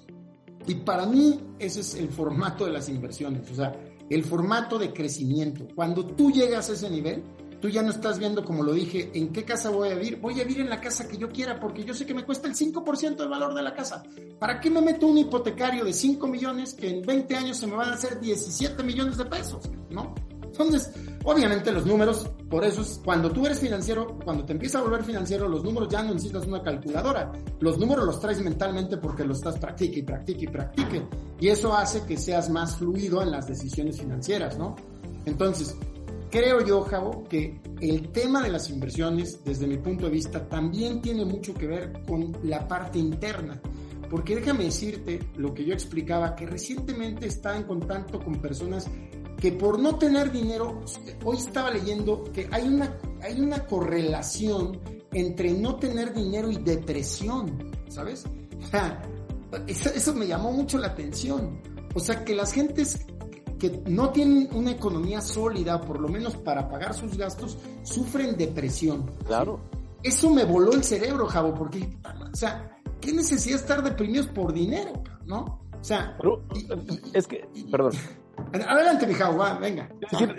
Y 0.68 0.76
para 0.76 1.04
mí 1.04 1.40
ese 1.58 1.80
es 1.80 1.96
el 1.96 2.08
formato 2.08 2.64
de 2.64 2.70
las 2.72 2.88
inversiones, 2.88 3.50
o 3.50 3.54
sea, 3.54 3.72
el 4.08 4.24
formato 4.24 4.78
de 4.78 4.92
crecimiento. 4.92 5.66
Cuando 5.74 6.06
tú 6.06 6.30
llegas 6.30 6.70
a 6.70 6.74
ese 6.74 6.88
nivel, 6.88 7.24
tú 7.60 7.68
ya 7.68 7.82
no 7.82 7.90
estás 7.90 8.20
viendo, 8.20 8.44
como 8.44 8.62
lo 8.62 8.72
dije, 8.72 9.10
en 9.12 9.32
qué 9.32 9.44
casa 9.44 9.70
voy 9.70 9.88
a 9.88 9.96
vivir. 9.96 10.20
Voy 10.20 10.40
a 10.40 10.44
vivir 10.44 10.60
en 10.60 10.70
la 10.70 10.80
casa 10.80 11.08
que 11.08 11.16
yo 11.16 11.30
quiera 11.30 11.58
porque 11.58 11.82
yo 11.82 11.94
sé 11.94 12.06
que 12.06 12.14
me 12.14 12.24
cuesta 12.24 12.46
el 12.46 12.54
5% 12.54 13.16
del 13.16 13.28
valor 13.28 13.54
de 13.54 13.62
la 13.62 13.74
casa. 13.74 14.04
¿Para 14.38 14.60
qué 14.60 14.70
me 14.70 14.80
meto 14.80 15.08
un 15.08 15.18
hipotecario 15.18 15.84
de 15.84 15.92
5 15.92 16.28
millones 16.28 16.74
que 16.74 16.88
en 16.88 17.02
20 17.02 17.34
años 17.34 17.56
se 17.56 17.66
me 17.66 17.74
van 17.74 17.90
a 17.90 17.94
hacer 17.94 18.20
17 18.20 18.84
millones 18.84 19.16
de 19.16 19.24
pesos? 19.24 19.68
¿No? 19.90 20.14
Entonces, 20.44 20.92
obviamente 21.28 21.70
los 21.70 21.84
números, 21.84 22.26
por 22.48 22.64
eso 22.64 22.80
es 22.80 23.00
cuando 23.04 23.30
tú 23.30 23.44
eres 23.44 23.60
financiero, 23.60 24.18
cuando 24.24 24.46
te 24.46 24.54
empieza 24.54 24.78
a 24.78 24.82
volver 24.82 25.04
financiero, 25.04 25.46
los 25.46 25.62
números 25.62 25.88
ya 25.90 26.02
no 26.02 26.14
necesitas 26.14 26.46
una 26.46 26.62
calculadora. 26.62 27.30
Los 27.60 27.78
números 27.78 28.06
los 28.06 28.18
traes 28.18 28.40
mentalmente 28.40 28.96
porque 28.96 29.24
los 29.24 29.36
estás 29.36 29.58
practique 29.58 29.98
y 29.98 30.02
practique 30.02 30.44
y 30.44 30.48
practique. 30.48 31.06
Y 31.38 31.48
eso 31.48 31.76
hace 31.76 32.06
que 32.06 32.16
seas 32.16 32.48
más 32.48 32.76
fluido 32.76 33.22
en 33.22 33.30
las 33.30 33.46
decisiones 33.46 34.00
financieras, 34.00 34.56
¿no? 34.56 34.74
Entonces, 35.26 35.76
creo 36.30 36.64
yo, 36.64 36.80
Javo, 36.80 37.24
que 37.24 37.60
el 37.82 38.08
tema 38.10 38.42
de 38.42 38.48
las 38.48 38.70
inversiones, 38.70 39.44
desde 39.44 39.66
mi 39.66 39.76
punto 39.76 40.06
de 40.06 40.12
vista, 40.12 40.48
también 40.48 41.02
tiene 41.02 41.26
mucho 41.26 41.52
que 41.52 41.66
ver 41.66 41.92
con 42.06 42.32
la 42.44 42.66
parte 42.66 42.98
interna. 42.98 43.60
Porque 44.10 44.34
déjame 44.34 44.64
decirte 44.64 45.18
lo 45.36 45.52
que 45.52 45.66
yo 45.66 45.74
explicaba, 45.74 46.34
que 46.34 46.46
recientemente 46.46 47.26
estaba 47.26 47.58
en 47.58 47.64
contacto 47.64 48.18
con 48.18 48.40
personas 48.40 48.88
que 49.40 49.52
por 49.52 49.78
no 49.78 49.96
tener 49.96 50.32
dinero, 50.32 50.80
hoy 51.24 51.36
estaba 51.36 51.70
leyendo 51.70 52.24
que 52.24 52.48
hay 52.50 52.68
una, 52.68 52.98
hay 53.22 53.40
una 53.40 53.64
correlación 53.66 54.80
entre 55.12 55.52
no 55.52 55.76
tener 55.76 56.12
dinero 56.12 56.50
y 56.50 56.56
depresión, 56.56 57.72
¿sabes? 57.88 58.24
O 58.60 58.66
sea, 58.66 59.00
eso, 59.66 59.90
eso 59.90 60.14
me 60.14 60.26
llamó 60.26 60.52
mucho 60.52 60.78
la 60.78 60.88
atención. 60.88 61.62
O 61.94 62.00
sea, 62.00 62.24
que 62.24 62.34
las 62.34 62.52
gentes 62.52 63.06
que 63.58 63.82
no 63.86 64.10
tienen 64.10 64.48
una 64.52 64.72
economía 64.72 65.20
sólida, 65.20 65.80
por 65.80 66.00
lo 66.00 66.08
menos 66.08 66.36
para 66.36 66.68
pagar 66.68 66.94
sus 66.94 67.16
gastos, 67.16 67.58
sufren 67.82 68.36
depresión. 68.36 69.10
Claro. 69.26 69.60
Eso 70.02 70.30
me 70.30 70.44
voló 70.44 70.72
el 70.72 70.84
cerebro, 70.84 71.26
Javo, 71.26 71.54
porque, 71.54 71.88
o 72.32 72.36
sea, 72.36 72.78
¿qué 73.00 73.12
necesidad 73.12 73.56
de 73.56 73.62
estar 73.62 73.82
deprimidos 73.82 74.26
por 74.28 74.52
dinero, 74.52 75.02
no? 75.26 75.60
O 75.80 75.84
sea, 75.84 76.16
es 77.12 77.26
que, 77.26 77.48
perdón, 77.70 77.92
Adelante, 78.66 79.06
Mijao, 79.06 79.36
venga. 79.60 79.88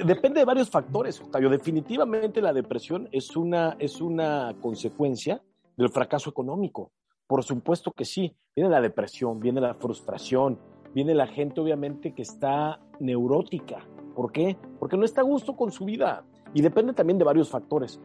depende 0.05 0.39
de 0.39 0.45
varios 0.45 0.69
factores, 0.69 1.19
Octavio. 1.19 1.49
Definitivamente 1.49 2.41
la 2.41 2.53
depresión 2.53 3.07
es 3.11 3.35
una, 3.35 3.75
es 3.79 4.01
una 4.01 4.55
consecuencia 4.61 5.41
del 5.77 5.89
fracaso 5.89 6.29
económico. 6.29 6.91
Por 7.27 7.43
supuesto 7.43 7.91
que 7.91 8.05
sí. 8.05 8.35
Viene 8.55 8.71
la 8.71 8.81
depresión, 8.81 9.39
viene 9.39 9.61
la 9.61 9.75
frustración, 9.75 10.59
viene 10.93 11.13
la 11.13 11.27
gente 11.27 11.61
obviamente 11.61 12.13
que 12.13 12.23
está 12.23 12.81
neurótica. 12.99 13.85
¿Por 14.15 14.31
qué? 14.31 14.57
Porque 14.79 14.97
no 14.97 15.05
está 15.05 15.21
a 15.21 15.23
gusto 15.23 15.55
con 15.55 15.71
su 15.71 15.85
vida. 15.85 16.25
Y 16.53 16.61
depende 16.61 16.93
también 16.93 17.17
de 17.17 17.23
varios 17.23 17.49
factores. 17.49 18.01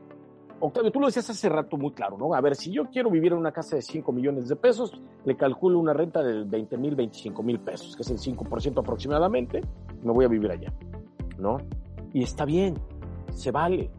Octavio, 0.67 0.91
tú 0.91 0.99
lo 0.99 1.07
decías 1.07 1.29
hace 1.29 1.49
rato 1.51 1.77
muy 1.77 1.93
claro, 1.93 2.17
¿no? 2.17 2.35
A 2.35 2.41
ver, 2.41 2.57
si 2.57 2.73
yo 2.73 2.87
quiero 2.87 3.11
vivir 3.11 3.33
en 3.33 3.39
una 3.39 3.53
casa 3.53 3.77
de 3.77 3.83
5 3.83 4.11
millones 4.13 4.49
de 4.49 4.57
pesos, 4.57 4.99
le 5.27 5.37
calculo 5.37 5.79
una 5.79 5.93
renta 5.93 6.23
de 6.23 6.45
20 6.45 6.79
mil, 6.79 6.95
25 6.95 7.43
mil 7.43 7.61
pesos, 7.61 7.95
que 7.95 8.03
es 8.03 8.11
el 8.11 8.19
5% 8.19 8.81
aproximadamente, 8.81 9.61
me 10.03 10.13
voy 10.13 10.25
a 10.25 10.29
vivir 10.29 10.51
allá, 10.51 10.73
¿no? 11.39 11.59
Y 12.15 12.23
está 12.23 12.47
bien, 12.47 12.79
se 13.31 13.51
vale. 13.51 13.91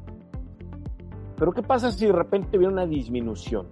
Pero 1.37 1.51
¿qué 1.51 1.61
pasa 1.61 1.91
si 1.91 2.07
de 2.07 2.13
repente 2.13 2.57
viene 2.57 2.73
una 2.73 2.87
disminución? 2.87 3.67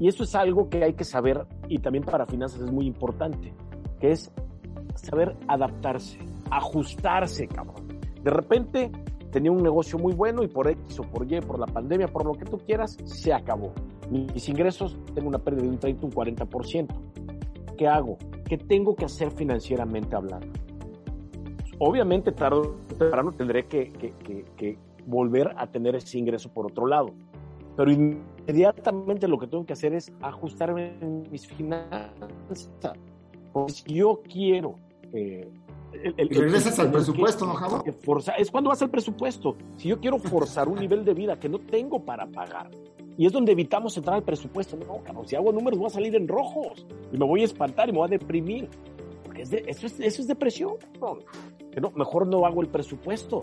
Y 0.00 0.08
eso 0.08 0.24
es 0.24 0.34
algo 0.34 0.68
que 0.68 0.82
hay 0.82 0.94
que 0.94 1.04
saber 1.04 1.46
y 1.68 1.78
también 1.78 2.04
para 2.04 2.26
finanzas 2.26 2.62
es 2.62 2.72
muy 2.72 2.86
importante, 2.86 3.54
que 4.00 4.10
es 4.10 4.32
saber 4.96 5.36
adaptarse, 5.46 6.18
ajustarse, 6.50 7.46
cabrón. 7.46 8.00
De 8.22 8.30
repente 8.30 8.90
tenía 9.34 9.50
un 9.50 9.64
negocio 9.64 9.98
muy 9.98 10.14
bueno 10.14 10.44
y 10.44 10.46
por 10.46 10.68
X 10.68 11.00
o 11.00 11.02
por 11.02 11.30
Y, 11.30 11.40
por 11.40 11.58
la 11.58 11.66
pandemia, 11.66 12.06
por 12.06 12.24
lo 12.24 12.34
que 12.34 12.44
tú 12.44 12.56
quieras, 12.56 12.96
se 13.04 13.32
acabó. 13.32 13.72
Mis 14.08 14.48
ingresos, 14.48 14.96
tengo 15.12 15.26
una 15.26 15.40
pérdida 15.40 15.62
de 15.62 15.70
un 15.70 15.78
30, 15.78 16.06
un 16.06 16.12
40%. 16.12 16.86
¿Qué 17.76 17.88
hago? 17.88 18.16
¿Qué 18.44 18.56
tengo 18.58 18.94
que 18.94 19.06
hacer 19.06 19.32
financieramente 19.32 20.14
hablando? 20.14 20.46
Obviamente, 21.80 22.30
tarde 22.30 22.58
o 22.58 22.76
temprano 22.96 23.32
tendré 23.32 23.66
que, 23.66 23.88
que 24.56 24.78
volver 25.04 25.52
a 25.56 25.66
tener 25.66 25.96
ese 25.96 26.16
ingreso 26.16 26.52
por 26.52 26.66
otro 26.66 26.86
lado. 26.86 27.08
Pero 27.76 27.90
inmediatamente 27.90 29.26
lo 29.26 29.36
que 29.40 29.48
tengo 29.48 29.66
que 29.66 29.72
hacer 29.72 29.94
es 29.94 30.12
ajustarme 30.20 30.96
en 31.00 31.28
mis 31.28 31.44
finanzas. 31.48 32.70
Porque 33.52 33.72
si 33.72 33.94
yo 33.94 34.22
quiero 34.22 34.76
eh, 35.12 35.50
el, 36.02 36.28
regresas 36.28 36.78
al 36.78 36.90
presupuesto, 36.90 37.46
¿no, 37.46 37.54
Javo? 37.54 37.84
Es 38.36 38.50
cuando 38.50 38.70
vas 38.70 38.82
al 38.82 38.90
presupuesto. 38.90 39.56
Si 39.76 39.88
yo 39.88 40.00
quiero 40.00 40.18
forzar 40.18 40.68
un 40.68 40.78
nivel 40.78 41.04
de 41.04 41.14
vida 41.14 41.38
que 41.38 41.48
no 41.48 41.58
tengo 41.58 42.04
para 42.04 42.26
pagar, 42.26 42.70
y 43.16 43.26
es 43.26 43.32
donde 43.32 43.52
evitamos 43.52 43.96
entrar 43.96 44.16
al 44.16 44.22
presupuesto. 44.22 44.76
No, 44.76 45.02
cabrón, 45.04 45.26
si 45.26 45.36
hago 45.36 45.52
números 45.52 45.78
voy 45.78 45.86
a 45.86 45.90
salir 45.90 46.14
en 46.16 46.26
rojos 46.26 46.86
y 47.12 47.16
me 47.16 47.24
voy 47.24 47.42
a 47.42 47.44
espantar 47.44 47.88
y 47.88 47.92
me 47.92 47.98
voy 47.98 48.06
a 48.06 48.10
deprimir. 48.10 48.68
Porque 49.24 49.42
eso, 49.42 49.86
es, 49.86 50.00
eso 50.00 50.22
es 50.22 50.26
depresión. 50.26 50.74
No, 51.00 51.90
mejor 51.94 52.26
no 52.26 52.44
hago 52.44 52.60
el 52.60 52.68
presupuesto. 52.68 53.42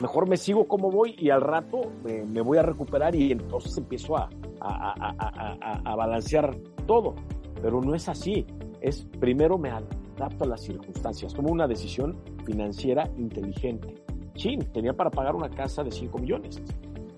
Mejor 0.00 0.26
me 0.26 0.38
sigo 0.38 0.66
como 0.66 0.90
voy 0.90 1.14
y 1.18 1.28
al 1.28 1.42
rato 1.42 1.92
me, 2.02 2.40
voy 2.40 2.56
a 2.56 2.62
recuperar 2.62 3.14
y 3.14 3.32
entonces 3.32 3.76
empiezo 3.76 4.16
a, 4.16 4.30
a, 4.60 5.82
a 5.84 5.94
balancear 5.94 6.56
todo. 6.86 7.14
Pero 7.60 7.82
no 7.82 7.94
es 7.94 8.08
así. 8.08 8.46
Es 8.80 9.06
primero 9.20 9.58
me 9.58 9.70
adapto 10.16 10.44
a 10.44 10.48
las 10.48 10.62
circunstancias, 10.62 11.34
tomo 11.34 11.50
una 11.50 11.66
decisión 11.66 12.16
financiera 12.44 13.10
inteligente. 13.16 13.94
Sí, 14.34 14.58
tenía 14.72 14.92
para 14.92 15.10
pagar 15.10 15.34
una 15.34 15.50
casa 15.50 15.82
de 15.82 15.90
5 15.90 16.18
millones. 16.18 16.62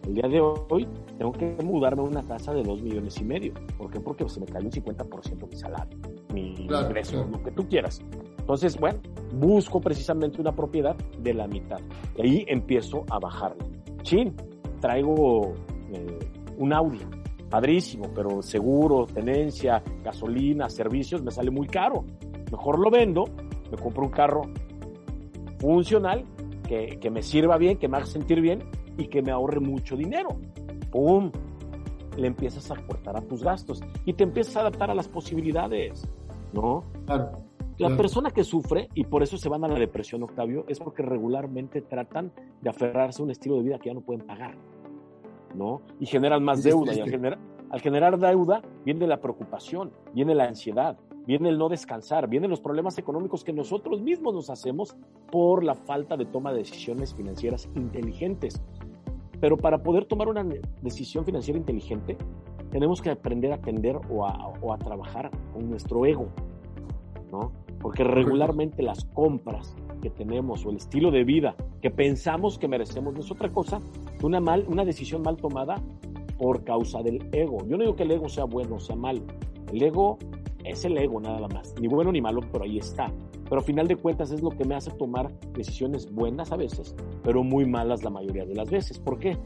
El 0.06 0.14
día 0.14 0.28
de 0.28 0.40
hoy 0.40 0.88
tengo 1.16 1.32
que 1.32 1.56
mudarme 1.62 2.02
a 2.02 2.04
una 2.04 2.22
casa 2.22 2.52
de 2.52 2.62
2 2.62 2.82
millones 2.82 3.20
y 3.20 3.24
medio. 3.24 3.54
¿Por 3.78 3.90
qué? 3.90 4.00
Porque 4.00 4.28
se 4.28 4.40
me 4.40 4.46
cae 4.46 4.64
un 4.64 4.70
50% 4.70 5.48
mi 5.48 5.56
salario, 5.56 5.98
mi 6.34 6.54
ingreso, 6.54 7.24
lo 7.30 7.42
que 7.42 7.52
tú 7.52 7.68
quieras. 7.68 8.00
Entonces, 8.38 8.76
bueno, 8.76 8.98
busco 9.32 9.80
precisamente 9.80 10.40
una 10.40 10.52
propiedad 10.52 10.96
de 10.96 11.34
la 11.34 11.46
mitad. 11.46 11.78
Y 12.16 12.22
ahí 12.22 12.44
empiezo 12.48 13.04
a 13.08 13.20
bajarle. 13.20 13.64
Sí, 14.02 14.32
traigo 14.80 15.54
eh, 15.92 16.18
un 16.58 16.72
Audi, 16.72 16.98
padrísimo, 17.48 18.10
pero 18.12 18.42
seguro, 18.42 19.06
tenencia, 19.06 19.82
gasolina, 20.02 20.68
servicios, 20.68 21.22
me 21.22 21.30
sale 21.30 21.50
muy 21.50 21.68
caro. 21.68 22.04
Mejor 22.52 22.78
lo 22.78 22.90
vendo, 22.90 23.24
me 23.70 23.78
compro 23.78 24.04
un 24.04 24.10
carro 24.10 24.42
funcional, 25.58 26.24
que, 26.68 26.98
que, 27.00 27.10
me 27.10 27.22
sirva 27.22 27.56
bien, 27.56 27.78
que 27.78 27.88
me 27.88 27.96
haga 27.96 28.06
sentir 28.06 28.40
bien 28.40 28.62
y 28.98 29.06
que 29.06 29.22
me 29.22 29.32
ahorre 29.32 29.58
mucho 29.58 29.96
dinero. 29.96 30.28
¡Pum! 30.90 31.32
Le 32.16 32.26
empiezas 32.26 32.70
a 32.70 32.76
cortar 32.76 33.16
a 33.16 33.22
tus 33.22 33.42
gastos 33.42 33.80
y 34.04 34.12
te 34.12 34.24
empiezas 34.24 34.56
a 34.56 34.60
adaptar 34.60 34.90
a 34.90 34.94
las 34.94 35.08
posibilidades, 35.08 36.06
¿no? 36.52 36.84
Claro. 37.06 37.32
La 37.78 37.96
persona 37.96 38.30
que 38.30 38.44
sufre, 38.44 38.88
y 38.94 39.04
por 39.04 39.22
eso 39.22 39.38
se 39.38 39.48
van 39.48 39.64
a 39.64 39.68
la 39.68 39.78
depresión, 39.78 40.22
Octavio, 40.22 40.64
es 40.68 40.78
porque 40.78 41.02
regularmente 41.02 41.80
tratan 41.80 42.30
de 42.60 42.70
aferrarse 42.70 43.22
a 43.22 43.24
un 43.24 43.30
estilo 43.30 43.56
de 43.56 43.62
vida 43.62 43.78
que 43.78 43.88
ya 43.88 43.94
no 43.94 44.02
pueden 44.02 44.26
pagar, 44.26 44.54
¿no? 45.54 45.80
Y 45.98 46.06
generan 46.06 46.44
más 46.44 46.62
deuda. 46.62 46.94
Y 46.94 47.00
al, 47.00 47.10
generar, 47.10 47.38
al 47.70 47.80
generar 47.80 48.18
deuda 48.18 48.62
viene 48.84 49.06
la 49.06 49.20
preocupación, 49.20 49.90
viene 50.12 50.34
la 50.34 50.44
ansiedad, 50.44 50.98
viene 51.26 51.48
el 51.48 51.58
no 51.58 51.68
descansar, 51.68 52.28
vienen 52.28 52.50
los 52.50 52.60
problemas 52.60 52.98
económicos 52.98 53.44
que 53.44 53.52
nosotros 53.52 54.00
mismos 54.00 54.34
nos 54.34 54.50
hacemos 54.50 54.96
por 55.30 55.64
la 55.64 55.74
falta 55.74 56.16
de 56.16 56.24
toma 56.24 56.52
de 56.52 56.58
decisiones 56.58 57.14
financieras 57.14 57.68
inteligentes. 57.74 58.60
Pero 59.40 59.56
para 59.56 59.82
poder 59.82 60.04
tomar 60.04 60.28
una 60.28 60.44
decisión 60.82 61.24
financiera 61.24 61.58
inteligente, 61.58 62.16
tenemos 62.70 63.02
que 63.02 63.10
aprender 63.10 63.52
a 63.52 63.56
atender 63.56 63.98
o 64.08 64.26
a, 64.26 64.78
trabajar 64.78 65.30
con 65.52 65.68
nuestro 65.68 66.06
ego, 66.06 66.28
¿no? 67.30 67.52
Porque 67.80 68.04
regularmente 68.04 68.82
las 68.82 69.04
compras 69.06 69.74
que 70.00 70.10
tenemos 70.10 70.64
o 70.64 70.70
el 70.70 70.76
estilo 70.76 71.10
de 71.10 71.24
vida 71.24 71.54
que 71.80 71.90
pensamos 71.90 72.58
que 72.58 72.68
merecemos 72.68 73.14
no 73.14 73.20
es 73.20 73.30
otra 73.30 73.52
cosa 73.52 73.80
que 74.18 74.24
una, 74.24 74.40
mal, 74.40 74.64
una 74.68 74.84
decisión 74.84 75.22
mal 75.22 75.36
tomada 75.36 75.82
por 76.38 76.64
causa 76.64 77.02
del 77.02 77.28
ego. 77.32 77.58
Yo 77.66 77.76
no 77.76 77.84
digo 77.84 77.96
que 77.96 78.04
el 78.04 78.12
ego 78.12 78.28
sea 78.28 78.44
bueno 78.44 78.76
o 78.76 78.80
sea 78.80 78.96
malo. 78.96 79.22
El 79.72 79.82
ego 79.82 80.18
es 80.64 80.84
el 80.84 80.96
ego 80.98 81.20
nada 81.20 81.48
más, 81.48 81.74
ni 81.80 81.88
bueno 81.88 82.12
ni 82.12 82.20
malo, 82.20 82.40
pero 82.50 82.64
ahí 82.64 82.78
está. 82.78 83.12
Pero 83.48 83.60
a 83.60 83.64
final 83.64 83.86
de 83.86 83.96
cuentas 83.96 84.30
es 84.30 84.42
lo 84.42 84.50
que 84.50 84.64
me 84.64 84.74
hace 84.74 84.90
tomar 84.92 85.30
decisiones 85.52 86.10
buenas 86.10 86.52
a 86.52 86.56
veces, 86.56 86.94
pero 87.22 87.42
muy 87.42 87.66
malas 87.66 88.02
la 88.02 88.10
mayoría 88.10 88.46
de 88.46 88.54
las 88.54 88.70
veces. 88.70 88.98
¿Por 88.98 89.18
qué? 89.18 89.36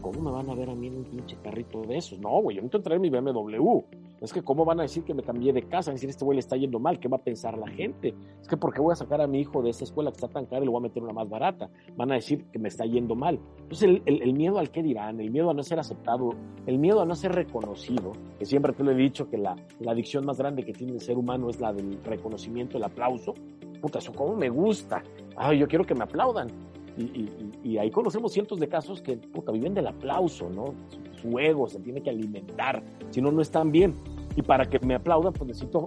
¿cómo 0.00 0.20
me 0.20 0.30
van 0.30 0.50
a 0.50 0.54
ver 0.54 0.70
a 0.70 0.74
mí 0.74 0.86
en 0.86 0.98
un 0.98 1.04
pinche 1.04 1.36
carrito 1.42 1.82
de 1.82 1.96
esos? 1.96 2.18
No, 2.18 2.40
güey, 2.42 2.56
yo 2.56 2.62
no 2.62 2.68
traer 2.68 3.00
mi 3.00 3.10
BMW. 3.10 3.80
Es 4.24 4.32
que 4.32 4.42
¿cómo 4.42 4.64
van 4.64 4.80
a 4.80 4.84
decir 4.84 5.04
que 5.04 5.12
me 5.12 5.22
cambié 5.22 5.52
de 5.52 5.62
casa? 5.64 5.90
A 5.90 5.94
decir, 5.94 6.08
este 6.08 6.24
güey 6.24 6.36
le 6.36 6.40
está 6.40 6.56
yendo 6.56 6.78
mal, 6.78 6.98
¿qué 6.98 7.08
va 7.08 7.18
a 7.18 7.22
pensar 7.22 7.58
la 7.58 7.68
gente? 7.68 8.14
Es 8.40 8.48
que 8.48 8.56
¿por 8.56 8.72
qué 8.72 8.80
voy 8.80 8.92
a 8.92 8.96
sacar 8.96 9.20
a 9.20 9.26
mi 9.26 9.40
hijo 9.40 9.62
de 9.62 9.68
esa 9.68 9.84
escuela 9.84 10.10
que 10.10 10.16
está 10.16 10.28
tan 10.28 10.46
cara 10.46 10.62
y 10.62 10.64
lo 10.64 10.72
voy 10.72 10.80
a 10.80 10.82
meter 10.84 11.02
una 11.02 11.12
más 11.12 11.28
barata? 11.28 11.68
Van 11.94 12.10
a 12.10 12.14
decir 12.14 12.46
que 12.46 12.58
me 12.58 12.68
está 12.68 12.86
yendo 12.86 13.14
mal. 13.14 13.38
Entonces 13.58 14.00
el, 14.06 14.32
miedo 14.32 14.58
al 14.58 14.70
qué 14.70 14.82
dirán, 14.82 15.20
el 15.20 15.30
miedo 15.30 15.50
a 15.50 15.54
no 15.54 15.62
ser 15.62 15.78
aceptado, 15.78 16.30
el 16.66 16.78
miedo 16.78 17.02
a 17.02 17.04
no 17.04 17.14
ser 17.14 17.32
reconocido, 17.32 18.12
que 18.38 18.46
siempre 18.46 18.72
te 18.72 18.82
lo 18.82 18.92
he 18.92 18.96
dicho 18.96 19.28
que 19.28 19.36
la, 19.36 19.56
adicción 19.86 20.24
más 20.24 20.38
grande 20.38 20.64
que 20.64 20.72
tiene 20.72 20.94
el 20.94 21.00
ser 21.00 21.18
humano 21.18 21.50
es 21.50 21.60
la 21.60 21.74
del 21.74 22.02
reconocimiento, 22.02 22.78
el 22.78 22.84
aplauso. 22.84 23.34
Puta, 23.82 23.98
eso 23.98 24.12
cómo 24.12 24.34
me 24.34 24.48
gusta. 24.48 25.02
Ay, 25.36 25.58
yo 25.58 25.68
quiero 25.68 25.84
que 25.84 25.94
me 25.94 26.04
aplaudan. 26.04 26.48
Y, 26.96 27.76
ahí 27.76 27.90
conocemos 27.90 28.32
cientos 28.32 28.60
de 28.60 28.68
casos 28.68 29.02
que 29.02 29.16
puta, 29.16 29.50
viven 29.50 29.74
del 29.74 29.88
aplauso, 29.88 30.48
¿no? 30.48 30.74
Su, 31.20 31.38
ego 31.38 31.68
se 31.68 31.80
tiene 31.80 32.02
que 32.02 32.10
alimentar, 32.10 32.82
si 33.10 33.20
no, 33.20 33.32
no 33.32 33.42
están 33.42 33.72
bien. 33.72 33.94
Y 34.36 34.42
para 34.42 34.64
que 34.64 34.78
me 34.80 34.94
aplaudan, 34.94 35.32
pues 35.32 35.48
necesito 35.48 35.86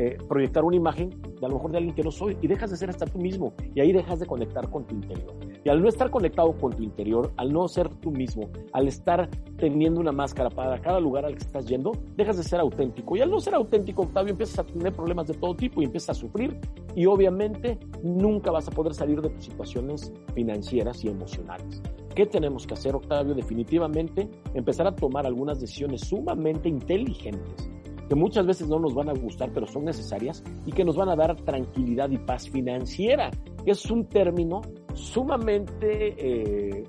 eh, 0.00 0.16
proyectar 0.28 0.64
una 0.64 0.76
imagen 0.76 1.10
de 1.40 1.44
a 1.44 1.48
lo 1.48 1.56
mejor 1.56 1.72
de 1.72 1.78
alguien 1.78 1.94
que 1.94 2.04
no 2.04 2.12
soy 2.12 2.36
y 2.40 2.46
dejas 2.46 2.70
de 2.70 2.76
ser 2.76 2.88
hasta 2.88 3.04
tú 3.04 3.18
mismo 3.18 3.52
y 3.74 3.80
ahí 3.80 3.92
dejas 3.92 4.20
de 4.20 4.26
conectar 4.26 4.70
con 4.70 4.84
tu 4.84 4.94
interior. 4.94 5.34
Y 5.64 5.68
al 5.68 5.82
no 5.82 5.88
estar 5.88 6.08
conectado 6.10 6.52
con 6.56 6.72
tu 6.72 6.84
interior, 6.84 7.32
al 7.36 7.52
no 7.52 7.66
ser 7.66 7.88
tú 7.96 8.12
mismo, 8.12 8.48
al 8.72 8.86
estar 8.86 9.28
teniendo 9.56 10.00
una 10.00 10.12
máscara 10.12 10.50
para 10.50 10.80
cada 10.80 11.00
lugar 11.00 11.24
al 11.24 11.32
que 11.32 11.42
estás 11.42 11.66
yendo, 11.66 11.90
dejas 12.16 12.36
de 12.36 12.44
ser 12.44 12.60
auténtico. 12.60 13.16
Y 13.16 13.22
al 13.22 13.30
no 13.30 13.40
ser 13.40 13.54
auténtico, 13.54 14.02
Octavio, 14.02 14.30
empiezas 14.30 14.60
a 14.60 14.64
tener 14.64 14.92
problemas 14.92 15.26
de 15.26 15.34
todo 15.34 15.56
tipo 15.56 15.82
y 15.82 15.86
empiezas 15.86 16.10
a 16.10 16.14
sufrir 16.14 16.56
y 16.94 17.06
obviamente 17.06 17.76
nunca 18.02 18.52
vas 18.52 18.68
a 18.68 18.70
poder 18.70 18.94
salir 18.94 19.20
de 19.20 19.30
tus 19.30 19.46
situaciones 19.46 20.12
financieras 20.32 21.04
y 21.04 21.08
emocionales. 21.08 21.82
¿Qué 22.18 22.26
tenemos 22.26 22.66
que 22.66 22.74
hacer, 22.74 22.96
Octavio? 22.96 23.32
Definitivamente 23.32 24.28
empezar 24.52 24.88
a 24.88 24.96
tomar 24.96 25.24
algunas 25.24 25.60
decisiones 25.60 26.00
sumamente 26.00 26.68
inteligentes 26.68 27.70
que 28.08 28.16
muchas 28.16 28.44
veces 28.44 28.66
no 28.66 28.80
nos 28.80 28.92
van 28.92 29.08
a 29.08 29.12
gustar, 29.12 29.52
pero 29.54 29.68
son 29.68 29.84
necesarias 29.84 30.42
y 30.66 30.72
que 30.72 30.84
nos 30.84 30.96
van 30.96 31.10
a 31.10 31.14
dar 31.14 31.36
tranquilidad 31.36 32.10
y 32.10 32.18
paz 32.18 32.50
financiera, 32.50 33.30
que 33.64 33.70
es 33.70 33.88
un 33.88 34.06
término 34.06 34.62
sumamente 34.94 36.16
eh, 36.18 36.84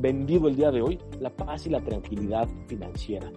vendido 0.00 0.48
el 0.48 0.56
día 0.56 0.72
de 0.72 0.82
hoy, 0.82 0.98
la 1.20 1.30
paz 1.30 1.68
y 1.68 1.70
la 1.70 1.80
tranquilidad 1.80 2.48
financiera. 2.66 3.30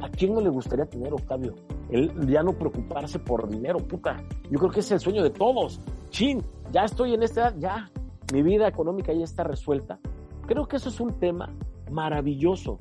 ¿A 0.00 0.08
quién 0.08 0.32
no 0.32 0.40
le 0.40 0.48
gustaría 0.48 0.86
tener, 0.86 1.12
Octavio? 1.12 1.56
El 1.90 2.26
ya 2.26 2.42
no 2.42 2.54
preocuparse 2.54 3.18
por 3.18 3.50
dinero, 3.50 3.80
puta. 3.80 4.16
Yo 4.50 4.58
creo 4.58 4.70
que 4.70 4.80
es 4.80 4.90
el 4.90 5.00
sueño 5.00 5.22
de 5.22 5.30
todos. 5.30 5.78
Chin, 6.08 6.42
ya 6.72 6.84
estoy 6.84 7.12
en 7.12 7.22
esta 7.22 7.48
edad, 7.48 7.54
ya. 7.58 7.90
Mi 8.32 8.40
vida 8.42 8.66
económica 8.66 9.12
ya 9.12 9.24
está 9.24 9.44
resuelta. 9.44 10.00
Creo 10.46 10.66
que 10.66 10.76
eso 10.76 10.88
es 10.88 11.00
un 11.00 11.18
tema 11.18 11.54
maravilloso 11.90 12.80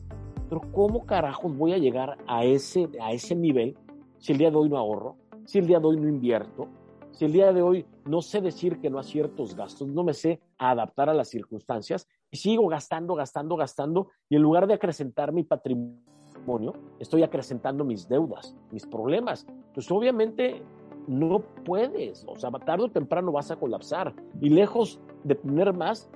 pero 0.53 0.71
¿cómo 0.71 1.03
carajos 1.05 1.57
voy 1.57 1.73
a 1.73 1.79
llegar 1.79 2.15
a 2.27 2.45
ese, 2.45 2.87
a 3.01 3.11
ese 3.11 3.35
nivel 3.35 3.75
si 4.19 4.33
el 4.33 4.37
día 4.37 4.51
de 4.51 4.57
hoy 4.57 4.69
no 4.69 4.77
ahorro, 4.77 5.15
si 5.45 5.57
el 5.57 5.65
día 5.65 5.79
de 5.79 5.87
hoy 5.87 5.99
no 5.99 6.07
invierto, 6.07 6.67
Si 7.09 7.25
el 7.25 7.31
día 7.31 7.51
de 7.53 7.61
hoy 7.63 7.85
no 8.05 8.21
sé 8.21 8.39
decir 8.39 8.79
que 8.79 8.91
no 8.91 8.99
a 8.99 9.03
ciertos 9.03 9.55
gastos, 9.55 9.87
no 9.87 10.03
me 10.03 10.13
sé 10.13 10.41
adaptar 10.59 11.09
a 11.09 11.13
las 11.15 11.29
circunstancias 11.29 12.07
y 12.29 12.37
sigo 12.37 12.67
gastando, 12.67 13.15
gastando, 13.15 13.55
gastando, 13.55 14.09
y 14.29 14.35
en 14.35 14.43
lugar 14.43 14.67
de 14.67 14.75
acrecentar 14.75 15.31
mi 15.31 15.43
patrimonio, 15.43 16.73
estoy 16.99 17.23
acrecentando 17.23 17.83
mis 17.83 18.07
deudas, 18.07 18.55
mis 18.71 18.85
problemas. 18.85 19.47
Pues 19.73 19.89
obviamente 19.91 20.61
no 21.07 21.39
puedes, 21.65 22.25
o 22.27 22.35
sea, 22.35 22.51
tarde 22.51 22.85
o 22.85 22.91
temprano 22.91 23.31
vas 23.31 23.49
a 23.49 23.55
colapsar 23.55 24.13
y 24.39 24.49
lejos 24.49 24.99
de 25.23 25.33
tener 25.33 25.73
más, 25.73 26.11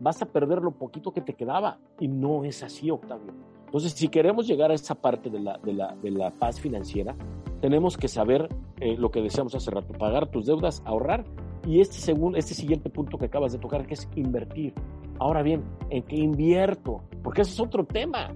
vas 0.00 0.20
a 0.22 0.26
perder 0.26 0.62
lo 0.62 0.72
poquito 0.72 1.12
que 1.12 1.20
te 1.20 1.34
quedaba. 1.34 1.78
Y 2.00 2.08
no 2.08 2.44
es 2.44 2.62
así, 2.62 2.90
Octavio. 2.90 3.32
Entonces, 3.66 3.92
si 3.92 4.08
queremos 4.08 4.48
llegar 4.48 4.72
a 4.72 4.74
esa 4.74 4.96
parte 4.96 5.30
de 5.30 5.38
la, 5.38 5.58
de 5.58 5.72
la, 5.72 5.94
de 6.02 6.10
la 6.10 6.30
paz 6.32 6.58
financiera, 6.60 7.14
tenemos 7.60 7.96
que 7.96 8.08
saber 8.08 8.48
eh, 8.80 8.96
lo 8.96 9.10
que 9.10 9.22
decíamos 9.22 9.54
hace 9.54 9.70
rato, 9.70 9.92
pagar 9.92 10.26
tus 10.28 10.46
deudas, 10.46 10.82
ahorrar. 10.84 11.24
Y 11.66 11.80
este, 11.80 11.98
segundo, 11.98 12.38
este 12.38 12.54
siguiente 12.54 12.90
punto 12.90 13.18
que 13.18 13.26
acabas 13.26 13.52
de 13.52 13.58
tocar, 13.58 13.86
que 13.86 13.94
es 13.94 14.08
invertir. 14.16 14.74
Ahora 15.18 15.42
bien, 15.42 15.62
¿en 15.90 16.02
qué 16.02 16.16
invierto? 16.16 17.02
Porque 17.22 17.42
ese 17.42 17.52
es 17.52 17.60
otro 17.60 17.84
tema. 17.84 18.34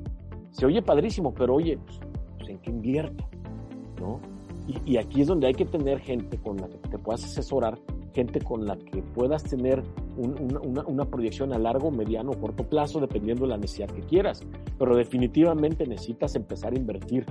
Se 0.51 0.67
oye 0.67 0.83
padrísimo, 0.83 1.33
pero 1.33 1.55
oye, 1.55 1.79
pues, 1.79 1.99
pues 2.37 2.51
¿en 2.51 2.59
qué 2.59 2.71
invierto? 2.71 3.25
¿No? 3.99 4.21
Y, 4.87 4.97
aquí 4.97 5.21
es 5.21 5.27
donde 5.27 5.47
hay 5.47 5.55
que 5.55 5.67
tener 5.67 6.01
gente 6.01 6.39
con 6.39 6.57
la 6.57 6.69
que 6.69 6.79
te 6.89 6.99
puedas 6.99 7.23
asesorar, 7.25 7.79
gente 8.15 8.41
con 8.41 8.67
la 8.67 8.77
que 8.77 9.03
puedas 9.03 9.43
tener 9.43 9.83
una, 10.17 11.05
proyección 11.05 11.53
a 11.53 11.59
largo, 11.59 11.91
mediano 11.91 12.31
o 12.31 12.41
corto 12.41 12.65
plazo, 12.65 13.01
dependiendo 13.01 13.45
de 13.45 13.51
la 13.51 13.57
necesidad 13.57 13.89
que 13.89 14.03
quieras. 14.03 14.43
Pero 14.79 14.97
definitivamente 14.97 15.87
necesitas 15.87 16.35
empezar 16.37 16.73
a 16.73 16.77
invertir. 16.77 17.27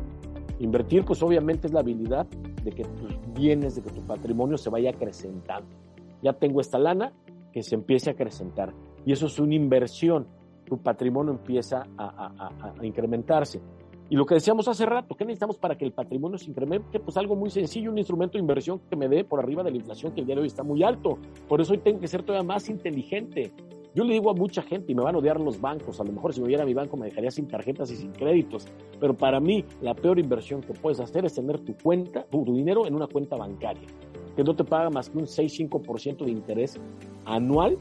Invertir, 0.59 1.05
pues 1.05 1.23
obviamente 1.23 1.67
es 1.67 1.73
la 1.73 1.79
habilidad 1.79 2.27
de 2.27 2.71
que 2.71 2.84
tus 2.84 3.17
bienes, 3.34 3.75
de 3.75 3.81
que 3.81 3.89
tu 3.89 4.01
patrimonio 4.05 4.57
se 4.57 4.69
vaya 4.69 4.91
acrecentando. 4.91 5.67
Ya 6.21 6.34
tengo 6.34 6.61
esta 6.61 6.77
lana, 6.77 7.13
que 7.51 7.63
se 7.63 7.75
empiece 7.75 8.09
a 8.09 8.13
acrecentar. 8.13 8.73
Y 9.05 9.11
eso 9.13 9.27
es 9.27 9.39
una 9.39 9.55
inversión. 9.55 10.27
Tu 10.65 10.77
patrimonio 10.77 11.34
empieza 11.34 11.84
a 11.97 12.73
incrementarse. 12.81 13.61
Y 14.10 14.16
lo 14.16 14.26
que 14.26 14.36
decíamos 14.36 14.68
hace 14.68 14.86
rato, 14.86 15.16
¿qué 15.16 15.26
necesitamos 15.26 15.58
para 15.58 15.78
que 15.78 15.86
el 15.86 15.91
patrimonio 15.91 16.38
se 16.38 16.49
incremente? 16.49 16.99
Pues 16.99 17.18
algo 17.18 17.36
muy 17.36 17.49
sencillo, 17.49 17.89
un 17.89 17.97
instrumento 17.97 18.34
de 18.34 18.41
inversión 18.41 18.80
que 18.89 18.95
me 18.95 19.08
dé 19.08 19.24
por 19.24 19.39
arriba 19.39 19.64
de 19.64 19.72
la 19.72 19.78
inflación 19.78 20.14
que 20.14 20.22
el 20.22 20.28
día 20.28 20.36
de 20.36 20.41
hoy 20.41 20.47
está 20.47 20.64
muy 20.64 20.84
alto. 20.84 21.18
Por 21.47 21.62
eso 21.62 21.74
hoy 21.74 21.80
tengo 21.80 21.99
que 21.99 22.08
ser 22.08 22.24
todavía 22.24 22.45
más 22.47 22.70
inteligente. 22.70 23.51
Yo 23.95 24.04
le 24.04 24.14
digo 24.14 24.32
a 24.32 24.34
mucha 24.34 24.64
gente, 24.64 24.91
y 24.91 24.95
me 24.95 25.04
van 25.04 25.14
a 25.14 25.20
odiar 25.20 25.39
los 25.39 25.62
bancos, 25.62 25.99
a 25.99 26.04
lo 26.04 26.12
mejor 26.12 26.34
si 26.34 26.41
me 26.41 26.47
viera 26.47 26.66
mi 26.66 26.74
banco 26.74 26.97
me 26.97 27.06
dejaría 27.06 27.30
sin 27.30 27.47
tarjetas 27.47 27.91
y 27.91 27.95
sin 27.95 28.12
créditos, 28.12 28.68
pero 28.99 29.14
para 29.14 29.39
mí 29.39 29.64
la 29.82 29.93
peor 29.93 30.18
inversión 30.18 30.62
que 30.62 30.74
puedes 30.74 30.99
hacer 30.99 31.26
es 31.26 31.36
tener 31.36 31.60
tu 31.60 31.76
cuenta, 31.78 32.24
tu, 32.24 32.43
dinero 32.43 32.88
en 32.88 32.95
una 32.95 33.06
cuenta 33.06 33.36
bancaria, 33.36 33.88
que 34.36 34.43
no 34.43 34.56
te 34.56 34.64
paga 34.64 34.89
más 34.89 35.12
que 35.12 35.20
un 35.20 35.26
6-5% 35.26 36.26
de 36.26 36.32
interés 36.32 36.80
anual, 37.26 37.78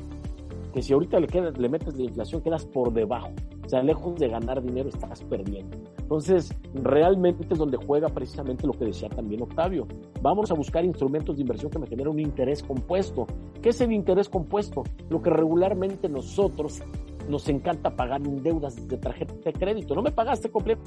que 0.72 0.82
si 0.82 0.92
ahorita 0.92 1.20
le, 1.20 1.28
le 1.52 1.68
metes 1.68 1.96
la 1.96 2.04
inflación 2.04 2.42
quedas 2.42 2.64
por 2.66 2.92
debajo. 2.92 3.30
O 3.64 3.68
sea, 3.68 3.82
lejos 3.82 4.18
de 4.18 4.28
ganar 4.28 4.62
dinero 4.62 4.88
estás 4.88 5.22
perdiendo. 5.22 5.76
Entonces, 5.98 6.52
realmente 6.74 7.46
es 7.50 7.58
donde 7.58 7.76
juega 7.76 8.08
precisamente 8.08 8.66
lo 8.66 8.72
que 8.72 8.86
decía 8.86 9.08
también 9.08 9.42
Octavio. 9.42 9.86
Vamos 10.20 10.50
a 10.50 10.54
buscar 10.54 10.84
instrumentos 10.84 11.36
de 11.36 11.42
inversión 11.42 11.70
que 11.70 11.78
me 11.78 11.86
generen 11.86 12.12
un 12.12 12.20
interés 12.20 12.62
compuesto. 12.62 13.26
¿Qué 13.62 13.70
es 13.70 13.80
el 13.80 13.92
interés 13.92 14.28
compuesto? 14.28 14.82
Lo 15.08 15.22
que 15.22 15.30
regularmente 15.30 16.08
nosotros 16.08 16.82
nos 17.28 17.48
encanta 17.48 17.94
pagar 17.94 18.20
en 18.22 18.42
deudas 18.42 18.88
de 18.88 18.96
tarjeta 18.98 19.34
de 19.44 19.52
crédito. 19.52 19.94
No 19.94 20.02
me 20.02 20.10
pagaste 20.10 20.50
completo. 20.50 20.82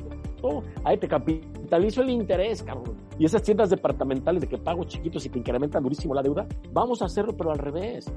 Ahí 0.84 0.98
te 0.98 1.08
capitalizo 1.08 2.02
el 2.02 2.10
interés, 2.10 2.62
cabrón. 2.62 2.96
Y 3.18 3.26
esas 3.26 3.42
tiendas 3.42 3.70
departamentales 3.70 4.42
de 4.42 4.48
que 4.48 4.58
pago 4.58 4.84
chiquitos 4.84 5.26
y 5.26 5.30
que 5.30 5.40
incrementan 5.40 5.82
durísimo 5.82 6.14
la 6.14 6.22
deuda, 6.22 6.46
vamos 6.72 7.02
a 7.02 7.06
hacerlo, 7.06 7.36
pero 7.36 7.52
al 7.52 7.58
revés. 7.58 8.12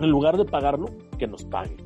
En 0.00 0.10
lugar 0.10 0.36
de 0.36 0.44
pagarlo, 0.44 0.86
que 1.18 1.26
nos 1.26 1.44
pague. 1.44 1.76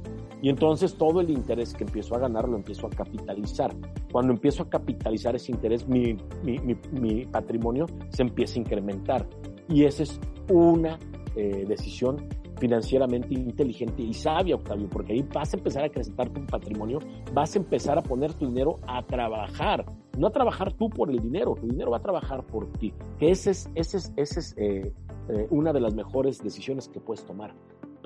Y 0.42 0.50
entonces 0.50 0.94
todo 0.94 1.20
el 1.20 1.30
interés 1.30 1.72
que 1.72 1.84
empiezo 1.84 2.14
a 2.14 2.18
ganar 2.18 2.48
lo 2.48 2.56
empiezo 2.56 2.86
a 2.86 2.90
capitalizar. 2.90 3.74
Cuando 4.12 4.32
empiezo 4.32 4.62
a 4.62 4.68
capitalizar 4.68 5.34
ese 5.34 5.52
interés, 5.52 5.88
mi, 5.88 6.16
mi, 6.44 7.24
patrimonio 7.24 7.86
se 8.10 8.22
empieza 8.22 8.54
a 8.54 8.62
incrementar. 8.62 9.26
Y 9.68 9.84
esa 9.84 10.02
es 10.02 10.20
una 10.48 10.98
eh, 11.34 11.64
decisión 11.66 12.28
financieramente 12.58 13.34
inteligente 13.34 14.02
y 14.02 14.14
sabia, 14.14 14.54
Octavio, 14.54 14.88
porque 14.88 15.12
ahí 15.12 15.22
vas 15.22 15.52
a 15.52 15.56
empezar 15.56 15.82
a 15.82 15.86
acrecentar 15.86 16.30
tu 16.30 16.44
patrimonio, 16.46 17.00
vas 17.32 17.54
a 17.54 17.58
empezar 17.58 17.98
a 17.98 18.02
poner 18.02 18.32
tu 18.34 18.46
dinero 18.46 18.76
a 18.86 19.02
trabajar, 19.04 19.84
no 20.16 20.28
a 20.28 20.30
trabajar 20.30 20.72
tú 20.72 20.88
por 20.88 21.10
el 21.10 21.20
dinero, 21.20 21.54
tu 21.54 21.66
dinero 21.66 21.90
va 21.90 21.98
a 21.98 22.02
trabajar 22.02 22.44
por 22.46 22.70
ti, 22.72 22.94
que 23.18 23.30
esa 23.30 23.50
es, 23.50 23.70
ese 23.74 23.98
es, 23.98 24.12
ese 24.16 24.40
es 24.40 24.54
eh, 24.56 24.92
eh, 25.28 25.46
una 25.50 25.72
de 25.72 25.80
las 25.80 25.94
mejores 25.94 26.42
decisiones 26.42 26.88
que 26.88 27.00
puedes 27.00 27.24
tomar. 27.24 27.54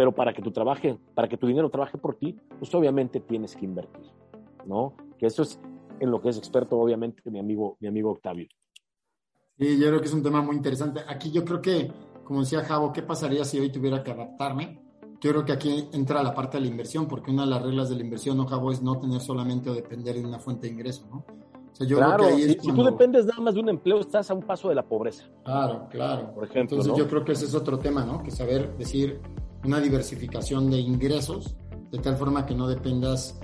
Pero 0.01 0.13
para 0.13 0.33
que 0.33 0.41
tu 0.41 0.51
trabaje, 0.51 0.99
para 1.15 1.29
que 1.29 1.37
tu 1.37 1.47
dinero 1.47 1.69
trabaje 1.69 1.99
por 1.99 2.15
ti, 2.15 2.35
pues 2.59 2.75
obviamente 2.75 3.21
tienes 3.21 3.55
que 3.55 3.67
invertir, 3.67 4.11
¿no? 4.65 4.95
Que 5.19 5.27
eso 5.27 5.43
es 5.43 5.61
en 5.99 6.11
lo 6.11 6.23
que 6.23 6.31
es 6.31 6.39
experto, 6.39 6.79
obviamente, 6.79 7.21
mi 7.31 7.39
amigo, 7.39 7.77
mi 7.81 7.89
amigo 7.89 8.13
Octavio. 8.13 8.49
Sí, 9.59 9.79
yo 9.79 9.89
creo 9.89 10.01
que 10.01 10.07
es 10.07 10.15
un 10.15 10.23
tema 10.23 10.41
muy 10.41 10.57
interesante. 10.57 11.03
Aquí 11.07 11.31
yo 11.31 11.45
creo 11.45 11.61
que, 11.61 11.93
como 12.25 12.41
decía 12.41 12.65
Javo, 12.65 12.95
¿qué 12.95 13.03
pasaría 13.03 13.45
si 13.45 13.61
hoy 13.61 13.71
tuviera 13.71 14.03
que 14.03 14.13
adaptarme? 14.13 14.81
Yo 15.21 15.33
creo 15.33 15.45
que 15.45 15.53
aquí 15.53 15.91
entra 15.93 16.23
la 16.23 16.33
parte 16.33 16.57
de 16.57 16.63
la 16.63 16.71
inversión, 16.71 17.07
porque 17.07 17.31
una 17.31 17.43
de 17.43 17.51
las 17.51 17.63
reglas 17.63 17.91
de 17.91 17.97
la 17.97 18.03
inversión, 18.03 18.39
¿no, 18.39 18.47
Javo? 18.47 18.73
Es 18.73 18.81
no 18.81 18.99
tener 18.99 19.21
solamente 19.21 19.69
o 19.69 19.75
depender 19.75 20.15
de 20.15 20.25
una 20.25 20.39
fuente 20.39 20.67
de 20.67 20.73
ingreso, 20.73 21.07
¿no? 21.11 21.17
O 21.19 21.75
sea, 21.75 21.87
yo 21.87 21.99
claro, 21.99 22.25
creo 22.25 22.37
que 22.39 22.43
ahí 22.43 22.59
si, 22.59 22.73
tú 22.73 22.85
dependes 22.85 23.27
nada 23.27 23.43
más 23.43 23.53
de 23.53 23.61
un 23.61 23.69
empleo, 23.69 24.01
estás 24.01 24.31
a 24.31 24.35
un 24.35 24.45
paso 24.45 24.71
de 24.71 24.77
la 24.77 24.83
pobreza. 24.83 25.27
Claro, 25.45 25.89
claro. 25.91 26.33
Por 26.33 26.45
ejemplo. 26.45 26.79
Entonces 26.79 26.97
yo 26.97 27.07
creo 27.07 27.23
que 27.23 27.33
ese 27.33 27.45
es 27.45 27.55
otro 27.55 27.79
tema, 27.79 28.03
¿no? 28.03 28.23
Que 28.23 28.31
saber 28.31 28.75
decir, 28.79 29.21
una 29.65 29.81
diversificación 29.81 30.71
de 30.71 30.79
ingresos, 30.79 31.55
de 31.91 31.99
tal 31.99 32.17
forma 32.17 32.47
que 32.47 32.55
no 32.55 32.69
dependas 32.69 33.39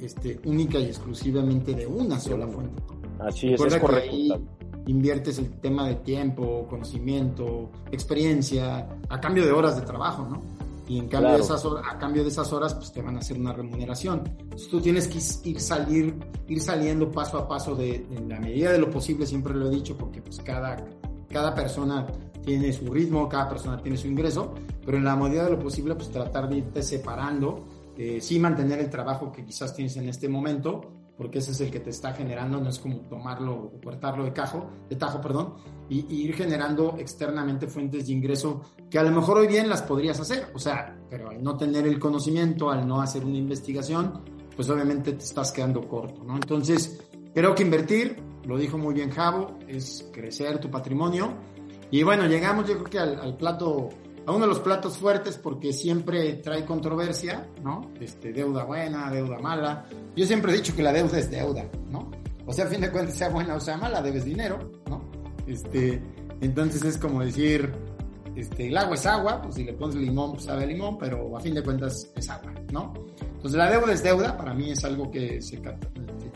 este, 0.00 0.40
única 0.44 0.78
y 0.78 0.86
exclusivamente 0.86 1.74
de 1.74 1.86
una 1.86 2.18
sola 2.18 2.46
fuente. 2.48 2.82
Así 3.18 3.52
es, 3.52 3.60
es 3.60 3.76
correcto. 3.76 4.40
inviertes 4.86 5.38
el 5.38 5.50
tema 5.60 5.86
de 5.86 5.96
tiempo, 5.96 6.66
conocimiento, 6.68 7.70
experiencia, 7.92 8.88
a 9.08 9.20
cambio 9.20 9.44
de 9.44 9.52
horas 9.52 9.76
de 9.76 9.82
trabajo, 9.82 10.26
¿no? 10.28 10.42
Y 10.88 10.98
en 10.98 11.06
cambio 11.06 11.34
de 11.34 11.40
esas 11.40 11.64
horas, 11.64 11.84
a 11.88 11.98
cambio 11.98 12.24
de 12.24 12.30
esas 12.30 12.52
horas, 12.52 12.74
pues 12.74 12.90
te 12.90 13.00
van 13.00 13.14
a 13.14 13.20
hacer 13.20 13.38
una 13.38 13.52
remuneración. 13.52 14.22
Entonces 14.40 14.68
tú 14.68 14.80
tienes 14.80 15.06
que 15.06 15.18
ir 15.48 15.60
salir, 15.60 16.16
ir 16.48 16.60
saliendo 16.60 17.12
paso 17.12 17.38
a 17.38 17.46
paso 17.46 17.76
de, 17.76 18.06
en 18.10 18.28
la 18.28 18.40
medida 18.40 18.72
de 18.72 18.78
lo 18.78 18.90
posible, 18.90 19.24
siempre 19.24 19.54
lo 19.54 19.68
he 19.68 19.70
dicho, 19.70 19.96
porque 19.96 20.20
pues 20.20 20.40
cada, 20.40 20.84
cada 21.28 21.54
persona 21.54 22.08
tiene 22.44 22.72
su 22.72 22.92
ritmo, 22.92 23.28
cada 23.28 23.48
persona 23.48 23.80
tiene 23.80 23.96
su 23.96 24.06
ingreso, 24.06 24.54
pero 24.84 24.98
en 24.98 25.04
la 25.04 25.16
medida 25.16 25.44
de 25.44 25.50
lo 25.50 25.58
posible, 25.58 25.94
pues 25.94 26.10
tratar 26.10 26.48
de 26.48 26.58
irte 26.58 26.82
separando, 26.82 27.64
eh, 27.96 28.20
sí 28.20 28.38
mantener 28.38 28.78
el 28.78 28.90
trabajo 28.90 29.30
que 29.30 29.44
quizás 29.44 29.74
tienes 29.74 29.96
en 29.96 30.08
este 30.08 30.28
momento, 30.28 30.80
porque 31.20 31.40
ese 31.40 31.50
es 31.50 31.60
el 31.60 31.70
que 31.70 31.80
te 31.80 31.90
está 31.90 32.14
generando, 32.14 32.58
no 32.60 32.70
es 32.70 32.78
como 32.78 33.00
tomarlo 33.00 33.54
o 33.54 33.80
cortarlo 33.84 34.24
de, 34.24 34.32
cajo, 34.32 34.70
de 34.88 34.96
tajo, 34.96 35.20
perdón, 35.20 35.52
y, 35.90 36.06
ir 36.10 36.34
generando 36.34 36.96
externamente 36.98 37.66
fuentes 37.66 38.06
de 38.06 38.14
ingreso 38.14 38.62
que 38.88 38.98
a 38.98 39.02
lo 39.02 39.10
mejor 39.10 39.36
hoy 39.36 39.46
bien 39.46 39.68
las 39.68 39.82
podrías 39.82 40.18
hacer, 40.18 40.46
o 40.54 40.58
sea, 40.58 40.98
pero 41.10 41.28
al 41.28 41.42
no 41.42 41.58
tener 41.58 41.86
el 41.86 41.98
conocimiento, 41.98 42.70
al 42.70 42.88
no 42.88 43.02
hacer 43.02 43.22
una 43.22 43.36
investigación, 43.36 44.22
pues 44.56 44.70
obviamente 44.70 45.12
te 45.12 45.24
estás 45.24 45.52
quedando 45.52 45.86
corto, 45.86 46.24
¿no? 46.24 46.36
Entonces, 46.36 47.02
creo 47.34 47.54
que 47.54 47.64
invertir, 47.64 48.16
lo 48.46 48.56
dijo 48.56 48.78
muy 48.78 48.94
bien 48.94 49.10
Javo, 49.10 49.58
es 49.68 50.08
crecer 50.14 50.58
tu 50.58 50.70
patrimonio, 50.70 51.34
y 51.90 52.02
bueno, 52.02 52.26
llegamos 52.26 52.68
yo 52.68 52.74
creo 52.74 52.84
que 52.84 52.98
al, 52.98 53.36
plato, 53.36 53.88
a 54.26 54.32
uno 54.32 54.40
de 54.40 54.46
los 54.46 54.60
platos 54.60 54.98
fuertes 54.98 55.38
porque 55.38 55.72
siempre 55.72 56.34
trae 56.34 56.64
controversia, 56.64 57.48
¿no? 57.62 57.90
Este, 58.00 58.32
deuda 58.32 58.64
buena, 58.64 59.10
deuda 59.10 59.38
mala. 59.38 59.86
Yo 60.14 60.26
siempre 60.26 60.52
he 60.52 60.56
dicho 60.56 60.74
que 60.74 60.82
la 60.82 60.92
deuda 60.92 61.18
es 61.18 61.30
deuda, 61.30 61.64
¿no? 61.90 62.10
O 62.46 62.52
sea, 62.52 62.64
a 62.64 62.68
fin 62.68 62.80
de 62.80 62.90
cuentas, 62.90 63.16
sea 63.16 63.28
buena 63.28 63.54
o 63.54 63.60
sea 63.60 63.76
mala, 63.76 64.02
debes 64.02 64.24
dinero, 64.24 64.70
¿no? 64.88 65.02
Este, 65.46 66.00
entonces 66.40 66.84
es 66.84 66.98
como 66.98 67.22
decir, 67.22 67.72
este, 68.36 68.68
el 68.68 68.76
agua 68.76 68.94
es 68.94 69.06
agua, 69.06 69.42
pues 69.42 69.56
si 69.56 69.64
le 69.64 69.72
pones 69.72 69.96
limón, 69.96 70.32
pues 70.32 70.44
sabe 70.44 70.66
limón, 70.66 70.96
pero 70.98 71.36
a 71.36 71.40
fin 71.40 71.54
de 71.54 71.62
cuentas 71.62 72.10
es 72.14 72.28
agua, 72.30 72.52
¿no? 72.72 72.94
Entonces 73.20 73.58
la 73.58 73.70
deuda 73.70 73.92
es 73.92 74.02
deuda, 74.02 74.36
para 74.36 74.54
mí 74.54 74.70
es 74.70 74.84
algo 74.84 75.10
que 75.10 75.42
se, 75.42 75.60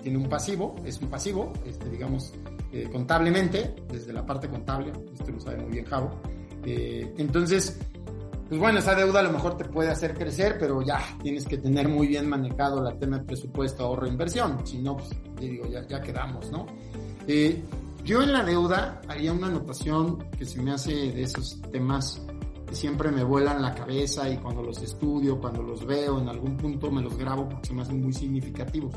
tiene 0.02 0.18
un 0.18 0.28
pasivo, 0.28 0.74
es 0.84 1.00
un 1.00 1.08
pasivo, 1.08 1.52
este, 1.64 1.88
digamos, 1.88 2.32
eh, 2.74 2.88
contablemente, 2.90 3.72
desde 3.86 4.12
la 4.12 4.26
parte 4.26 4.48
contable, 4.48 4.90
esto 5.12 5.30
lo 5.30 5.38
sabe 5.38 5.58
muy 5.58 5.70
bien 5.70 5.84
Javo. 5.84 6.10
Eh, 6.64 7.14
entonces, 7.18 7.78
pues 8.48 8.58
bueno, 8.58 8.80
esa 8.80 8.96
deuda 8.96 9.20
a 9.20 9.22
lo 9.22 9.30
mejor 9.30 9.56
te 9.56 9.64
puede 9.64 9.90
hacer 9.90 10.12
crecer, 10.12 10.56
pero 10.58 10.82
ya 10.82 10.98
tienes 11.22 11.44
que 11.44 11.58
tener 11.58 11.88
muy 11.88 12.08
bien 12.08 12.28
manejado 12.28 12.82
la 12.82 12.98
tema 12.98 13.18
de 13.18 13.26
presupuesto, 13.26 13.84
ahorro, 13.84 14.08
inversión. 14.08 14.66
Si 14.66 14.78
no, 14.78 14.96
pues 14.96 15.10
digo, 15.38 15.68
ya, 15.68 15.86
ya 15.86 16.00
quedamos, 16.00 16.50
¿no? 16.50 16.66
Eh, 17.28 17.62
yo 18.02 18.22
en 18.22 18.32
la 18.32 18.42
deuda 18.42 19.00
haría 19.06 19.32
una 19.32 19.46
anotación 19.46 20.28
que 20.36 20.44
se 20.44 20.60
me 20.60 20.72
hace 20.72 21.12
de 21.12 21.22
esos 21.22 21.62
temas 21.70 22.26
que 22.66 22.74
siempre 22.74 23.12
me 23.12 23.22
vuelan 23.22 23.62
la 23.62 23.72
cabeza 23.72 24.28
y 24.28 24.38
cuando 24.38 24.64
los 24.64 24.82
estudio, 24.82 25.38
cuando 25.38 25.62
los 25.62 25.86
veo, 25.86 26.18
en 26.18 26.28
algún 26.28 26.56
punto 26.56 26.90
me 26.90 27.02
los 27.02 27.16
grabo 27.16 27.48
porque 27.48 27.68
se 27.68 27.74
me 27.74 27.82
hacen 27.82 28.02
muy 28.02 28.12
significativos. 28.12 28.96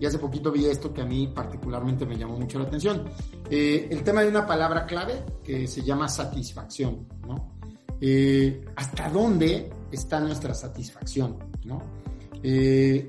Y 0.00 0.06
hace 0.06 0.18
poquito 0.18 0.50
vi 0.52 0.66
esto 0.66 0.92
que 0.92 1.02
a 1.02 1.04
mí 1.04 1.28
particularmente 1.28 2.06
me 2.06 2.16
llamó 2.16 2.38
mucho 2.38 2.58
la 2.58 2.66
atención. 2.66 3.04
Eh, 3.50 3.88
el 3.90 4.02
tema 4.02 4.22
de 4.22 4.28
una 4.28 4.46
palabra 4.46 4.86
clave 4.86 5.24
que 5.42 5.66
se 5.66 5.82
llama 5.82 6.08
satisfacción, 6.08 7.06
¿no? 7.26 7.56
Eh, 8.00 8.64
¿Hasta 8.76 9.08
dónde 9.10 9.70
está 9.90 10.20
nuestra 10.20 10.54
satisfacción, 10.54 11.36
¿no? 11.64 11.82
Eh, 12.42 13.08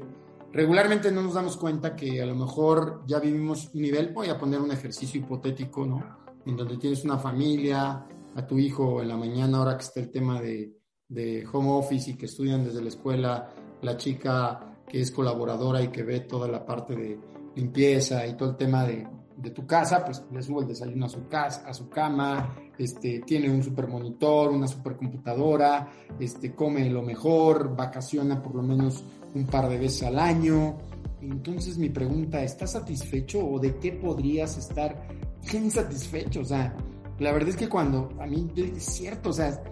regularmente 0.52 1.12
no 1.12 1.22
nos 1.22 1.36
damos 1.36 1.58
cuenta 1.58 1.96
que 1.96 2.22
a 2.22 2.26
lo 2.26 2.36
mejor 2.36 3.04
ya 3.06 3.20
vivimos 3.20 3.70
un 3.74 3.82
nivel, 3.82 4.14
voy 4.14 4.30
a 4.30 4.38
poner 4.38 4.60
un 4.60 4.72
ejercicio 4.72 5.20
hipotético, 5.20 5.86
¿no? 5.86 6.04
En 6.46 6.58
donde 6.58 6.78
tienes 6.78 7.04
una 7.04 7.20
familia, 7.20 8.06
a 8.36 8.48
tu 8.48 8.58
hijo 8.58 9.02
en 9.02 9.10
la 9.10 9.18
mañana, 9.18 9.58
ahora 9.58 9.78
que 9.78 9.84
está 9.84 10.00
el 10.00 10.10
tema 10.10 10.42
de, 10.42 10.74
de 11.08 11.46
home 11.52 11.70
office 11.72 12.12
y 12.12 12.16
que 12.16 12.26
estudian 12.26 12.64
desde 12.64 12.82
la 12.82 12.90
escuela, 12.90 13.54
la 13.82 13.98
chica 13.98 14.68
que 14.90 15.00
es 15.00 15.12
colaboradora 15.12 15.82
y 15.82 15.90
que 15.90 16.04
ve 16.04 16.22
toda 16.22 16.48
la 16.48 16.66
parte 16.66 16.96
de 16.96 17.20
limpieza 17.56 18.26
y 18.28 18.36
todo 18.36 18.52
el 18.52 18.58
tema 18.58 18.86
de, 18.86 19.08
tu 19.56 19.66
casa, 19.66 20.04
pues 20.04 20.22
le 20.34 20.42
sube 20.42 20.64
el 20.64 20.68
desayuno 20.68 21.06
a 21.06 21.10
su 21.10 21.26
casa, 21.30 21.64
a 21.66 21.74
su 21.74 21.88
cama, 21.88 22.58
este, 22.78 23.22
tiene 23.26 23.50
un 23.50 23.64
super 23.64 23.88
monitor, 23.88 24.52
una 24.52 24.68
super 24.68 24.98
computadora, 24.98 25.90
este, 26.20 26.54
come 26.54 26.90
lo 26.90 27.02
mejor, 27.02 27.74
vacaciona 27.74 28.42
por 28.42 28.54
lo 28.54 28.64
menos 28.64 29.02
un 29.34 29.46
par 29.46 29.70
de 29.70 29.78
veces 29.78 30.04
al 30.04 30.20
año. 30.20 30.78
Entonces 31.22 31.78
mi 31.78 31.90
pregunta, 31.90 32.44
¿estás 32.44 32.74
satisfecho 32.74 33.40
o 33.48 33.60
de 33.60 33.78
qué 33.78 33.94
podrías 33.94 34.58
estar 34.58 35.08
insatisfecho? 35.54 36.42
O 36.42 36.46
sea, 36.46 36.76
la 37.20 37.32
verdad 37.32 37.50
es 37.50 37.56
que 37.56 37.70
cuando 37.70 38.10
a 38.20 38.26
mí 38.26 38.52
es 38.58 38.84
cierto, 38.84 39.30
o 39.30 39.34
sea, 39.34 39.64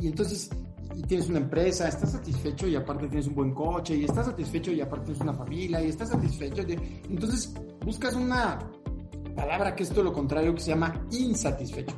y 0.00 0.06
entonces 0.06 0.50
y 0.96 1.02
tienes 1.02 1.28
una 1.28 1.38
empresa, 1.38 1.88
estás 1.88 2.12
satisfecho 2.12 2.66
y 2.66 2.76
aparte 2.76 3.08
tienes 3.08 3.26
un 3.26 3.34
buen 3.34 3.52
coche, 3.52 3.96
y 3.96 4.04
estás 4.04 4.26
satisfecho 4.26 4.72
y 4.72 4.80
aparte 4.80 5.06
tienes 5.06 5.22
una 5.22 5.34
familia, 5.34 5.82
y 5.82 5.88
estás 5.88 6.10
satisfecho. 6.10 6.62
Entonces 7.08 7.54
buscas 7.84 8.14
una 8.14 8.58
palabra 9.34 9.74
que 9.74 9.82
es 9.82 9.90
todo 9.90 10.04
lo 10.04 10.12
contrario, 10.12 10.54
que 10.54 10.60
se 10.60 10.70
llama 10.70 11.06
insatisfecho. 11.10 11.94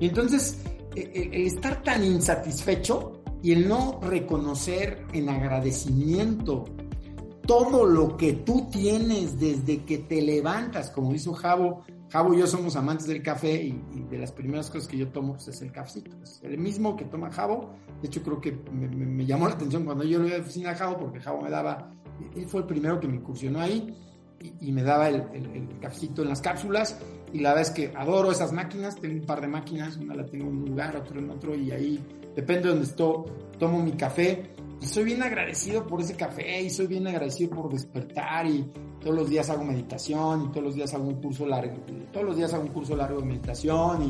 Y 0.00 0.08
entonces 0.08 0.58
e, 0.94 1.00
e, 1.00 1.36
el, 1.36 1.46
estar 1.46 1.82
tan 1.82 2.04
insatisfecho 2.04 3.22
y 3.42 3.52
el 3.52 3.68
no 3.68 4.00
reconocer 4.02 5.06
en 5.12 5.28
agradecimiento 5.28 6.64
todo 7.46 7.84
lo 7.84 8.16
que 8.16 8.32
tú 8.32 8.68
tienes 8.70 9.38
desde 9.38 9.84
que 9.84 9.98
te 9.98 10.22
levantas, 10.22 10.90
como 10.90 11.12
dice 11.12 11.32
Javo, 11.34 11.82
Javo 12.14 12.32
y 12.32 12.38
yo 12.38 12.46
somos 12.46 12.76
amantes 12.76 13.08
del 13.08 13.24
café 13.24 13.60
y, 13.60 13.72
de 14.08 14.18
las 14.18 14.30
primeras 14.30 14.70
cosas 14.70 14.86
que 14.86 14.96
yo 14.96 15.08
tomo 15.08 15.32
pues, 15.32 15.48
es 15.48 15.60
el 15.62 15.72
cafecito. 15.72 16.12
Es 16.22 16.40
el 16.44 16.56
mismo 16.58 16.94
que 16.94 17.06
toma 17.06 17.28
Javo. 17.28 17.74
De 18.00 18.06
hecho, 18.06 18.22
creo 18.22 18.40
que 18.40 18.52
me, 18.52 19.26
llamó 19.26 19.48
la 19.48 19.54
atención 19.54 19.84
cuando 19.84 20.04
yo 20.04 20.20
lo 20.20 20.28
iba 20.28 20.36
a 20.36 20.40
oficina 20.40 20.70
a 20.70 20.76
Javo 20.76 20.96
porque 20.96 21.18
Javo 21.18 21.42
me 21.42 21.50
daba, 21.50 21.92
él 22.36 22.46
fue 22.46 22.60
el 22.60 22.68
primero 22.68 23.00
que 23.00 23.08
me 23.08 23.16
incursionó 23.16 23.58
ahí 23.58 23.92
y, 24.60 24.70
me 24.70 24.84
daba 24.84 25.08
el, 25.08 25.24
el, 25.32 25.80
cafecito 25.80 26.22
en 26.22 26.28
las 26.28 26.40
cápsulas. 26.40 27.00
Y 27.32 27.40
la 27.40 27.48
verdad 27.48 27.62
es 27.62 27.70
que 27.72 27.92
adoro 27.96 28.30
esas 28.30 28.52
máquinas. 28.52 28.94
Tengo 28.94 29.16
un 29.16 29.26
par 29.26 29.40
de 29.40 29.48
máquinas, 29.48 29.96
una 29.96 30.14
la 30.14 30.24
tengo 30.24 30.44
en 30.44 30.56
un 30.58 30.66
lugar, 30.66 30.96
otra 30.96 31.18
en 31.18 31.30
otro 31.30 31.56
y 31.56 31.72
ahí, 31.72 32.00
depende 32.36 32.62
de 32.62 32.68
donde 32.68 32.84
estoy, 32.84 33.24
tomo 33.58 33.82
mi 33.82 33.94
café 33.94 34.53
y 34.53 34.53
soy 34.80 35.04
bien 35.04 35.22
agradecido 35.22 35.86
por 35.86 36.00
ese 36.00 36.14
café 36.14 36.62
y 36.62 36.70
soy 36.70 36.86
bien 36.86 37.06
agradecido 37.06 37.50
por 37.50 37.70
despertar 37.70 38.46
y 38.46 38.70
todos 39.00 39.16
los 39.16 39.28
días 39.28 39.50
hago 39.50 39.64
meditación 39.64 40.44
y 40.44 40.48
todos 40.48 40.64
los 40.64 40.74
días 40.74 40.94
hago 40.94 41.04
un 41.04 41.20
curso 41.20 41.46
largo, 41.46 41.76
todos 42.12 42.26
los 42.26 42.36
días 42.36 42.54
hago 42.54 42.64
un 42.64 42.70
curso 42.70 42.96
largo 42.96 43.20
de 43.20 43.26
meditación 43.26 44.02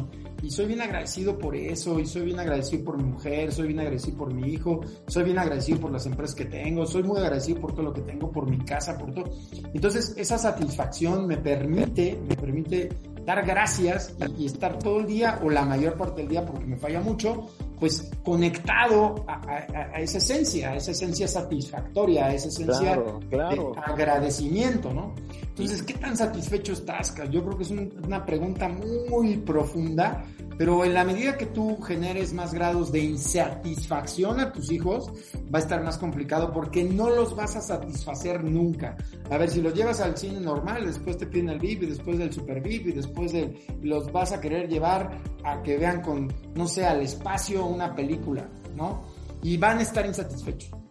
y, 0.42 0.46
y 0.46 0.50
soy 0.50 0.66
bien 0.66 0.82
agradecido 0.82 1.36
por 1.36 1.56
eso 1.56 1.98
y 1.98 2.06
soy 2.06 2.26
bien 2.26 2.38
agradecido 2.38 2.84
por 2.84 2.96
mi 2.96 3.04
mujer, 3.04 3.52
soy 3.52 3.68
bien 3.68 3.80
agradecido 3.80 4.16
por 4.18 4.32
mi 4.32 4.52
hijo, 4.52 4.80
soy 5.06 5.24
bien 5.24 5.38
agradecido 5.38 5.80
por 5.80 5.90
las 5.90 6.06
empresas 6.06 6.36
que 6.36 6.44
tengo, 6.44 6.86
soy 6.86 7.02
muy 7.02 7.18
agradecido 7.18 7.60
por 7.60 7.72
todo 7.72 7.82
lo 7.82 7.92
que 7.92 8.02
tengo, 8.02 8.30
por 8.30 8.48
mi 8.48 8.58
casa, 8.58 8.96
por 8.96 9.12
todo. 9.12 9.30
Entonces 9.72 10.14
esa 10.16 10.38
satisfacción 10.38 11.26
me 11.26 11.38
permite, 11.38 12.20
me 12.28 12.36
permite 12.36 12.90
dar 13.24 13.44
gracias 13.44 14.14
y, 14.38 14.46
estar 14.46 14.78
todo 14.78 15.00
el 15.00 15.06
día 15.06 15.40
o 15.42 15.50
la 15.50 15.64
mayor 15.64 15.94
parte 15.94 16.20
del 16.20 16.28
día 16.28 16.44
porque 16.44 16.66
me 16.66 16.76
falla 16.76 17.00
mucho, 17.00 17.46
pues 17.78 18.10
conectado 18.24 19.24
a, 19.26 20.00
esa 20.00 20.18
esencia, 20.18 20.70
a 20.70 20.76
esa 20.76 20.92
esencia 20.92 21.28
satisfactoria, 21.28 22.26
a 22.26 22.34
esa 22.34 22.48
esencia 22.48 22.96
de 23.30 23.72
agradecimiento, 23.84 24.92
¿no? 24.92 25.14
Entonces, 25.56 25.82
¿qué 25.82 25.94
tan 25.94 26.16
satisfecho 26.16 26.72
estás? 26.72 27.14
Yo 27.30 27.44
creo 27.44 27.56
que 27.56 27.62
es 27.62 27.70
una 27.70 28.26
pregunta 28.26 28.68
muy 28.68 29.36
profunda 29.36 30.24
pero 30.56 30.84
en 30.84 30.94
la 30.94 31.04
medida 31.04 31.36
que 31.36 31.46
tú 31.46 31.80
generes 31.80 32.32
más 32.32 32.54
grados 32.54 32.92
de 32.92 33.00
insatisfacción 33.00 34.38
a 34.40 34.52
tus 34.52 34.70
hijos, 34.70 35.10
va 35.52 35.58
a 35.58 35.62
estar 35.62 35.82
más 35.82 35.98
complicado 35.98 36.52
porque 36.52 36.84
no 36.84 37.10
los 37.10 37.34
vas 37.34 37.56
a 37.56 37.60
satisfacer 37.60 38.44
nunca. 38.44 38.96
A 39.30 39.38
ver, 39.38 39.50
si 39.50 39.60
los 39.60 39.74
llevas 39.74 40.00
al 40.00 40.16
cine 40.16 40.40
normal, 40.40 40.86
después 40.86 41.18
te 41.18 41.26
piden 41.26 41.50
el 41.50 41.58
VIP 41.58 41.82
y 41.82 41.86
después 41.86 42.18
del 42.18 42.32
super 42.32 42.60
VIP 42.60 42.88
y 42.88 42.92
después 42.92 43.32
de, 43.32 43.66
los 43.82 44.12
vas 44.12 44.32
a 44.32 44.40
querer 44.40 44.68
llevar 44.68 45.18
a 45.42 45.60
que 45.62 45.76
vean 45.76 46.02
con, 46.02 46.32
no 46.54 46.68
sé, 46.68 46.86
al 46.86 47.02
espacio 47.02 47.66
una 47.66 47.94
película, 47.94 48.48
¿no? 48.76 49.04
Y 49.42 49.56
van 49.56 49.78
a 49.78 49.82
estar 49.82 50.06
insatisfechos. 50.06 50.83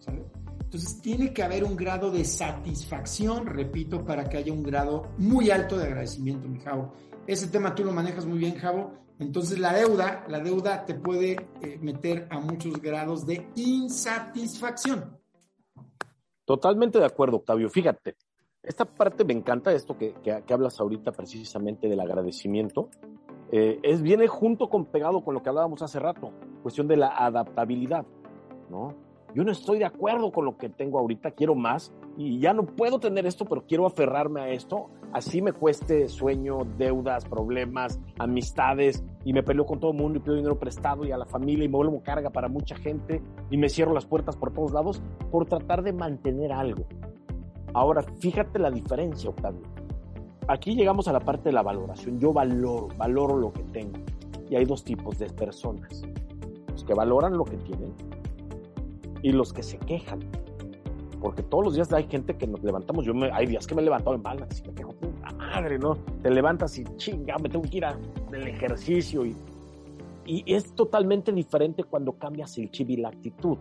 Entonces 0.73 0.99
tiene 1.03 1.31
que 1.31 1.43
haber 1.43 1.63
un 1.63 1.75
grado 1.75 2.09
de 2.09 2.25
satisfacción, 2.25 3.45
repito, 3.45 4.03
para 4.03 4.27
que 4.27 4.37
haya 4.37 4.51
un 4.51 4.63
grado 4.63 5.03
muy 5.19 5.51
alto 5.51 5.77
de 5.77 5.85
agradecimiento, 5.85 6.47
mi 6.47 6.59
Javo. 6.61 6.91
Ese 7.27 7.47
tema 7.47 7.75
tú 7.75 7.83
lo 7.83 7.91
manejas 7.91 8.25
muy 8.25 8.39
bien, 8.39 8.55
Javo. 8.55 8.91
Entonces 9.19 9.59
la 9.59 9.71
deuda, 9.71 10.25
la 10.27 10.39
deuda 10.39 10.83
te 10.83 10.95
puede 10.95 11.33
eh, 11.61 11.77
meter 11.79 12.27
a 12.31 12.39
muchos 12.39 12.81
grados 12.81 13.27
de 13.27 13.47
insatisfacción. 13.53 15.15
Totalmente 16.43 16.97
de 16.97 17.05
acuerdo, 17.05 17.37
Octavio. 17.37 17.69
Fíjate, 17.69 18.15
esta 18.63 18.85
parte 18.85 19.23
me 19.25 19.33
encanta, 19.33 19.71
esto 19.73 19.95
que, 19.95 20.15
hablas 20.49 20.79
ahorita 20.79 21.11
precisamente 21.11 21.87
del 21.87 21.99
agradecimiento. 21.99 22.89
Eh, 23.51 23.77
es, 23.83 24.01
viene 24.01 24.27
junto 24.27 24.71
con 24.71 24.85
pegado 24.85 25.23
con 25.23 25.35
lo 25.35 25.43
que 25.43 25.49
hablábamos 25.49 25.83
hace 25.83 25.99
rato, 25.99 26.31
cuestión 26.63 26.87
de 26.87 26.97
la 26.97 27.09
adaptabilidad, 27.09 28.07
¿no? 28.71 29.12
Yo 29.35 29.43
no 29.43 29.51
estoy 29.51 29.79
de 29.79 29.85
acuerdo 29.85 30.31
con 30.31 30.45
lo 30.45 30.57
que 30.57 30.69
tengo 30.69 30.99
ahorita, 30.99 31.31
quiero 31.31 31.55
más 31.55 31.91
y 32.17 32.39
ya 32.39 32.53
no 32.53 32.65
puedo 32.67 32.99
tener 32.99 33.25
esto, 33.25 33.45
pero 33.45 33.65
quiero 33.65 33.87
aferrarme 33.87 34.41
a 34.41 34.49
esto. 34.49 34.91
Así 35.11 35.41
me 35.41 35.53
cueste 35.53 36.07
sueño, 36.07 36.59
deudas, 36.77 37.25
problemas, 37.25 37.99
amistades 38.19 39.03
y 39.25 39.33
me 39.33 39.41
peleo 39.41 39.65
con 39.65 39.79
todo 39.79 39.91
el 39.91 39.97
mundo 39.97 40.19
y 40.19 40.21
pido 40.21 40.35
dinero 40.35 40.59
prestado 40.59 41.03
y 41.03 41.11
a 41.11 41.17
la 41.17 41.25
familia 41.25 41.65
y 41.65 41.67
me 41.67 41.77
vuelvo 41.77 42.03
carga 42.03 42.29
para 42.29 42.47
mucha 42.47 42.75
gente 42.75 43.23
y 43.49 43.57
me 43.57 43.69
cierro 43.69 43.93
las 43.93 44.05
puertas 44.05 44.37
por 44.37 44.53
todos 44.53 44.71
lados 44.71 45.01
por 45.31 45.47
tratar 45.47 45.81
de 45.81 45.93
mantener 45.93 46.51
algo. 46.51 46.85
Ahora, 47.73 48.03
fíjate 48.03 48.59
la 48.59 48.69
diferencia, 48.69 49.31
Octavio. 49.31 49.63
Aquí 50.47 50.75
llegamos 50.75 51.07
a 51.07 51.13
la 51.13 51.21
parte 51.21 51.49
de 51.49 51.53
la 51.53 51.63
valoración. 51.63 52.19
Yo 52.19 52.33
valoro, 52.33 52.89
valoro 52.97 53.35
lo 53.37 53.51
que 53.51 53.63
tengo. 53.63 53.97
Y 54.47 54.55
hay 54.55 54.65
dos 54.65 54.83
tipos 54.83 55.17
de 55.17 55.27
personas. 55.27 56.03
Los 56.67 56.83
que 56.83 56.93
valoran 56.93 57.35
lo 57.35 57.45
que 57.45 57.57
tienen 57.57 57.93
y 59.23 59.31
los 59.31 59.51
que 59.51 59.63
se 59.63 59.79
quejan. 59.79 60.19
Porque 61.19 61.41
todos 61.41 61.63
los 61.63 61.73
días 61.75 61.91
hay 61.93 62.03
gente 62.03 62.35
que 62.35 62.45
nos 62.45 62.61
levantamos. 62.61 63.05
Yo 63.05 63.13
me, 63.13 63.31
hay 63.31 63.47
días 63.47 63.65
que 63.65 63.73
me 63.73 63.81
he 63.81 63.85
levantado 63.85 64.15
en 64.15 64.21
balas 64.21 64.61
y 64.63 64.67
me 64.67 64.75
quejo, 64.75 64.91
puta 64.91 65.31
madre, 65.31 65.79
¿no? 65.79 65.95
Te 66.21 66.29
levantas 66.29 66.77
y 66.77 66.83
chinga, 66.97 67.37
me 67.37 67.49
tengo 67.49 67.63
que 67.67 67.77
ir 67.77 67.85
al 67.85 67.97
ejercicio. 68.33 69.25
Y, 69.25 69.35
y 70.25 70.53
es 70.53 70.75
totalmente 70.75 71.31
diferente 71.31 71.85
cuando 71.85 72.11
cambias 72.13 72.57
el 72.57 72.69
chip 72.71 72.89
y 72.89 72.97
la 72.97 73.09
actitud. 73.09 73.57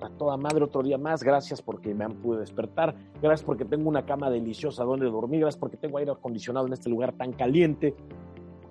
A 0.00 0.10
toda 0.10 0.36
madre 0.36 0.64
otro 0.64 0.82
día 0.82 0.98
más, 0.98 1.22
gracias 1.22 1.62
porque 1.62 1.94
me 1.94 2.04
han 2.04 2.14
podido 2.14 2.40
despertar, 2.40 2.96
gracias 3.22 3.44
porque 3.44 3.64
tengo 3.64 3.88
una 3.88 4.04
cama 4.04 4.30
deliciosa 4.30 4.82
donde 4.82 5.06
dormir, 5.06 5.42
gracias 5.42 5.60
porque 5.60 5.76
tengo 5.76 5.98
aire 5.98 6.10
acondicionado 6.10 6.66
en 6.66 6.72
este 6.72 6.90
lugar 6.90 7.12
tan 7.12 7.32
caliente, 7.32 7.94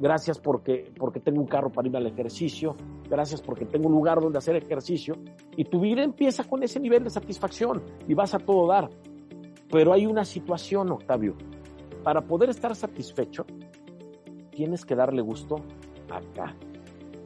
gracias 0.01 0.39
porque, 0.39 0.91
porque 0.97 1.19
tengo 1.19 1.39
un 1.39 1.47
carro 1.47 1.71
para 1.71 1.87
ir 1.87 1.95
al 1.95 2.07
ejercicio, 2.07 2.75
gracias 3.07 3.39
porque 3.39 3.65
tengo 3.65 3.87
un 3.87 3.93
lugar 3.93 4.19
donde 4.19 4.39
hacer 4.39 4.55
ejercicio, 4.55 5.15
y 5.55 5.65
tu 5.65 5.79
vida 5.79 6.03
empieza 6.03 6.43
con 6.43 6.63
ese 6.63 6.79
nivel 6.79 7.03
de 7.03 7.11
satisfacción 7.11 7.83
y 8.07 8.15
vas 8.15 8.33
a 8.33 8.39
todo 8.39 8.67
dar. 8.67 8.89
Pero 9.71 9.93
hay 9.93 10.07
una 10.07 10.25
situación, 10.25 10.91
Octavio, 10.91 11.35
para 12.03 12.21
poder 12.21 12.49
estar 12.49 12.75
satisfecho, 12.75 13.45
tienes 14.49 14.85
que 14.85 14.95
darle 14.95 15.21
gusto 15.21 15.57
acá, 16.09 16.55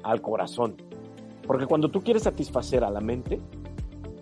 al 0.03 0.21
corazón. 0.21 0.75
Porque 1.47 1.65
cuando 1.67 1.89
tú 1.89 2.03
quieres 2.03 2.23
satisfacer 2.23 2.83
a 2.83 2.89
la 2.89 2.99
mente, 2.99 3.39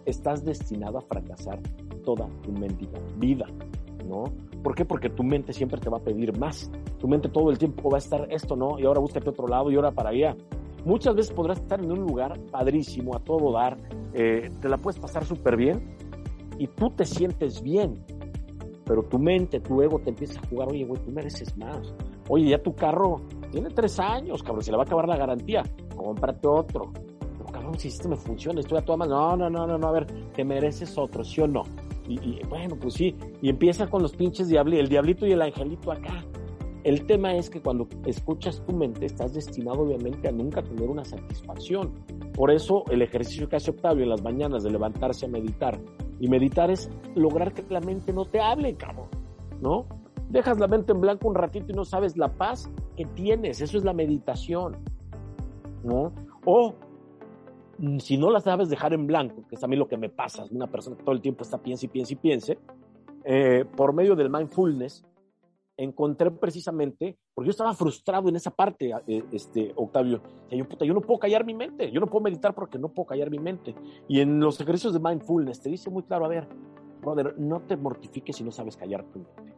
estás 0.05 0.45
destinado 0.45 0.99
a 0.99 1.01
fracasar 1.01 1.59
toda 2.05 2.29
tu 2.43 2.51
mendiga 2.51 2.99
vida, 3.17 3.47
¿Por 4.63 4.75
qué? 4.75 4.85
Porque 4.85 5.09
tu 5.09 5.23
mente 5.23 5.53
siempre 5.53 5.79
te 5.79 5.89
va 5.89 5.97
a 5.97 6.01
pedir 6.01 6.37
más. 6.37 6.71
Tu 6.99 7.07
mente 7.07 7.29
todo 7.29 7.49
el 7.49 7.57
tiempo 7.57 7.89
va 7.89 7.97
a 7.97 7.99
estar 7.99 8.27
esto, 8.31 8.55
¿no? 8.55 8.79
Y 8.79 8.85
ahora 8.85 8.99
búscate 8.99 9.29
otro 9.29 9.47
lado 9.47 9.71
y 9.71 9.75
ahora 9.75 9.91
para 9.91 10.09
allá. 10.09 10.35
Muchas 10.85 11.15
veces 11.15 11.33
podrás 11.33 11.59
estar 11.59 11.79
en 11.79 11.91
un 11.91 11.99
lugar 11.99 12.39
padrísimo, 12.51 13.15
a 13.15 13.19
todo 13.19 13.51
dar, 13.53 13.77
eh, 14.13 14.49
te 14.61 14.67
la 14.67 14.77
puedes 14.77 14.99
pasar 14.99 15.23
súper 15.23 15.55
bien 15.55 15.95
y 16.57 16.67
tú 16.67 16.89
te 16.89 17.05
sientes 17.05 17.61
bien, 17.61 18.03
pero 18.85 19.03
tu 19.03 19.17
mente, 19.17 19.59
tu 19.59 19.81
ego 19.81 19.99
te 19.99 20.09
empieza 20.09 20.39
a 20.39 20.47
jugar, 20.47 20.69
oye, 20.69 20.83
güey, 20.85 21.01
tú 21.01 21.11
mereces 21.11 21.57
más. 21.57 21.93
Oye, 22.29 22.49
ya 22.49 22.61
tu 22.61 22.73
carro 22.75 23.21
tiene 23.51 23.69
tres 23.69 23.99
años, 23.99 24.43
cabrón, 24.43 24.63
se 24.63 24.71
le 24.71 24.77
va 24.77 24.83
a 24.83 24.85
acabar 24.85 25.07
la 25.07 25.17
garantía, 25.17 25.63
cómprate 25.95 26.47
otro. 26.47 26.91
Pero 27.37 27.45
cabrón, 27.51 27.79
si 27.79 27.87
esto 27.87 28.09
me 28.09 28.15
funciona, 28.15 28.59
estoy 28.59 28.77
a 28.77 28.81
toda 28.81 28.97
más. 28.97 29.09
No, 29.09 29.35
no, 29.37 29.49
no, 29.49 29.65
no, 29.65 29.77
no, 29.77 29.87
a 29.87 29.91
ver, 29.91 30.05
te 30.33 30.43
mereces 30.43 30.97
otro, 30.97 31.23
¿sí 31.23 31.41
o 31.41 31.47
no? 31.47 31.63
Y, 32.07 32.41
bueno, 32.47 32.75
pues 32.79 32.95
sí, 32.95 33.15
y 33.41 33.49
empieza 33.49 33.89
con 33.89 34.01
los 34.01 34.15
pinches 34.15 34.49
diabli, 34.49 34.77
el 34.77 34.89
diablito 34.89 35.25
y 35.25 35.31
el 35.31 35.41
angelito 35.41 35.91
acá. 35.91 36.23
El 36.83 37.05
tema 37.05 37.33
es 37.35 37.49
que 37.49 37.61
cuando 37.61 37.87
escuchas 38.05 38.61
tu 38.65 38.73
mente 38.73 39.05
estás 39.05 39.33
destinado 39.33 39.83
obviamente 39.83 40.27
a 40.27 40.33
nunca 40.33 40.61
tener 40.61 40.89
una 40.89 41.05
satisfacción. 41.05 41.93
Por 42.33 42.51
eso 42.51 42.83
el 42.91 43.01
ejercicio 43.01 43.47
que 43.47 43.55
hace 43.55 43.71
Octavio 43.71 44.03
en 44.03 44.09
las 44.09 44.21
mañanas 44.21 44.63
de 44.63 44.71
levantarse 44.71 45.25
a 45.25 45.29
meditar. 45.29 45.79
Y 46.19 46.27
meditar 46.27 46.69
es 46.69 46.89
lograr 47.15 47.53
que 47.53 47.63
la 47.69 47.79
mente 47.79 48.11
no 48.11 48.25
te 48.25 48.41
hable, 48.41 48.75
cabrón. 48.75 49.07
¿No? 49.61 49.85
Dejas 50.29 50.59
la 50.59 50.67
mente 50.67 50.91
en 50.91 50.99
blanco 50.99 51.29
un 51.29 51.35
ratito 51.35 51.71
y 51.71 51.75
no 51.75 51.85
sabes 51.85 52.17
la 52.17 52.33
paz 52.33 52.69
que 52.97 53.05
tienes. 53.05 53.61
Eso 53.61 53.77
es 53.77 53.85
la 53.85 53.93
meditación. 53.93 54.77
¿No? 55.83 56.11
O 56.43 56.75
si 57.99 58.17
no 58.17 58.29
la 58.29 58.39
sabes 58.39 58.69
dejar 58.69 58.93
en 58.93 59.07
blanco, 59.07 59.47
que 59.47 59.55
es 59.55 59.63
a 59.63 59.67
mí 59.67 59.75
lo 59.75 59.87
que 59.87 59.97
me 59.97 60.09
pasa, 60.09 60.45
una 60.51 60.67
persona 60.67 60.95
que 60.95 61.03
todo 61.03 61.15
el 61.15 61.21
tiempo 61.21 61.43
está 61.43 61.57
piense 61.57 61.85
y 61.87 61.89
piense 61.89 62.13
y 62.13 62.17
piense, 62.17 62.59
eh, 63.23 63.65
por 63.75 63.93
medio 63.93 64.15
del 64.15 64.29
mindfulness, 64.29 65.05
encontré 65.77 66.29
precisamente, 66.31 67.17
porque 67.33 67.47
yo 67.47 67.51
estaba 67.51 67.73
frustrado 67.73 68.29
en 68.29 68.35
esa 68.35 68.51
parte, 68.51 68.91
eh, 69.07 69.23
este, 69.31 69.73
Octavio, 69.75 70.21
que 70.47 70.57
yo, 70.57 70.67
puta, 70.67 70.85
yo 70.85 70.93
no 70.93 71.01
puedo 71.01 71.19
callar 71.19 71.45
mi 71.45 71.53
mente, 71.53 71.91
yo 71.91 71.99
no 71.99 72.07
puedo 72.07 72.23
meditar 72.23 72.53
porque 72.53 72.77
no 72.77 72.89
puedo 72.89 73.07
callar 73.07 73.29
mi 73.31 73.39
mente. 73.39 73.73
Y 74.07 74.19
en 74.19 74.39
los 74.39 74.59
ejercicios 74.59 74.93
de 74.93 74.99
mindfulness 74.99 75.61
te 75.61 75.69
dice 75.69 75.89
muy 75.89 76.03
claro, 76.03 76.25
a 76.25 76.29
ver, 76.29 76.47
brother, 77.01 77.35
no 77.39 77.61
te 77.61 77.75
mortifiques 77.75 78.35
si 78.35 78.43
no 78.43 78.51
sabes 78.51 78.77
callar 78.77 79.03
tu 79.05 79.19
mente. 79.19 79.55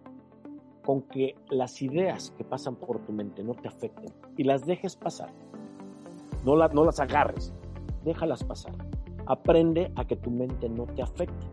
Con 0.84 1.02
que 1.02 1.36
las 1.50 1.82
ideas 1.82 2.32
que 2.38 2.44
pasan 2.44 2.76
por 2.76 3.00
tu 3.00 3.12
mente 3.12 3.44
no 3.44 3.56
te 3.56 3.68
afecten 3.68 4.14
y 4.38 4.44
las 4.44 4.66
dejes 4.66 4.96
pasar, 4.96 5.34
no, 6.46 6.56
no 6.56 6.86
las 6.86 7.00
agarres, 7.00 7.54
déjalas 8.06 8.44
pasar. 8.44 8.74
Aprende 9.26 9.92
a 9.96 10.06
que 10.06 10.16
tu 10.16 10.32
mente 10.32 10.70
no 10.70 10.86
te 10.86 11.02
afecte 11.02 11.46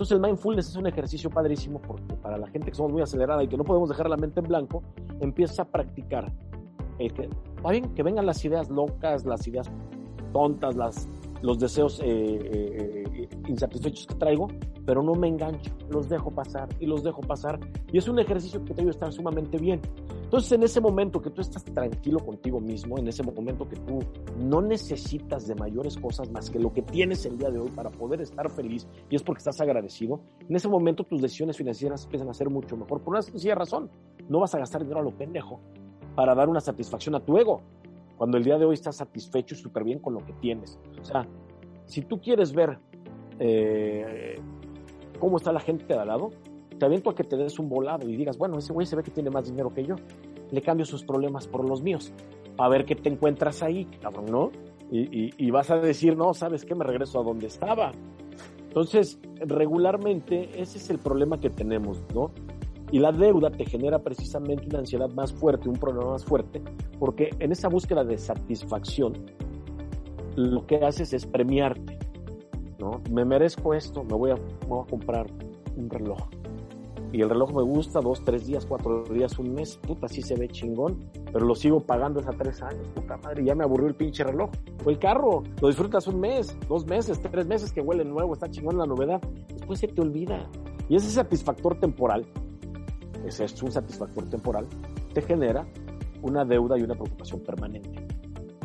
entonces 0.00 0.16
el 0.16 0.22
mindfulness 0.22 0.70
es 0.70 0.76
un 0.76 0.86
ejercicio 0.86 1.28
padrísimo 1.28 1.78
porque 1.78 2.14
para 2.14 2.38
la 2.38 2.46
gente 2.46 2.70
que 2.70 2.74
somos 2.74 2.90
muy 2.90 3.02
acelerada 3.02 3.44
y 3.44 3.48
que 3.48 3.58
no 3.58 3.64
podemos 3.64 3.90
dejar 3.90 4.08
la 4.08 4.16
mente 4.16 4.40
en 4.40 4.48
blanco, 4.48 4.82
empieza 5.20 5.60
a 5.60 5.64
practicar. 5.66 6.32
El 6.98 7.12
que, 7.12 7.28
bien, 7.68 7.94
que 7.94 8.02
vengan 8.02 8.24
las 8.24 8.42
ideas 8.42 8.70
locas, 8.70 9.26
las 9.26 9.46
ideas 9.46 9.70
tontas, 10.32 10.74
las, 10.74 11.06
los 11.42 11.58
deseos 11.58 12.00
eh, 12.00 12.06
eh, 12.06 13.04
eh, 13.12 13.28
insatisfechos 13.46 14.06
que 14.06 14.14
traigo, 14.14 14.48
pero 14.86 15.02
no 15.02 15.14
me 15.14 15.28
engancho, 15.28 15.70
los 15.90 16.08
dejo 16.08 16.30
pasar 16.30 16.70
y 16.80 16.86
los 16.86 17.02
dejo 17.04 17.20
pasar. 17.20 17.60
Y 17.92 17.98
es 17.98 18.08
un 18.08 18.18
ejercicio 18.18 18.64
que 18.64 18.72
te 18.72 18.80
ayuda 18.80 18.92
a 18.92 18.94
estar 18.94 19.12
sumamente 19.12 19.58
bien. 19.58 19.82
Entonces, 20.30 20.52
en 20.52 20.62
ese 20.62 20.80
momento 20.80 21.20
que 21.20 21.30
tú 21.30 21.40
estás 21.40 21.64
tranquilo 21.64 22.20
contigo 22.20 22.60
mismo, 22.60 22.96
en 22.96 23.08
ese 23.08 23.24
momento 23.24 23.68
que 23.68 23.74
tú 23.74 23.98
no 24.38 24.62
necesitas 24.62 25.48
de 25.48 25.56
mayores 25.56 25.96
cosas 25.96 26.30
más 26.30 26.48
que 26.48 26.60
lo 26.60 26.72
que 26.72 26.82
tienes 26.82 27.26
el 27.26 27.36
día 27.36 27.50
de 27.50 27.58
hoy 27.58 27.68
para 27.70 27.90
poder 27.90 28.20
estar 28.20 28.48
feliz, 28.48 28.86
y 29.08 29.16
es 29.16 29.24
porque 29.24 29.38
estás 29.40 29.60
agradecido, 29.60 30.20
en 30.48 30.54
ese 30.54 30.68
momento 30.68 31.02
tus 31.02 31.20
decisiones 31.20 31.56
financieras 31.56 32.04
empiezan 32.04 32.28
a 32.28 32.34
ser 32.34 32.48
mucho 32.48 32.76
mejor. 32.76 33.00
Por 33.00 33.14
una 33.14 33.22
sencilla 33.22 33.56
razón, 33.56 33.90
no 34.28 34.38
vas 34.38 34.54
a 34.54 34.60
gastar 34.60 34.82
dinero 34.82 35.00
a 35.00 35.02
lo 35.02 35.10
pendejo 35.10 35.58
para 36.14 36.32
dar 36.36 36.48
una 36.48 36.60
satisfacción 36.60 37.16
a 37.16 37.24
tu 37.24 37.36
ego, 37.36 37.62
cuando 38.16 38.36
el 38.38 38.44
día 38.44 38.56
de 38.56 38.66
hoy 38.66 38.74
estás 38.74 38.98
satisfecho 38.98 39.56
y 39.56 39.58
súper 39.58 39.82
bien 39.82 39.98
con 39.98 40.14
lo 40.14 40.24
que 40.24 40.32
tienes. 40.34 40.78
O 41.00 41.04
sea, 41.04 41.26
si 41.86 42.02
tú 42.02 42.20
quieres 42.20 42.52
ver 42.52 42.78
eh, 43.40 44.40
cómo 45.18 45.38
está 45.38 45.50
la 45.50 45.58
gente 45.58 45.86
de 45.86 45.98
al 45.98 46.06
lado, 46.06 46.30
te 46.80 46.86
aviento 46.86 47.10
a 47.10 47.14
que 47.14 47.24
te 47.24 47.36
des 47.36 47.58
un 47.58 47.68
volado 47.68 48.08
y 48.08 48.16
digas, 48.16 48.38
bueno, 48.38 48.58
ese 48.58 48.72
güey 48.72 48.86
se 48.86 48.96
ve 48.96 49.02
que 49.02 49.10
tiene 49.10 49.30
más 49.30 49.44
dinero 49.44 49.68
que 49.72 49.84
yo, 49.84 49.96
le 50.50 50.62
cambio 50.62 50.86
sus 50.86 51.04
problemas 51.04 51.46
por 51.46 51.68
los 51.68 51.82
míos, 51.82 52.12
a 52.56 52.68
ver 52.68 52.86
qué 52.86 52.96
te 52.96 53.10
encuentras 53.10 53.62
ahí, 53.62 53.84
cabrón, 54.00 54.26
¿no? 54.26 54.50
Y, 54.90 55.50
vas 55.52 55.70
a 55.70 55.76
decir, 55.76 56.16
no, 56.16 56.34
¿sabes 56.34 56.64
qué? 56.64 56.74
Me 56.74 56.82
regreso 56.82 57.20
a 57.20 57.22
donde 57.22 57.46
estaba. 57.46 57.92
Entonces, 58.66 59.20
regularmente 59.36 60.60
ese 60.60 60.78
es 60.78 60.90
el 60.90 60.98
problema 60.98 61.38
que 61.38 61.48
tenemos, 61.48 62.02
¿no? 62.12 62.32
Y 62.90 62.98
la 62.98 63.12
deuda 63.12 63.50
te 63.50 63.66
genera 63.66 64.00
precisamente 64.00 64.66
una 64.66 64.80
ansiedad 64.80 65.08
más 65.10 65.32
fuerte, 65.32 65.68
un 65.68 65.76
problema 65.76 66.10
más 66.10 66.24
fuerte, 66.24 66.60
porque 66.98 67.30
en 67.38 67.52
esa 67.52 67.68
búsqueda 67.68 68.02
de 68.02 68.18
satisfacción, 68.18 69.12
lo 70.34 70.66
que 70.66 70.76
haces 70.76 71.12
es 71.12 71.24
premiarte, 71.24 71.98
¿no? 72.80 73.00
Me 73.12 73.24
merezco 73.24 73.74
esto, 73.74 74.02
me 74.02 74.14
voy 74.14 74.30
a, 74.30 74.34
me 74.34 74.66
voy 74.66 74.82
a 74.82 74.90
comprar 74.90 75.26
un 75.76 75.88
reloj 75.88 76.39
y 77.12 77.22
el 77.22 77.28
reloj 77.28 77.52
me 77.52 77.62
gusta 77.62 78.00
dos, 78.00 78.22
tres 78.24 78.46
días, 78.46 78.64
cuatro 78.66 79.02
días, 79.04 79.38
un 79.38 79.54
mes, 79.54 79.76
puta, 79.76 80.06
sí 80.08 80.22
se 80.22 80.36
ve 80.36 80.48
chingón, 80.48 81.10
pero 81.32 81.44
lo 81.44 81.54
sigo 81.54 81.80
pagando 81.80 82.20
hace 82.20 82.30
tres 82.38 82.62
años, 82.62 82.86
puta 82.94 83.16
madre, 83.16 83.44
ya 83.44 83.54
me 83.54 83.64
aburrió 83.64 83.88
el 83.88 83.94
pinche 83.94 84.22
reloj. 84.22 84.50
O 84.84 84.90
el 84.90 84.98
carro, 84.98 85.42
lo 85.60 85.68
disfrutas 85.68 86.06
un 86.06 86.20
mes, 86.20 86.56
dos 86.68 86.86
meses, 86.86 87.20
tres 87.20 87.46
meses 87.46 87.72
que 87.72 87.80
huele 87.80 88.04
nuevo, 88.04 88.34
está 88.34 88.48
chingón 88.48 88.78
la 88.78 88.86
novedad, 88.86 89.20
después 89.48 89.80
se 89.80 89.88
te 89.88 90.00
olvida. 90.00 90.48
Y 90.88 90.96
ese 90.96 91.10
satisfactor 91.10 91.78
temporal, 91.80 92.26
ese 93.26 93.44
es 93.44 93.62
un 93.62 93.72
satisfactor 93.72 94.28
temporal, 94.28 94.66
te 95.12 95.22
genera 95.22 95.66
una 96.22 96.44
deuda 96.44 96.78
y 96.78 96.82
una 96.82 96.94
preocupación 96.94 97.40
permanente. 97.40 98.06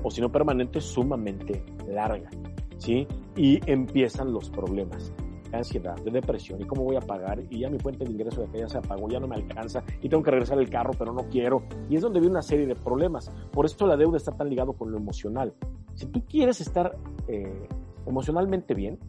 O 0.03 0.11
si 0.11 0.21
no 0.21 0.31
permanente, 0.31 0.81
sumamente 0.81 1.63
larga. 1.87 2.29
¿Sí? 2.77 3.07
Y 3.35 3.59
empiezan 3.71 4.31
los 4.31 4.49
problemas 4.49 5.11
ansiedad, 5.57 5.95
de 5.95 6.11
depresión, 6.11 6.61
y 6.61 6.65
cómo 6.65 6.83
voy 6.83 6.95
a 6.95 7.01
pagar, 7.01 7.41
y 7.49 7.59
ya 7.59 7.69
mi 7.69 7.79
fuente 7.79 8.05
de 8.05 8.11
ingreso 8.11 8.41
de 8.41 8.47
acá 8.47 8.57
ya 8.59 8.69
se 8.69 8.77
apagó, 8.77 9.07
ya 9.09 9.19
no 9.19 9.27
me 9.27 9.35
alcanza, 9.35 9.83
y 10.01 10.09
tengo 10.09 10.23
que 10.23 10.31
regresar 10.31 10.59
el 10.59 10.69
carro, 10.69 10.91
pero 10.97 11.13
no 11.13 11.29
quiero. 11.29 11.63
Y 11.89 11.95
es 11.95 12.01
donde 12.01 12.19
viene 12.19 12.33
una 12.33 12.41
serie 12.41 12.65
de 12.65 12.75
problemas. 12.75 13.29
Por 13.51 13.65
esto 13.65 13.87
la 13.87 13.97
deuda 13.97 14.17
está 14.17 14.31
tan 14.31 14.49
ligado 14.49 14.73
con 14.73 14.91
lo 14.91 14.97
emocional. 14.97 15.53
Si 15.93 16.05
tú 16.07 16.23
quieres 16.25 16.61
estar 16.61 16.95
eh, 17.27 17.67
emocionalmente 18.05 18.73
bien, 18.73 18.99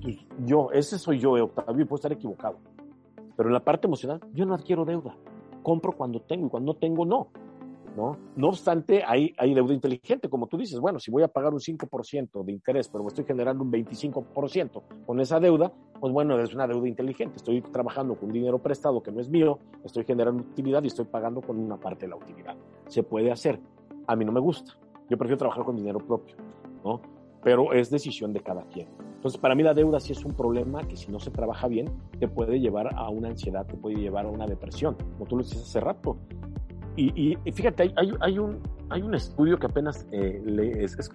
pues 0.00 0.16
yo, 0.44 0.70
ese 0.72 0.98
soy 0.98 1.18
yo, 1.20 1.32
Octavio, 1.32 1.82
y 1.82 1.84
puedo 1.84 1.96
estar 1.96 2.12
equivocado. 2.12 2.58
Pero 3.36 3.48
en 3.48 3.54
la 3.54 3.64
parte 3.64 3.86
emocional, 3.86 4.20
yo 4.32 4.44
no 4.44 4.54
adquiero 4.54 4.84
deuda. 4.84 5.16
Compro 5.62 5.92
cuando 5.92 6.20
tengo 6.20 6.46
y 6.46 6.50
cuando 6.50 6.72
no 6.72 6.78
tengo, 6.78 7.04
no. 7.04 7.28
¿No? 7.96 8.16
No 8.36 8.48
obstante, 8.48 9.02
hay, 9.06 9.34
hay 9.38 9.54
deuda 9.54 9.74
inteligente, 9.74 10.28
como 10.28 10.46
tú 10.46 10.56
dices, 10.56 10.78
bueno, 10.80 10.98
si 10.98 11.10
voy 11.10 11.22
a 11.22 11.28
pagar 11.28 11.52
un 11.52 11.60
5% 11.60 12.44
de 12.44 12.52
interés, 12.52 12.88
pero 12.88 13.04
me 13.04 13.08
estoy 13.08 13.24
generando 13.24 13.62
un 13.62 13.72
25% 13.72 14.82
con 15.06 15.20
esa 15.20 15.40
deuda, 15.40 15.72
pues 16.00 16.12
bueno, 16.12 16.38
es 16.40 16.54
una 16.54 16.66
deuda 16.66 16.88
inteligente. 16.88 17.36
Estoy 17.36 17.62
trabajando 17.62 18.14
con 18.16 18.32
dinero 18.32 18.58
prestado 18.58 19.02
que 19.02 19.12
no 19.12 19.20
es 19.20 19.28
mío, 19.28 19.58
estoy 19.84 20.04
generando 20.04 20.42
utilidad 20.42 20.82
y 20.82 20.88
estoy 20.88 21.04
pagando 21.04 21.40
con 21.40 21.58
una 21.58 21.76
parte 21.78 22.06
de 22.06 22.10
la 22.10 22.16
utilidad. 22.16 22.56
Se 22.88 23.02
puede 23.02 23.30
hacer. 23.30 23.60
A 24.06 24.16
mí 24.16 24.24
no 24.24 24.32
me 24.32 24.40
gusta. 24.40 24.76
Yo 25.08 25.16
prefiero 25.16 25.38
trabajar 25.38 25.64
con 25.64 25.76
dinero 25.76 25.98
propio, 25.98 26.36
¿no? 26.84 27.00
Pero 27.44 27.72
es 27.72 27.90
decisión 27.90 28.32
de 28.32 28.40
cada 28.40 28.62
quien. 28.64 28.88
Entonces, 29.14 29.40
para 29.40 29.54
mí 29.54 29.62
la 29.62 29.74
deuda 29.74 30.00
sí 30.00 30.12
es 30.12 30.24
un 30.24 30.32
problema 30.34 30.82
que 30.82 30.96
si 30.96 31.12
no 31.12 31.20
se 31.20 31.30
trabaja 31.30 31.68
bien, 31.68 31.88
te 32.18 32.26
puede 32.26 32.58
llevar 32.58 32.92
a 32.96 33.08
una 33.08 33.28
ansiedad, 33.28 33.64
te 33.64 33.76
puede 33.76 33.96
llevar 33.96 34.26
a 34.26 34.28
una 34.28 34.46
depresión, 34.46 34.96
como 34.96 35.26
tú 35.26 35.36
lo 35.36 35.44
dices 35.44 35.62
hace 35.62 35.78
rato. 35.78 36.16
Y, 36.96 37.36
fíjate, 37.52 37.92
hay, 37.96 38.38
un, 38.38 38.60
hay 38.90 39.02
un 39.02 39.14
estudio 39.14 39.58
que 39.58 39.66
apenas 39.66 40.06
eh, 40.12 40.42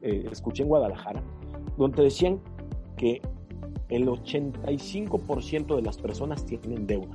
eh, 0.01 0.27
escuché 0.31 0.63
en 0.63 0.69
Guadalajara, 0.69 1.21
donde 1.77 2.03
decían 2.03 2.39
que 2.97 3.21
el 3.89 4.07
85% 4.07 5.75
de 5.75 5.81
las 5.81 5.97
personas 5.97 6.45
tienen 6.45 6.87
deuda. 6.87 7.13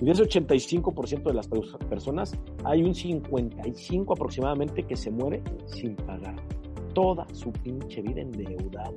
Y 0.00 0.04
de 0.04 0.12
ese 0.12 0.22
85% 0.22 1.24
de 1.24 1.34
las 1.34 1.48
personas, 1.48 2.38
hay 2.64 2.82
un 2.82 2.94
55 2.94 4.12
aproximadamente 4.12 4.84
que 4.84 4.96
se 4.96 5.10
muere 5.10 5.42
sin 5.66 5.96
pagar. 5.96 6.36
Toda 6.94 7.26
su 7.32 7.52
pinche 7.52 8.00
vida 8.02 8.20
endeudado. 8.20 8.96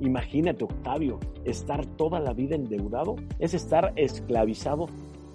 Imagínate, 0.00 0.64
Octavio, 0.64 1.18
estar 1.44 1.84
toda 1.96 2.20
la 2.20 2.32
vida 2.32 2.54
endeudado 2.54 3.16
es 3.38 3.54
estar 3.54 3.92
esclavizado 3.96 4.86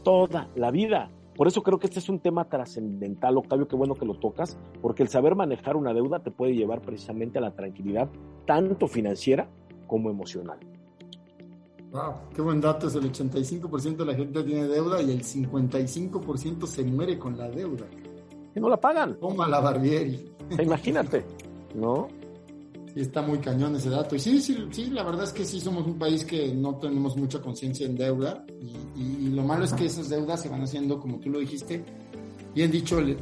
toda 0.04 0.50
la 0.56 0.72
vida. 0.72 1.10
Por 1.38 1.48
eso 1.48 1.62
creo 1.62 1.78
que 1.78 1.86
este 1.86 2.00
es 2.00 2.10
un 2.10 2.20
tema 2.20 2.50
trascendental, 2.50 3.38
Octavio, 3.38 3.68
qué 3.68 3.76
bueno 3.76 3.94
que 3.94 4.08
lo 4.08 4.16
tocas, 4.16 4.58
porque 4.82 5.04
el 5.04 5.10
saber 5.10 5.36
manejar 5.36 5.76
una 5.76 5.94
deuda 5.94 6.20
te 6.24 6.32
puede 6.32 6.56
llevar 6.56 6.82
precisamente 6.82 7.38
a 7.38 7.42
la 7.42 7.52
tranquilidad, 7.52 8.10
tanto 8.48 8.88
financiera 8.88 9.48
como 9.86 10.10
emocional. 10.10 10.58
Wow, 11.92 12.14
qué 12.36 12.42
buen 12.42 12.60
dato, 12.60 12.88
es 12.88 12.96
el 12.96 13.12
85% 13.12 13.98
de 13.98 14.06
la 14.06 14.16
gente 14.16 14.44
tiene 14.44 14.68
deuda 14.68 15.00
y 15.00 15.12
el 15.12 15.24
55% 15.24 16.66
se 16.66 16.84
muere 16.84 17.20
con 17.20 17.38
la 17.38 17.48
deuda. 17.48 17.86
Que 18.52 18.60
no 18.60 18.68
la 18.68 18.78
pagan. 18.78 19.20
Toma 19.20 19.48
la 19.48 19.60
Barbieri. 19.60 20.34
Imagínate, 20.60 21.24
¿no? 21.76 22.08
Está 23.02 23.22
muy 23.22 23.40
cañón 23.40 23.76
ese 23.76 23.90
dato. 23.90 24.16
Y 24.16 24.20
sí, 24.20 24.42
sí, 24.42 24.68
sí, 24.72 24.90
la 24.90 25.04
verdad 25.04 25.24
es 25.26 25.34
que 25.34 25.46
sí 25.46 25.60
somos 25.60 25.86
un 25.86 25.98
país 25.98 26.26
que 26.26 26.54
no 26.54 26.76
tenemos 26.76 27.16
mucha 27.18 27.42
conciencia 27.42 27.86
en 27.86 27.96
deuda 27.96 28.46
y, 28.96 29.30
lo 29.30 29.44
malo 29.44 29.66
es 29.66 29.74
que 29.74 29.86
esas 29.86 30.10
deudas 30.10 30.42
se 30.42 30.50
van 30.50 30.64
haciendo, 30.64 31.00
como 31.00 31.20
tú 31.20 31.30
lo 31.30 31.38
dijiste, 31.38 31.84
bien 32.56 32.72
dicho, 32.72 32.98
el, 32.98 33.16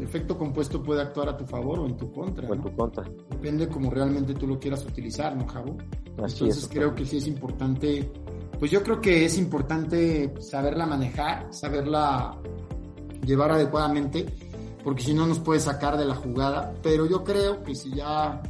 efecto 0.00 0.38
compuesto 0.38 0.82
puede 0.82 1.02
actuar 1.02 1.28
a 1.28 1.36
tu 1.36 1.44
favor 1.44 1.80
o 1.80 1.86
en 1.86 1.98
tu 1.98 2.10
contra. 2.10 2.48
O 2.48 2.54
en 2.54 2.62
tu 2.62 2.74
contra. 2.74 3.04
Depende 3.28 3.68
como 3.68 3.90
realmente 3.90 4.32
tú 4.32 4.46
lo 4.46 4.58
quieras 4.58 4.86
utilizar, 4.86 5.36
¿no, 5.36 5.46
Javo? 5.46 5.76
Entonces 6.06 6.68
creo 6.72 6.94
que 6.94 7.04
sí 7.04 7.18
es 7.18 7.26
importante, 7.26 8.10
pues 8.58 8.70
yo 8.70 8.82
creo 8.82 9.00
que 9.00 9.26
es 9.26 9.36
importante 9.36 10.32
saberla 10.40 10.86
manejar, 10.86 11.52
saberla 11.52 12.38
llevar 13.26 13.52
adecuadamente, 13.52 14.26
porque 14.82 15.02
si 15.02 15.12
no 15.12 15.26
nos 15.26 15.40
puede 15.40 15.60
sacar 15.60 15.98
de 15.98 16.06
la 16.06 16.14
jugada, 16.14 16.72
pero 16.82 17.06
yo 17.06 17.22
creo 17.22 17.62
que 17.62 17.74
si 17.74 17.94
ya 17.94 18.40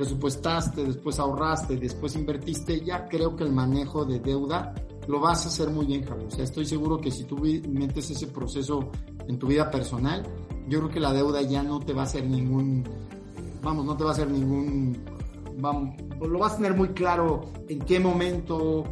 presupuestaste, 0.00 0.82
después 0.82 1.18
ahorraste, 1.18 1.76
después 1.76 2.16
invertiste, 2.16 2.80
ya 2.80 3.06
creo 3.06 3.36
que 3.36 3.44
el 3.44 3.52
manejo 3.52 4.06
de 4.06 4.18
deuda 4.18 4.74
lo 5.06 5.20
vas 5.20 5.44
a 5.44 5.48
hacer 5.48 5.68
muy 5.68 5.84
bien, 5.84 6.06
Javier. 6.06 6.26
O 6.26 6.30
sea, 6.30 6.42
estoy 6.42 6.64
seguro 6.64 6.98
que 6.98 7.10
si 7.10 7.24
tú 7.24 7.36
metes 7.68 8.10
ese 8.10 8.28
proceso 8.28 8.90
en 9.28 9.38
tu 9.38 9.48
vida 9.48 9.70
personal, 9.70 10.22
yo 10.68 10.78
creo 10.78 10.90
que 10.90 11.00
la 11.00 11.12
deuda 11.12 11.42
ya 11.42 11.62
no 11.62 11.80
te 11.80 11.92
va 11.92 12.02
a 12.02 12.04
hacer 12.04 12.24
ningún, 12.24 12.82
vamos, 13.62 13.84
no 13.84 13.94
te 13.94 14.04
va 14.04 14.10
a 14.10 14.12
hacer 14.14 14.30
ningún, 14.30 15.04
vamos, 15.58 15.94
lo 16.18 16.38
vas 16.38 16.54
a 16.54 16.56
tener 16.56 16.74
muy 16.74 16.88
claro 16.88 17.42
en 17.68 17.80
qué 17.80 18.00
momento, 18.00 18.84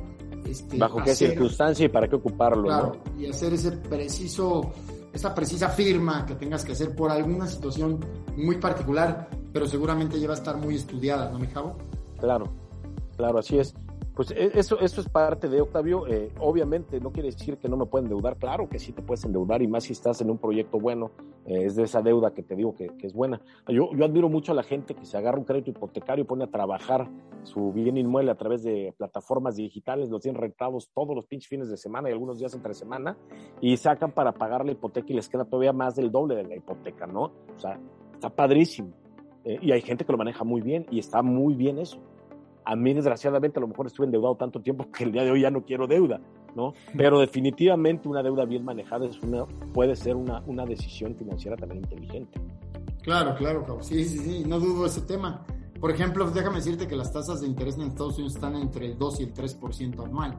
este, 0.44 0.76
bajo 0.76 1.02
qué 1.02 1.14
circunstancia 1.14 1.86
y 1.86 1.88
para 1.88 2.06
qué 2.06 2.16
ocuparlo. 2.16 2.64
Claro, 2.64 3.00
y 3.18 3.24
hacer 3.24 3.54
ese 3.54 3.72
preciso, 3.72 4.72
esa 5.10 5.34
precisa 5.34 5.70
firma 5.70 6.26
que 6.26 6.34
tengas 6.34 6.66
que 6.66 6.72
hacer 6.72 6.94
por 6.94 7.10
alguna 7.10 7.46
situación 7.46 7.98
muy 8.36 8.56
particular, 8.56 9.30
pero 9.52 9.66
seguramente 9.66 10.20
ya 10.20 10.28
va 10.28 10.34
a 10.34 10.36
estar 10.36 10.56
muy 10.56 10.74
estudiada, 10.74 11.30
¿no, 11.30 11.38
mi 11.38 11.46
Javo? 11.46 11.76
Claro, 12.18 12.46
claro, 13.16 13.38
así 13.38 13.58
es. 13.58 13.74
Pues 14.18 14.32
e, 14.32 14.50
eso, 14.58 14.80
eso 14.80 15.00
es 15.00 15.08
parte 15.08 15.48
de 15.48 15.60
Octavio. 15.60 16.08
Eh, 16.08 16.32
obviamente 16.40 16.98
no 16.98 17.12
quiere 17.12 17.30
decir 17.30 17.56
que 17.56 17.68
no 17.68 17.76
me 17.76 17.86
pueden 17.86 18.06
endeudar. 18.06 18.36
Claro 18.36 18.68
que 18.68 18.80
sí 18.80 18.90
te 18.92 19.00
puedes 19.00 19.24
endeudar 19.24 19.62
y 19.62 19.68
más 19.68 19.84
si 19.84 19.92
estás 19.92 20.20
en 20.20 20.28
un 20.28 20.38
proyecto 20.38 20.80
bueno. 20.80 21.12
Eh, 21.46 21.66
es 21.66 21.76
de 21.76 21.84
esa 21.84 22.02
deuda 22.02 22.34
que 22.34 22.42
te 22.42 22.56
digo 22.56 22.74
que, 22.74 22.90
es 23.00 23.14
buena. 23.14 23.40
Yo, 23.68 23.90
yo 23.94 24.04
admiro 24.04 24.28
mucho 24.28 24.50
a 24.50 24.56
la 24.56 24.64
gente 24.64 24.96
que 24.96 25.06
se 25.06 25.16
agarra 25.16 25.38
un 25.38 25.44
crédito 25.44 25.70
hipotecario 25.70 26.24
y 26.24 26.26
pone 26.26 26.42
a 26.42 26.50
trabajar 26.50 27.08
su 27.44 27.72
bien 27.72 27.96
inmueble 27.96 28.32
a 28.32 28.34
través 28.34 28.64
de 28.64 28.92
plataformas 28.98 29.54
digitales. 29.54 30.10
Los 30.10 30.22
tienen 30.22 30.40
rentados 30.40 30.90
todos 30.92 31.14
los 31.14 31.24
pinches 31.26 31.48
fines 31.48 31.70
de 31.70 31.76
semana 31.76 32.08
y 32.08 32.12
algunos 32.12 32.40
días 32.40 32.52
entre 32.54 32.74
semana 32.74 33.16
y 33.60 33.76
sacan 33.76 34.10
para 34.10 34.32
pagar 34.32 34.66
la 34.66 34.72
hipoteca 34.72 35.12
y 35.12 35.14
les 35.14 35.28
queda 35.28 35.44
todavía 35.44 35.72
más 35.72 35.94
del 35.94 36.10
doble 36.10 36.34
de 36.34 36.42
la 36.42 36.56
hipoteca, 36.56 37.06
¿no? 37.06 37.30
O 37.54 37.58
sea, 37.58 37.78
está 38.14 38.30
padrísimo. 38.30 38.90
Eh, 39.44 39.58
y 39.62 39.72
hay 39.72 39.80
gente 39.80 40.04
que 40.04 40.12
lo 40.12 40.18
maneja 40.18 40.44
muy 40.44 40.60
bien 40.60 40.86
y 40.90 40.98
está 40.98 41.22
muy 41.22 41.54
bien 41.54 41.78
eso. 41.78 41.98
A 42.64 42.76
mí, 42.76 42.92
desgraciadamente, 42.92 43.58
a 43.58 43.62
lo 43.62 43.68
mejor 43.68 43.86
estuve 43.86 44.06
endeudado 44.06 44.34
tanto 44.36 44.60
tiempo 44.60 44.90
que 44.90 45.04
el 45.04 45.12
día 45.12 45.24
de 45.24 45.30
hoy 45.30 45.42
ya 45.42 45.50
no 45.50 45.64
quiero 45.64 45.86
deuda, 45.86 46.20
¿no? 46.54 46.74
Pero 46.96 47.20
definitivamente 47.20 48.08
una 48.08 48.22
deuda 48.22 48.44
bien 48.44 48.64
manejada 48.64 49.06
es 49.06 49.20
una, 49.22 49.46
puede 49.72 49.96
ser 49.96 50.16
una, 50.16 50.42
una 50.46 50.66
decisión 50.66 51.14
financiera 51.14 51.56
también 51.56 51.82
inteligente. 51.82 52.40
Claro, 53.02 53.34
claro, 53.36 53.64
Sí, 53.80 54.04
sí, 54.04 54.18
sí, 54.18 54.44
no 54.46 54.60
dudo 54.60 54.84
ese 54.84 55.00
tema. 55.02 55.46
Por 55.80 55.90
ejemplo, 55.90 56.28
déjame 56.30 56.56
decirte 56.56 56.86
que 56.88 56.96
las 56.96 57.12
tasas 57.12 57.40
de 57.40 57.46
interés 57.46 57.76
en 57.76 57.82
Estados 57.82 58.16
Unidos 58.16 58.34
están 58.34 58.56
entre 58.56 58.86
el 58.86 58.98
2 58.98 59.20
y 59.20 59.22
el 59.22 59.32
3% 59.32 60.04
anual. 60.04 60.36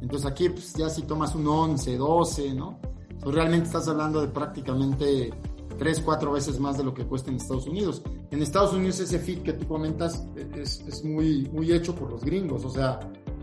Entonces 0.00 0.30
aquí, 0.30 0.48
pues 0.48 0.72
ya 0.74 0.88
si 0.88 1.02
tomas 1.02 1.34
un 1.34 1.46
11, 1.46 1.96
12, 1.96 2.54
¿no? 2.54 2.78
Pues 3.20 3.34
realmente 3.34 3.66
estás 3.66 3.88
hablando 3.88 4.20
de 4.20 4.28
prácticamente 4.28 5.30
tres, 5.78 6.00
cuatro 6.00 6.32
veces 6.32 6.60
más 6.60 6.76
de 6.76 6.84
lo 6.84 6.92
que 6.92 7.04
cuesta 7.04 7.30
en 7.30 7.36
Estados 7.36 7.66
Unidos. 7.66 8.02
En 8.30 8.42
Estados 8.42 8.72
Unidos 8.72 9.00
ese 9.00 9.18
FIT 9.18 9.42
que 9.42 9.52
tú 9.54 9.66
comentas 9.66 10.26
es, 10.54 10.84
es, 10.86 11.04
muy, 11.04 11.48
muy 11.52 11.72
hecho 11.72 11.94
por 11.94 12.10
los 12.10 12.24
gringos, 12.24 12.64
o 12.64 12.70
sea, 12.70 13.00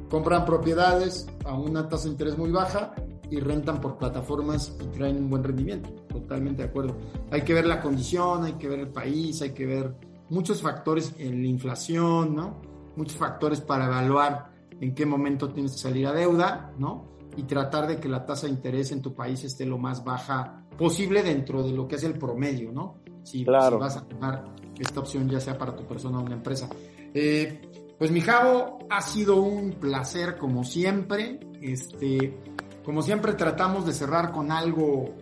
compran 0.09 0.45
propiedades 0.45 1.27
a 1.45 1.57
una 1.57 1.87
tasa 1.89 2.05
de 2.05 2.11
interés 2.11 2.37
muy 2.37 2.51
baja 2.51 2.93
y 3.29 3.39
rentan 3.39 3.81
por 3.81 3.97
plataformas 3.97 4.75
y 4.81 4.85
traen 4.97 5.17
un 5.17 5.29
buen 5.29 5.43
rendimiento. 5.43 5.89
Totalmente 6.09 6.63
de 6.63 6.69
acuerdo. 6.69 6.95
Hay 7.31 7.41
que 7.41 7.53
ver 7.53 7.65
la 7.65 7.81
condición, 7.81 8.43
hay 8.43 8.53
que 8.53 8.67
ver 8.67 8.79
el 8.79 8.89
país, 8.89 9.41
hay 9.41 9.51
que 9.51 9.65
ver 9.65 9.95
muchos 10.29 10.61
factores 10.61 11.13
en 11.17 11.41
la 11.41 11.47
inflación, 11.47 12.35
¿no? 12.35 12.61
Muchos 12.95 13.17
factores 13.17 13.61
para 13.61 13.85
evaluar 13.85 14.51
en 14.79 14.93
qué 14.93 15.05
momento 15.05 15.49
tienes 15.49 15.73
que 15.73 15.77
salir 15.79 16.07
a 16.07 16.13
deuda, 16.13 16.73
¿no? 16.77 17.15
Y 17.37 17.43
tratar 17.43 17.87
de 17.87 17.99
que 17.99 18.07
la 18.07 18.25
tasa 18.25 18.47
de 18.47 18.53
interés 18.53 18.91
en 18.91 19.01
tu 19.01 19.13
país 19.13 19.43
esté 19.43 19.65
lo 19.65 19.77
más 19.77 20.03
baja 20.03 20.64
posible 20.77 21.23
dentro 21.23 21.63
de 21.63 21.71
lo 21.71 21.87
que 21.87 21.95
es 21.95 22.03
el 22.03 22.17
promedio, 22.17 22.71
¿no? 22.71 22.97
Si, 23.23 23.43
claro. 23.43 23.79
vas 23.79 23.97
a 23.97 24.07
tomar 24.07 24.55
esta 24.79 24.99
opción 24.99 25.29
ya 25.29 25.39
sea 25.39 25.57
para 25.57 25.75
tu 25.75 25.85
persona 25.85 26.19
o 26.19 26.23
una 26.23 26.35
empresa. 26.35 26.69
Eh, 27.13 27.61
pues 27.97 28.11
mi 28.11 28.21
Javo, 28.21 28.79
ha 28.89 29.01
sido 29.01 29.41
un 29.41 29.73
placer 29.73 30.37
como 30.37 30.63
siempre. 30.63 31.39
Este, 31.61 32.37
como 32.83 33.01
siempre 33.01 33.33
tratamos 33.33 33.85
de 33.85 33.93
cerrar 33.93 34.31
con 34.31 34.51
algo 34.51 35.15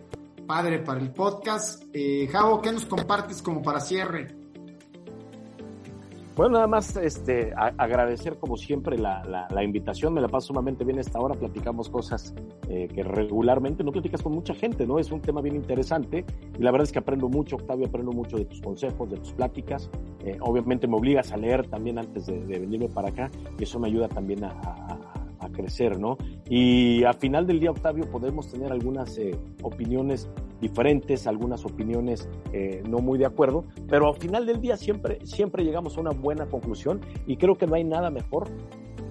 padre 0.46 0.80
para 0.80 1.00
el 1.00 1.12
podcast. 1.12 1.84
Eh, 1.92 2.28
Javo, 2.30 2.60
¿qué 2.60 2.72
nos 2.72 2.84
compartes 2.84 3.42
como 3.42 3.62
para 3.62 3.80
cierre? 3.80 4.43
Bueno, 6.36 6.54
nada 6.54 6.66
más 6.66 6.96
este, 6.96 7.52
agradecer 7.54 8.38
como 8.38 8.56
siempre 8.56 8.98
la, 8.98 9.22
la, 9.48 9.62
invitación, 9.62 10.14
me 10.14 10.20
la 10.20 10.26
paso 10.26 10.48
sumamente 10.48 10.84
bien 10.84 10.98
esta 10.98 11.20
hora, 11.20 11.36
platicamos 11.36 11.88
cosas 11.88 12.34
eh, 12.68 12.88
que 12.92 13.04
regularmente 13.04 13.84
no 13.84 13.92
platicas 13.92 14.20
con 14.20 14.32
mucha 14.32 14.52
gente, 14.52 14.84
¿no? 14.84 14.98
Es 14.98 15.12
un 15.12 15.20
tema 15.20 15.40
bien 15.40 15.54
interesante. 15.54 16.24
Y 16.58 16.62
la 16.62 16.72
verdad 16.72 16.86
es 16.86 16.92
que 16.92 16.98
aprendo 16.98 17.28
mucho, 17.28 17.54
Octavio, 17.54 17.86
aprendo 17.86 18.10
mucho 18.10 18.36
de 18.36 18.46
tus 18.46 18.60
consejos, 18.60 19.08
de 19.10 19.18
tus 19.18 19.32
pláticas, 19.32 19.88
eh, 20.24 20.36
obviamente 20.40 20.88
me 20.88 20.96
obligas 20.96 21.30
a 21.30 21.36
leer 21.36 21.68
también 21.68 22.00
antes 22.00 22.26
de, 22.26 22.40
venirme 22.40 22.88
para 22.88 23.10
acá. 23.10 23.30
Y 23.56 23.62
eso 23.62 23.78
me 23.78 23.86
ayuda 23.86 24.08
también 24.08 24.42
a, 24.42 24.48
a 24.48 25.23
crecer, 25.50 25.98
¿no? 25.98 26.16
Y 26.48 27.04
al 27.04 27.14
final 27.14 27.46
del 27.46 27.60
día, 27.60 27.70
Octavio, 27.70 28.10
podemos 28.10 28.48
tener 28.50 28.72
algunas 28.72 29.16
eh, 29.18 29.38
opiniones 29.62 30.28
diferentes, 30.60 31.26
algunas 31.26 31.64
opiniones 31.64 32.28
eh, 32.52 32.82
no 32.88 32.98
muy 32.98 33.18
de 33.18 33.26
acuerdo, 33.26 33.64
pero 33.88 34.08
al 34.08 34.16
final 34.16 34.46
del 34.46 34.60
día 34.60 34.76
siempre, 34.76 35.18
siempre 35.24 35.64
llegamos 35.64 35.96
a 35.96 36.00
una 36.00 36.10
buena 36.10 36.46
conclusión 36.46 37.00
y 37.26 37.36
creo 37.36 37.56
que 37.56 37.66
no 37.66 37.74
hay 37.74 37.84
nada 37.84 38.10
mejor 38.10 38.48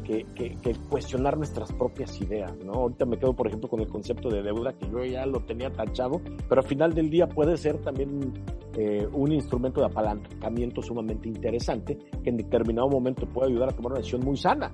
que, 0.03 0.75
cuestionar 0.89 1.37
nuestras 1.37 1.71
propias 1.71 2.19
ideas, 2.21 2.53
¿no? 2.63 2.73
Ahorita 2.73 3.05
me 3.05 3.17
quedo, 3.17 3.33
por 3.33 3.47
ejemplo, 3.47 3.69
con 3.69 3.79
el 3.79 3.87
concepto 3.87 4.29
de 4.29 4.43
deuda, 4.43 4.73
que 4.73 4.89
yo 4.89 5.03
ya 5.03 5.25
lo 5.25 5.39
tenía 5.41 5.71
tachado, 5.71 6.21
pero 6.49 6.61
al 6.61 6.67
final 6.67 6.93
del 6.93 7.09
día 7.09 7.27
puede 7.27 7.57
ser 7.57 7.77
también 7.79 8.33
eh, 8.75 9.07
un 9.13 9.31
instrumento 9.31 9.79
de 9.79 9.87
apalancamiento 9.87 10.81
sumamente 10.81 11.27
interesante 11.29 11.97
que 12.23 12.29
en 12.29 12.37
determinado 12.37 12.89
momento 12.89 13.25
puede 13.27 13.51
ayudar 13.51 13.69
a 13.69 13.71
tomar 13.71 13.93
una 13.93 13.99
decisión 13.99 14.21
muy 14.23 14.37
sana, 14.37 14.71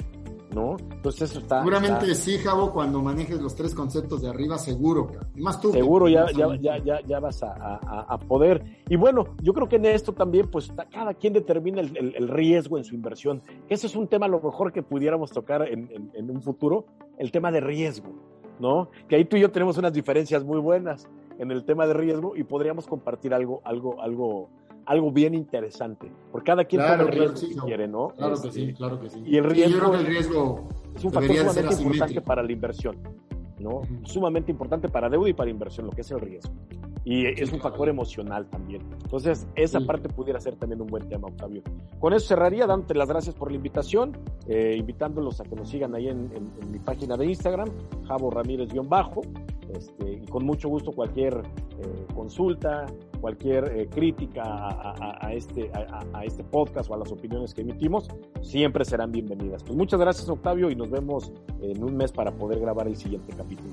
¿no? 0.53 0.77
Entonces 0.91 1.31
eso 1.31 1.39
está... 1.39 1.59
Seguramente 1.59 2.13
sí, 2.15 2.37
Javo, 2.37 2.71
cuando 2.71 3.01
manejes 3.01 3.41
los 3.41 3.55
tres 3.55 3.73
conceptos 3.73 4.21
de 4.21 4.29
arriba, 4.29 4.57
seguro, 4.57 5.11
más 5.35 5.59
tú. 5.59 5.71
Seguro 5.71 6.07
ya, 6.07 6.25
ya, 6.31 6.47
ya, 6.59 6.77
ya, 6.83 6.99
ya, 7.05 7.19
vas 7.19 7.43
a, 7.43 7.79
a, 8.07 8.17
poder. 8.19 8.63
Y 8.89 8.95
bueno, 8.95 9.35
yo 9.41 9.53
creo 9.53 9.67
que 9.67 9.77
en 9.77 9.85
esto 9.85 10.13
también, 10.13 10.49
pues 10.49 10.71
cada 10.91 11.13
quien 11.13 11.33
determina 11.33 11.81
el, 11.81 12.15
el, 12.15 12.27
riesgo 12.27 12.77
en 12.77 12.83
su 12.83 12.95
inversión. 12.95 13.41
Ese 13.69 13.87
es 13.87 13.95
un 13.95 14.07
tema 14.07 14.25
a 14.25 14.29
lo 14.29 14.39
mejor 14.39 14.71
que 14.71 14.83
pudiéramos 14.83 15.31
tocar 15.31 15.67
en, 15.67 15.89
en, 15.91 16.11
en 16.13 16.31
un 16.31 16.41
futuro, 16.41 16.85
el 17.17 17.31
tema 17.31 17.51
de 17.51 17.59
riesgo, 17.59 18.09
¿no? 18.59 18.89
Que 19.07 19.15
ahí 19.15 19.25
tú 19.25 19.37
y 19.37 19.41
yo 19.41 19.51
tenemos 19.51 19.77
unas 19.77 19.93
diferencias 19.93 20.43
muy 20.43 20.59
buenas 20.59 21.07
en 21.39 21.51
el 21.51 21.63
tema 21.63 21.87
de 21.87 21.93
riesgo 21.93 22.35
y 22.35 22.43
podríamos 22.43 22.85
compartir 22.85 23.33
algo, 23.33 23.61
algo, 23.63 24.01
algo, 24.01 24.49
algo 24.85 25.11
bien 25.11 25.33
interesante. 25.33 26.11
Porque 26.31 26.47
cada 26.47 26.65
quien 26.65 26.81
claro, 26.81 27.05
toma 27.05 27.09
el 27.11 27.17
riesgo 27.17 27.37
sí, 27.37 27.49
que 27.55 27.61
quiere, 27.61 27.87
¿no? 27.87 28.09
Claro 28.09 28.41
que 28.41 28.51
sí, 28.51 28.61
este, 28.61 28.73
claro 28.73 28.99
que 28.99 29.09
sí. 29.09 29.23
Y 29.25 29.37
el 29.37 29.43
riesgo, 29.43 29.71
yo 29.71 29.79
creo 29.79 29.91
que 29.91 29.97
el 29.97 30.05
riesgo 30.05 30.69
es 30.95 31.03
un 31.05 31.11
factor 31.11 31.35
sumamente 31.35 31.83
importante 31.83 32.21
para 32.21 32.43
la 32.43 32.51
inversión, 32.51 32.97
¿no? 33.59 33.69
Uh 33.69 33.81
-huh. 33.81 34.05
Sumamente 34.07 34.51
importante 34.51 34.89
para 34.89 35.09
deuda 35.09 35.29
y 35.29 35.33
para 35.33 35.49
inversión, 35.49 35.85
lo 35.87 35.91
que 35.91 36.01
es 36.01 36.11
el 36.11 36.19
riesgo. 36.19 36.51
Y 37.05 37.21
sí, 37.21 37.33
es 37.37 37.51
un 37.53 37.59
factor 37.59 37.85
claro. 37.85 37.91
emocional 37.91 38.45
también. 38.49 38.81
Entonces, 39.03 39.47
esa 39.55 39.79
sí. 39.79 39.85
parte 39.85 40.09
pudiera 40.09 40.39
ser 40.39 40.55
también 40.57 40.81
un 40.81 40.87
buen 40.87 41.07
tema, 41.07 41.27
Octavio. 41.27 41.63
Con 41.99 42.13
eso 42.13 42.27
cerraría, 42.27 42.67
dándote 42.67 42.93
las 42.93 43.07
gracias 43.07 43.35
por 43.35 43.49
la 43.49 43.55
invitación, 43.55 44.17
eh, 44.47 44.75
invitándolos 44.77 45.39
a 45.39 45.43
que 45.45 45.55
nos 45.55 45.69
sigan 45.69 45.95
ahí 45.95 46.07
en, 46.09 46.29
en, 46.35 46.51
en 46.61 46.71
mi 46.71 46.79
página 46.79 47.15
de 47.17 47.25
Instagram, 47.25 47.69
Javo 48.05 48.29
Ramírez-Bajo, 48.29 49.21
este, 49.73 50.13
y 50.13 50.25
con 50.25 50.45
mucho 50.45 50.69
gusto 50.69 50.91
cualquier 50.91 51.41
eh, 51.79 52.05
consulta, 52.13 52.85
cualquier 53.21 53.71
eh, 53.75 53.87
crítica 53.89 54.43
a, 54.43 54.91
a, 54.91 55.27
a 55.27 55.33
este, 55.33 55.71
a, 55.73 56.03
a, 56.13 56.23
este 56.23 56.43
podcast 56.43 56.89
o 56.89 56.95
a 56.95 56.97
las 56.97 57.11
opiniones 57.11 57.53
que 57.53 57.61
emitimos, 57.61 58.07
siempre 58.41 58.85
serán 58.85 59.11
bienvenidas. 59.11 59.63
Pues 59.63 59.77
muchas 59.77 59.99
gracias 59.99 60.27
Octavio 60.29 60.69
y 60.69 60.75
nos 60.75 60.89
vemos 60.89 61.31
en 61.61 61.83
un 61.83 61.95
mes 61.95 62.11
para 62.11 62.31
poder 62.31 62.59
grabar 62.59 62.87
el 62.87 62.95
siguiente 62.95 63.33
capítulo. 63.35 63.69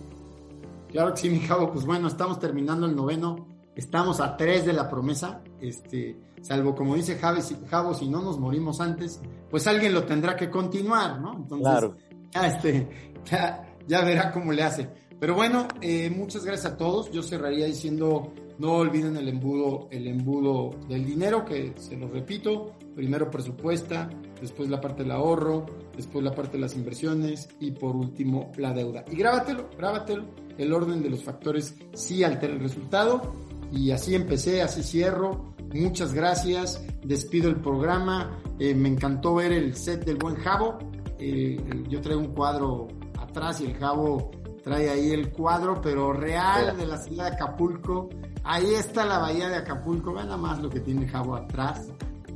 Claro 0.91 1.13
que 1.13 1.21
sí, 1.21 1.31
mi 1.31 1.41
Javo, 1.41 1.73
pues 1.73 1.85
bueno, 1.85 2.09
estamos 2.09 2.39
terminando 2.39 2.87
el 2.87 2.95
noveno, 2.95 3.47
estamos 3.75 4.21
a 4.21 4.37
tres 4.37 4.65
de 4.65 4.73
la 4.73 4.89
promesa, 4.89 5.43
este, 5.61 6.17
salvo 6.41 6.75
como 6.75 6.95
dice 6.95 7.17
Javo, 7.17 7.41
si, 7.41 7.57
Javo, 7.69 7.95
si 7.95 8.09
no 8.09 8.23
nos 8.23 8.39
morimos 8.39 8.81
antes, 8.81 9.21
pues 9.51 9.67
alguien 9.67 9.93
lo 9.95 10.05
tendrá 10.05 10.37
que 10.37 10.51
continuar, 10.51 11.21
¿no? 11.21 11.35
Entonces, 11.37 11.69
claro. 11.69 11.97
ya, 12.31 12.47
este, 12.47 12.89
ya, 13.31 13.77
ya 13.87 14.05
verá 14.05 14.33
cómo 14.33 14.53
le 14.53 14.63
hace. 14.63 15.06
Pero 15.19 15.35
bueno, 15.35 15.67
eh, 15.81 16.11
muchas 16.11 16.45
gracias 16.45 16.73
a 16.73 16.77
todos. 16.77 17.11
Yo 17.11 17.23
cerraría 17.23 17.67
diciendo, 17.67 18.33
no 18.59 18.73
olviden 18.75 19.17
el 19.17 19.29
embudo, 19.29 19.89
el 19.91 20.07
embudo 20.07 20.71
del 20.89 21.05
dinero, 21.07 21.45
que 21.45 21.73
se 21.77 21.97
lo 21.97 22.09
repito, 22.09 22.73
primero 22.95 23.31
presupuesta, 23.31 24.11
después 24.41 24.69
la 24.69 24.81
parte 24.81 25.03
del 25.03 25.13
ahorro, 25.13 25.67
después 25.97 26.25
la 26.25 26.35
parte 26.35 26.53
de 26.53 26.61
las 26.61 26.75
inversiones 26.75 27.49
y 27.61 27.71
por 27.71 27.97
último 27.97 28.53
la 28.57 28.73
deuda. 28.73 29.05
Y 29.11 29.17
grábatelo, 29.17 29.71
grábatelo, 29.77 30.27
el 30.59 30.73
orden 30.73 31.03
de 31.03 31.11
los 31.11 31.25
factores 31.25 31.75
sí 31.95 32.23
altera 32.23 32.53
el 32.53 32.61
resultado. 32.61 33.35
Y 33.73 33.91
así 33.91 34.15
empecé, 34.15 34.63
así 34.63 34.83
cierro. 34.83 35.55
Muchas 35.75 36.15
gracias, 36.15 36.85
despido 37.05 37.49
el 37.49 37.57
programa. 37.57 38.39
Eh, 38.59 38.75
me 38.75 38.89
encantó 38.89 39.35
ver 39.35 39.53
el 39.53 39.75
set 39.75 40.05
del 40.05 40.17
buen 40.17 40.37
Javo. 40.37 40.79
Eh, 41.19 41.59
yo 41.89 42.01
traigo 42.01 42.21
un 42.21 42.33
cuadro 42.35 42.89
atrás 43.19 43.61
y 43.61 43.67
el 43.67 43.75
Javo 43.75 44.31
trae 44.67 44.91
ahí 44.91 45.13
el 45.13 45.31
cuadro, 45.31 45.81
pero 45.81 46.13
real 46.13 46.77
de 46.77 46.87
la 46.89 46.99
ciudad 46.99 47.31
de 47.31 47.37
Acapulco. 47.37 48.09
Ahí 48.43 48.75
está 48.75 49.07
la 49.07 49.19
bahía 49.21 49.49
de 49.49 49.55
Acapulco. 49.55 50.13
Vean 50.13 50.27
nada 50.27 50.39
más 50.39 50.61
lo 50.61 50.69
que 50.69 50.81
tiene 50.81 51.07
Javo 51.07 51.37
atrás. 51.37 51.87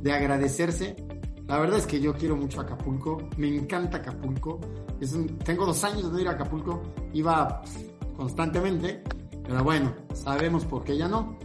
De 0.01 0.13
agradecerse. 0.13 0.95
La 1.45 1.59
verdad 1.59 1.79
es 1.79 1.85
que 1.85 1.99
yo 1.99 2.13
quiero 2.13 2.37
mucho 2.37 2.61
Acapulco, 2.61 3.17
me 3.35 3.49
encanta 3.53 3.97
Acapulco. 3.97 4.61
tengo 5.43 5.65
dos 5.65 5.83
años 5.83 6.03
de 6.03 6.09
no 6.09 6.19
ir 6.21 6.27
a 6.29 6.31
Acapulco, 6.31 6.81
iba 7.11 7.61
constantemente, 8.15 9.03
pero 9.43 9.61
bueno, 9.61 9.93
sabemos 10.13 10.63
por 10.63 10.85
qué 10.85 10.95
ya 10.95 11.09
no. 11.09 11.37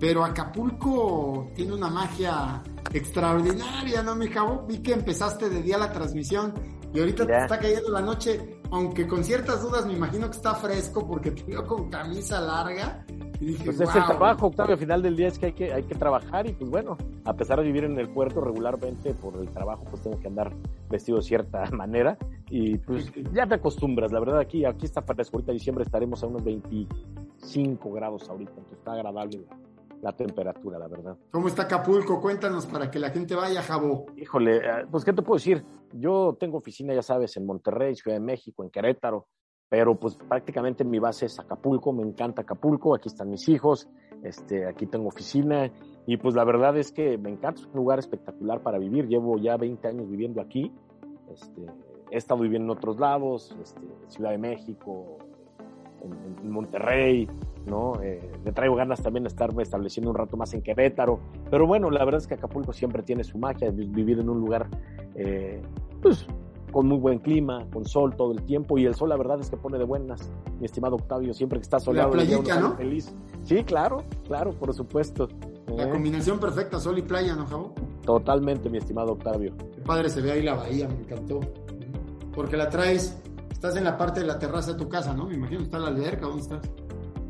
Pero 0.00 0.24
Acapulco 0.24 1.46
tiene 1.54 1.74
una 1.74 1.88
magia 1.88 2.60
extraordinaria, 2.92 4.02
¿no, 4.02 4.16
mi 4.16 4.28
cabo? 4.28 4.64
Vi 4.66 4.78
que 4.78 4.94
empezaste 4.94 5.48
de 5.48 5.62
día 5.62 5.78
la 5.78 5.92
transmisión 5.92 6.52
y 6.94 7.00
ahorita 7.00 7.26
te 7.26 7.36
está 7.38 7.58
cayendo 7.58 7.90
la 7.90 8.02
noche, 8.02 8.60
aunque 8.70 9.06
con 9.06 9.24
ciertas 9.24 9.62
dudas 9.62 9.86
me 9.86 9.94
imagino 9.94 10.28
que 10.28 10.36
está 10.36 10.54
fresco 10.54 11.06
porque 11.06 11.30
te 11.32 11.42
veo 11.44 11.66
con 11.66 11.88
camisa 11.88 12.40
larga. 12.40 13.04
Y 13.40 13.46
dije, 13.46 13.64
pues 13.64 13.80
es 13.80 13.94
el 13.94 14.04
trabajo, 14.04 14.46
Octavio, 14.46 14.74
al 14.74 14.78
final 14.78 15.02
del 15.02 15.16
día 15.16 15.26
es 15.26 15.38
que 15.38 15.46
hay, 15.46 15.52
que 15.52 15.72
hay 15.72 15.82
que 15.82 15.96
trabajar 15.96 16.46
y 16.46 16.52
pues 16.52 16.70
bueno, 16.70 16.96
a 17.24 17.34
pesar 17.34 17.58
de 17.58 17.64
vivir 17.64 17.84
en 17.84 17.98
el 17.98 18.08
puerto 18.08 18.40
regularmente 18.40 19.14
por 19.14 19.36
el 19.36 19.48
trabajo, 19.48 19.84
pues 19.90 20.02
tengo 20.02 20.20
que 20.20 20.28
andar 20.28 20.52
vestido 20.88 21.18
de 21.18 21.24
cierta 21.24 21.64
manera 21.72 22.16
y 22.50 22.78
pues 22.78 23.10
ya 23.32 23.46
te 23.46 23.56
acostumbras, 23.56 24.12
la 24.12 24.20
verdad 24.20 24.38
aquí, 24.38 24.64
aquí 24.64 24.86
está 24.86 25.02
fresco, 25.02 25.38
ahorita 25.38 25.52
diciembre 25.52 25.84
estaremos 25.84 26.22
a 26.22 26.26
unos 26.26 26.44
25 26.44 27.90
grados 27.90 28.28
ahorita, 28.28 28.52
entonces 28.52 28.78
está 28.78 28.92
agradable 28.92 29.44
la 30.02 30.12
temperatura, 30.12 30.78
la 30.78 30.88
verdad. 30.88 31.16
¿Cómo 31.30 31.46
está 31.46 31.62
Acapulco? 31.62 32.20
Cuéntanos 32.20 32.66
para 32.66 32.90
que 32.90 32.98
la 32.98 33.10
gente 33.10 33.36
vaya, 33.36 33.62
Jabo. 33.62 34.06
Híjole, 34.16 34.56
eh, 34.56 34.86
pues 34.90 35.04
¿qué 35.04 35.12
te 35.12 35.22
puedo 35.22 35.38
decir? 35.38 35.64
Yo 35.92 36.36
tengo 36.38 36.58
oficina, 36.58 36.94
ya 36.94 37.02
sabes, 37.02 37.36
en 37.36 37.46
Monterrey, 37.46 37.94
Ciudad 37.94 38.16
de 38.16 38.24
México, 38.24 38.62
en 38.62 38.70
Querétaro, 38.70 39.28
pero 39.68 39.98
pues 39.98 40.16
prácticamente 40.16 40.84
mi 40.84 40.98
base 40.98 41.26
es 41.26 41.38
Acapulco, 41.38 41.92
me 41.92 42.02
encanta 42.02 42.42
Acapulco, 42.42 42.94
aquí 42.94 43.08
están 43.08 43.30
mis 43.30 43.48
hijos, 43.48 43.88
este, 44.22 44.66
aquí 44.66 44.86
tengo 44.86 45.08
oficina 45.08 45.72
y 46.06 46.16
pues 46.18 46.34
la 46.34 46.44
verdad 46.44 46.76
es 46.76 46.92
que 46.92 47.16
me 47.16 47.30
encanta, 47.30 47.60
es 47.60 47.66
un 47.66 47.76
lugar 47.76 47.98
espectacular 47.98 48.62
para 48.62 48.78
vivir, 48.78 49.08
llevo 49.08 49.38
ya 49.38 49.56
20 49.56 49.88
años 49.88 50.10
viviendo 50.10 50.40
aquí, 50.40 50.72
este, 51.30 51.66
he 52.10 52.16
estado 52.16 52.40
viviendo 52.40 52.72
en 52.72 52.78
otros 52.78 52.98
lados, 52.98 53.56
este, 53.62 53.80
Ciudad 54.08 54.32
de 54.32 54.38
México, 54.38 55.18
en, 56.02 56.50
Monterrey, 56.50 57.28
¿no? 57.66 58.00
Eh, 58.02 58.30
le 58.44 58.52
traigo 58.52 58.74
ganas 58.74 59.02
también 59.02 59.24
de 59.24 59.28
estarme 59.28 59.62
estableciendo 59.62 60.10
un 60.10 60.16
rato 60.16 60.36
más 60.36 60.52
en 60.54 60.62
Querétaro, 60.62 61.20
pero 61.50 61.66
bueno, 61.66 61.90
la 61.90 62.04
verdad 62.04 62.20
es 62.20 62.26
que 62.26 62.34
Acapulco 62.34 62.72
siempre 62.72 63.02
tiene 63.02 63.24
su 63.24 63.38
magia, 63.38 63.70
vivir 63.70 64.18
en 64.18 64.28
un 64.28 64.40
lugar, 64.40 64.68
eh, 65.14 65.62
pues, 66.02 66.26
con 66.72 66.88
muy 66.88 66.98
buen 66.98 67.18
clima, 67.18 67.66
con 67.72 67.84
sol 67.84 68.16
todo 68.16 68.32
el 68.32 68.42
tiempo, 68.42 68.76
y 68.78 68.86
el 68.86 68.94
sol 68.94 69.10
la 69.10 69.16
verdad 69.16 69.40
es 69.40 69.50
que 69.50 69.56
pone 69.56 69.78
de 69.78 69.84
buenas, 69.84 70.30
mi 70.58 70.66
estimado 70.66 70.96
Octavio, 70.96 71.32
siempre 71.32 71.58
que 71.58 71.62
está 71.62 71.78
soleado, 71.78 72.14
la 72.14 72.24
playita, 72.24 72.60
¿no? 72.60 72.74
feliz. 72.76 73.14
Sí, 73.44 73.62
claro, 73.64 74.04
claro, 74.26 74.52
por 74.52 74.74
supuesto. 74.74 75.28
La 75.68 75.84
¿Eh? 75.84 75.90
combinación 75.90 76.38
perfecta, 76.38 76.80
sol 76.80 76.98
y 76.98 77.02
playa, 77.02 77.34
¿no, 77.34 77.46
Javo? 77.46 77.74
Totalmente, 78.04 78.68
mi 78.68 78.78
estimado 78.78 79.12
Octavio. 79.12 79.54
Qué 79.74 79.80
padre 79.82 80.08
se 80.08 80.20
ve 80.20 80.32
ahí 80.32 80.42
la 80.42 80.54
bahía, 80.54 80.88
me 80.88 80.96
encantó. 80.96 81.40
Porque 82.34 82.56
la 82.56 82.68
traes 82.68 83.22
Estás 83.62 83.76
en 83.76 83.84
la 83.84 83.96
parte 83.96 84.18
de 84.18 84.26
la 84.26 84.40
terraza 84.40 84.72
de 84.72 84.78
tu 84.78 84.88
casa, 84.88 85.14
¿no? 85.14 85.24
Me 85.26 85.36
imagino 85.36 85.60
está 85.60 85.78
la 85.78 85.86
alberca, 85.86 86.26
¿dónde 86.26 86.42
estás? 86.42 86.68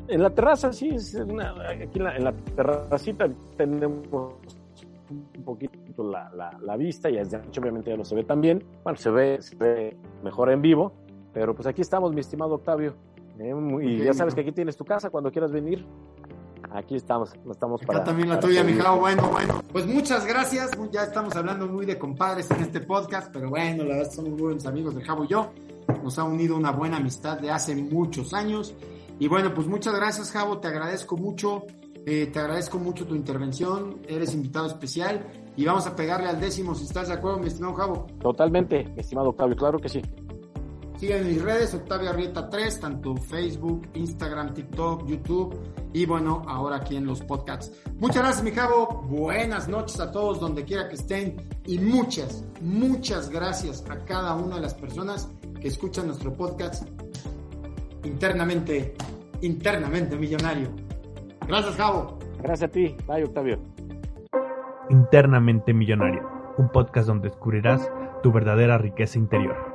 En 0.09 0.22
la 0.22 0.30
terraza, 0.30 0.72
sí, 0.72 0.89
es 0.89 1.14
una, 1.14 1.51
aquí 1.68 1.99
en 1.99 2.05
la, 2.05 2.16
en 2.16 2.24
la, 2.24 2.33
terracita 2.33 3.28
tenemos 3.59 4.07
un 5.11 5.45
poquito 5.45 6.03
la, 6.03 6.57
la, 6.59 6.76
vista 6.78 7.11
y 7.11 7.16
desde 7.16 7.37
noche 7.37 7.61
obviamente 7.61 7.91
ya 7.91 7.99
no 7.99 8.05
se 8.07 8.14
ve 8.14 8.24
tan 8.24 8.41
bien. 8.41 8.64
Bueno, 8.83 8.97
se 8.97 9.11
ve, 9.11 9.43
se 9.43 9.57
ve 9.57 9.95
mejor 10.24 10.51
en 10.51 10.62
vivo, 10.62 10.95
pero 11.35 11.55
pues 11.55 11.68
aquí 11.68 11.83
estamos, 11.83 12.14
mi 12.14 12.20
estimado 12.20 12.55
Octavio. 12.55 12.95
¿eh? 13.39 13.55
y 13.83 14.03
ya 14.03 14.14
sabes 14.14 14.35
que 14.35 14.41
aquí 14.41 14.53
tienes 14.53 14.74
tu 14.74 14.87
casa 14.87 15.11
cuando 15.11 15.30
quieras 15.30 15.53
venir. 15.53 15.85
Aquí 16.70 16.97
estamos, 16.97 17.35
estamos 17.51 17.83
Acá 17.83 18.05
también 18.05 18.30
la 18.30 18.41
tuya, 18.41 18.64
mi 18.64 18.72
Bueno, 18.72 19.28
bueno. 19.30 19.62
Pues 19.70 19.87
muchas 19.87 20.24
gracias. 20.24 20.70
Ya 20.91 21.03
estamos 21.03 21.37
hablando 21.37 21.66
muy 21.66 21.85
de 21.85 21.99
compadres 21.99 22.51
en 22.51 22.62
este 22.62 22.80
podcast, 22.80 23.30
pero 23.30 23.51
bueno, 23.51 23.85
la 23.85 23.97
verdad 23.97 24.11
somos 24.11 24.30
muy 24.30 24.41
buenos 24.41 24.64
amigos 24.64 24.95
de 24.95 25.05
Javo 25.05 25.24
y 25.24 25.26
yo 25.26 25.51
nos 26.03 26.18
ha 26.18 26.24
unido 26.24 26.57
una 26.57 26.70
buena 26.72 26.99
amistad 26.99 27.39
de 27.39 27.51
hace 27.51 27.74
muchos 27.74 28.35
años. 28.35 28.74
Y 29.18 29.28
bueno, 29.28 29.55
pues 29.55 29.66
muchas 29.66 29.95
gracias, 29.95 30.30
Javo, 30.30 30.59
te 30.59 30.68
agradezco 30.68 31.16
mucho, 31.16 31.64
eh, 32.07 32.26
te 32.33 32.39
agradezco 32.41 32.78
mucho 32.78 33.07
tu 33.07 33.14
intervención, 33.14 34.01
eres 34.09 34.35
invitado 34.35 34.66
especial 34.66 35.26
y 35.57 35.64
vamos 35.64 35.87
a 35.87 35.95
pegarle 35.95 36.28
al 36.28 36.41
décimo 36.41 36.74
si 36.74 36.85
estás 36.85 37.09
de 37.09 37.14
acuerdo, 37.14 37.39
mi 37.39 37.47
estimado 37.47 37.74
Javo. 37.74 38.07
Totalmente, 38.20 38.85
mi 38.85 39.01
estimado 39.01 39.30
Octavio, 39.30 39.57
claro 39.57 39.78
que 39.78 39.89
sí. 39.89 40.03
Sigan 41.03 41.26
mis 41.26 41.43
redes, 41.43 41.74
Octavio 41.74 42.11
Arrieta 42.11 42.49
3, 42.49 42.78
tanto 42.78 43.16
Facebook, 43.16 43.89
Instagram, 43.95 44.55
TikTok, 44.55 45.05
YouTube 45.07 45.59
y 45.93 46.07
bueno, 46.07 46.45
ahora 46.47 46.76
aquí 46.76 46.95
en 46.95 47.07
los 47.07 47.20
podcasts. 47.22 47.72
Muchas 47.99 48.22
gracias, 48.22 48.45
mi 48.45 48.53
Javo. 48.53 49.03
Buenas 49.09 49.68
noches 49.68 49.99
a 49.99 50.12
todos 50.12 50.39
donde 50.39 50.64
quiera 50.64 50.89
que 50.89 50.95
estén 50.95 51.37
y 51.66 51.78
muchas, 51.78 52.45
muchas 52.61 53.30
gracias 53.30 53.85
a 53.91 54.05
cada 54.05 54.37
una 54.37 54.57
de 54.57 54.62
las 54.62 54.74
personas 54.74 55.28
que 55.63 55.69
escuchan 55.69 56.09
nuestro 56.09 56.35
podcast 56.35 56.89
internamente, 58.03 58.95
internamente 59.43 60.17
millonario. 60.17 60.69
Gracias, 61.47 61.77
Javo. 61.77 62.19
Gracias 62.43 62.69
a 62.69 62.73
ti. 62.73 62.97
Bye, 63.07 63.25
Octavio. 63.25 63.61
Internamente 64.91 65.73
millonario, 65.73 66.29
un 66.59 66.69
podcast 66.69 67.07
donde 67.07 67.29
descubrirás 67.29 67.91
tu 68.25 68.33
verdadera 68.33 68.77
riqueza 68.77 69.19
interior. 69.19 69.72